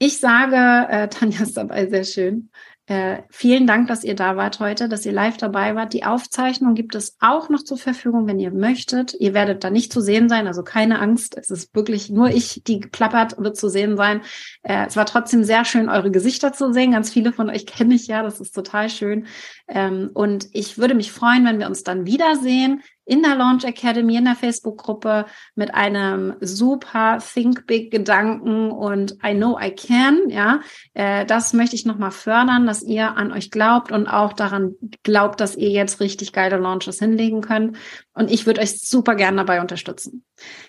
[0.02, 0.56] Ich sage,
[0.90, 2.50] äh, Tanja ist dabei sehr schön.
[2.86, 5.94] Äh, vielen Dank, dass ihr da wart heute, dass ihr live dabei wart.
[5.94, 9.14] Die Aufzeichnung gibt es auch noch zur Verfügung, wenn ihr möchtet.
[9.20, 11.38] Ihr werdet da nicht zu sehen sein, also keine Angst.
[11.38, 14.22] Es ist wirklich nur ich, die geplappert wird zu sehen sein.
[14.64, 16.94] Äh, es war trotzdem sehr schön, eure Gesichter zu sehen.
[16.94, 19.28] Ganz viele von euch kenne ich ja, das ist total schön.
[19.68, 24.18] Ähm, und ich würde mich freuen, wenn wir uns dann wiedersehen in der Launch Academy,
[24.18, 25.26] in der Facebook-Gruppe
[25.56, 30.30] mit einem super Think Big Gedanken und I know I can.
[30.30, 30.62] Ja,
[30.94, 35.42] äh, das möchte ich nochmal fördern, dass ihr an euch glaubt und auch daran glaubt,
[35.42, 37.78] dass ihr jetzt richtig geile Launches hinlegen könnt.
[38.14, 40.24] Und ich würde euch super gerne dabei unterstützen.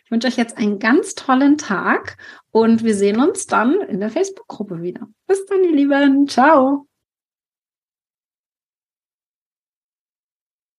[0.05, 2.17] Ich wünsche euch jetzt einen ganz tollen Tag
[2.51, 5.09] und wir sehen uns dann in der Facebook-Gruppe wieder.
[5.27, 6.27] Bis dann, ihr Lieben.
[6.27, 6.90] Ciao.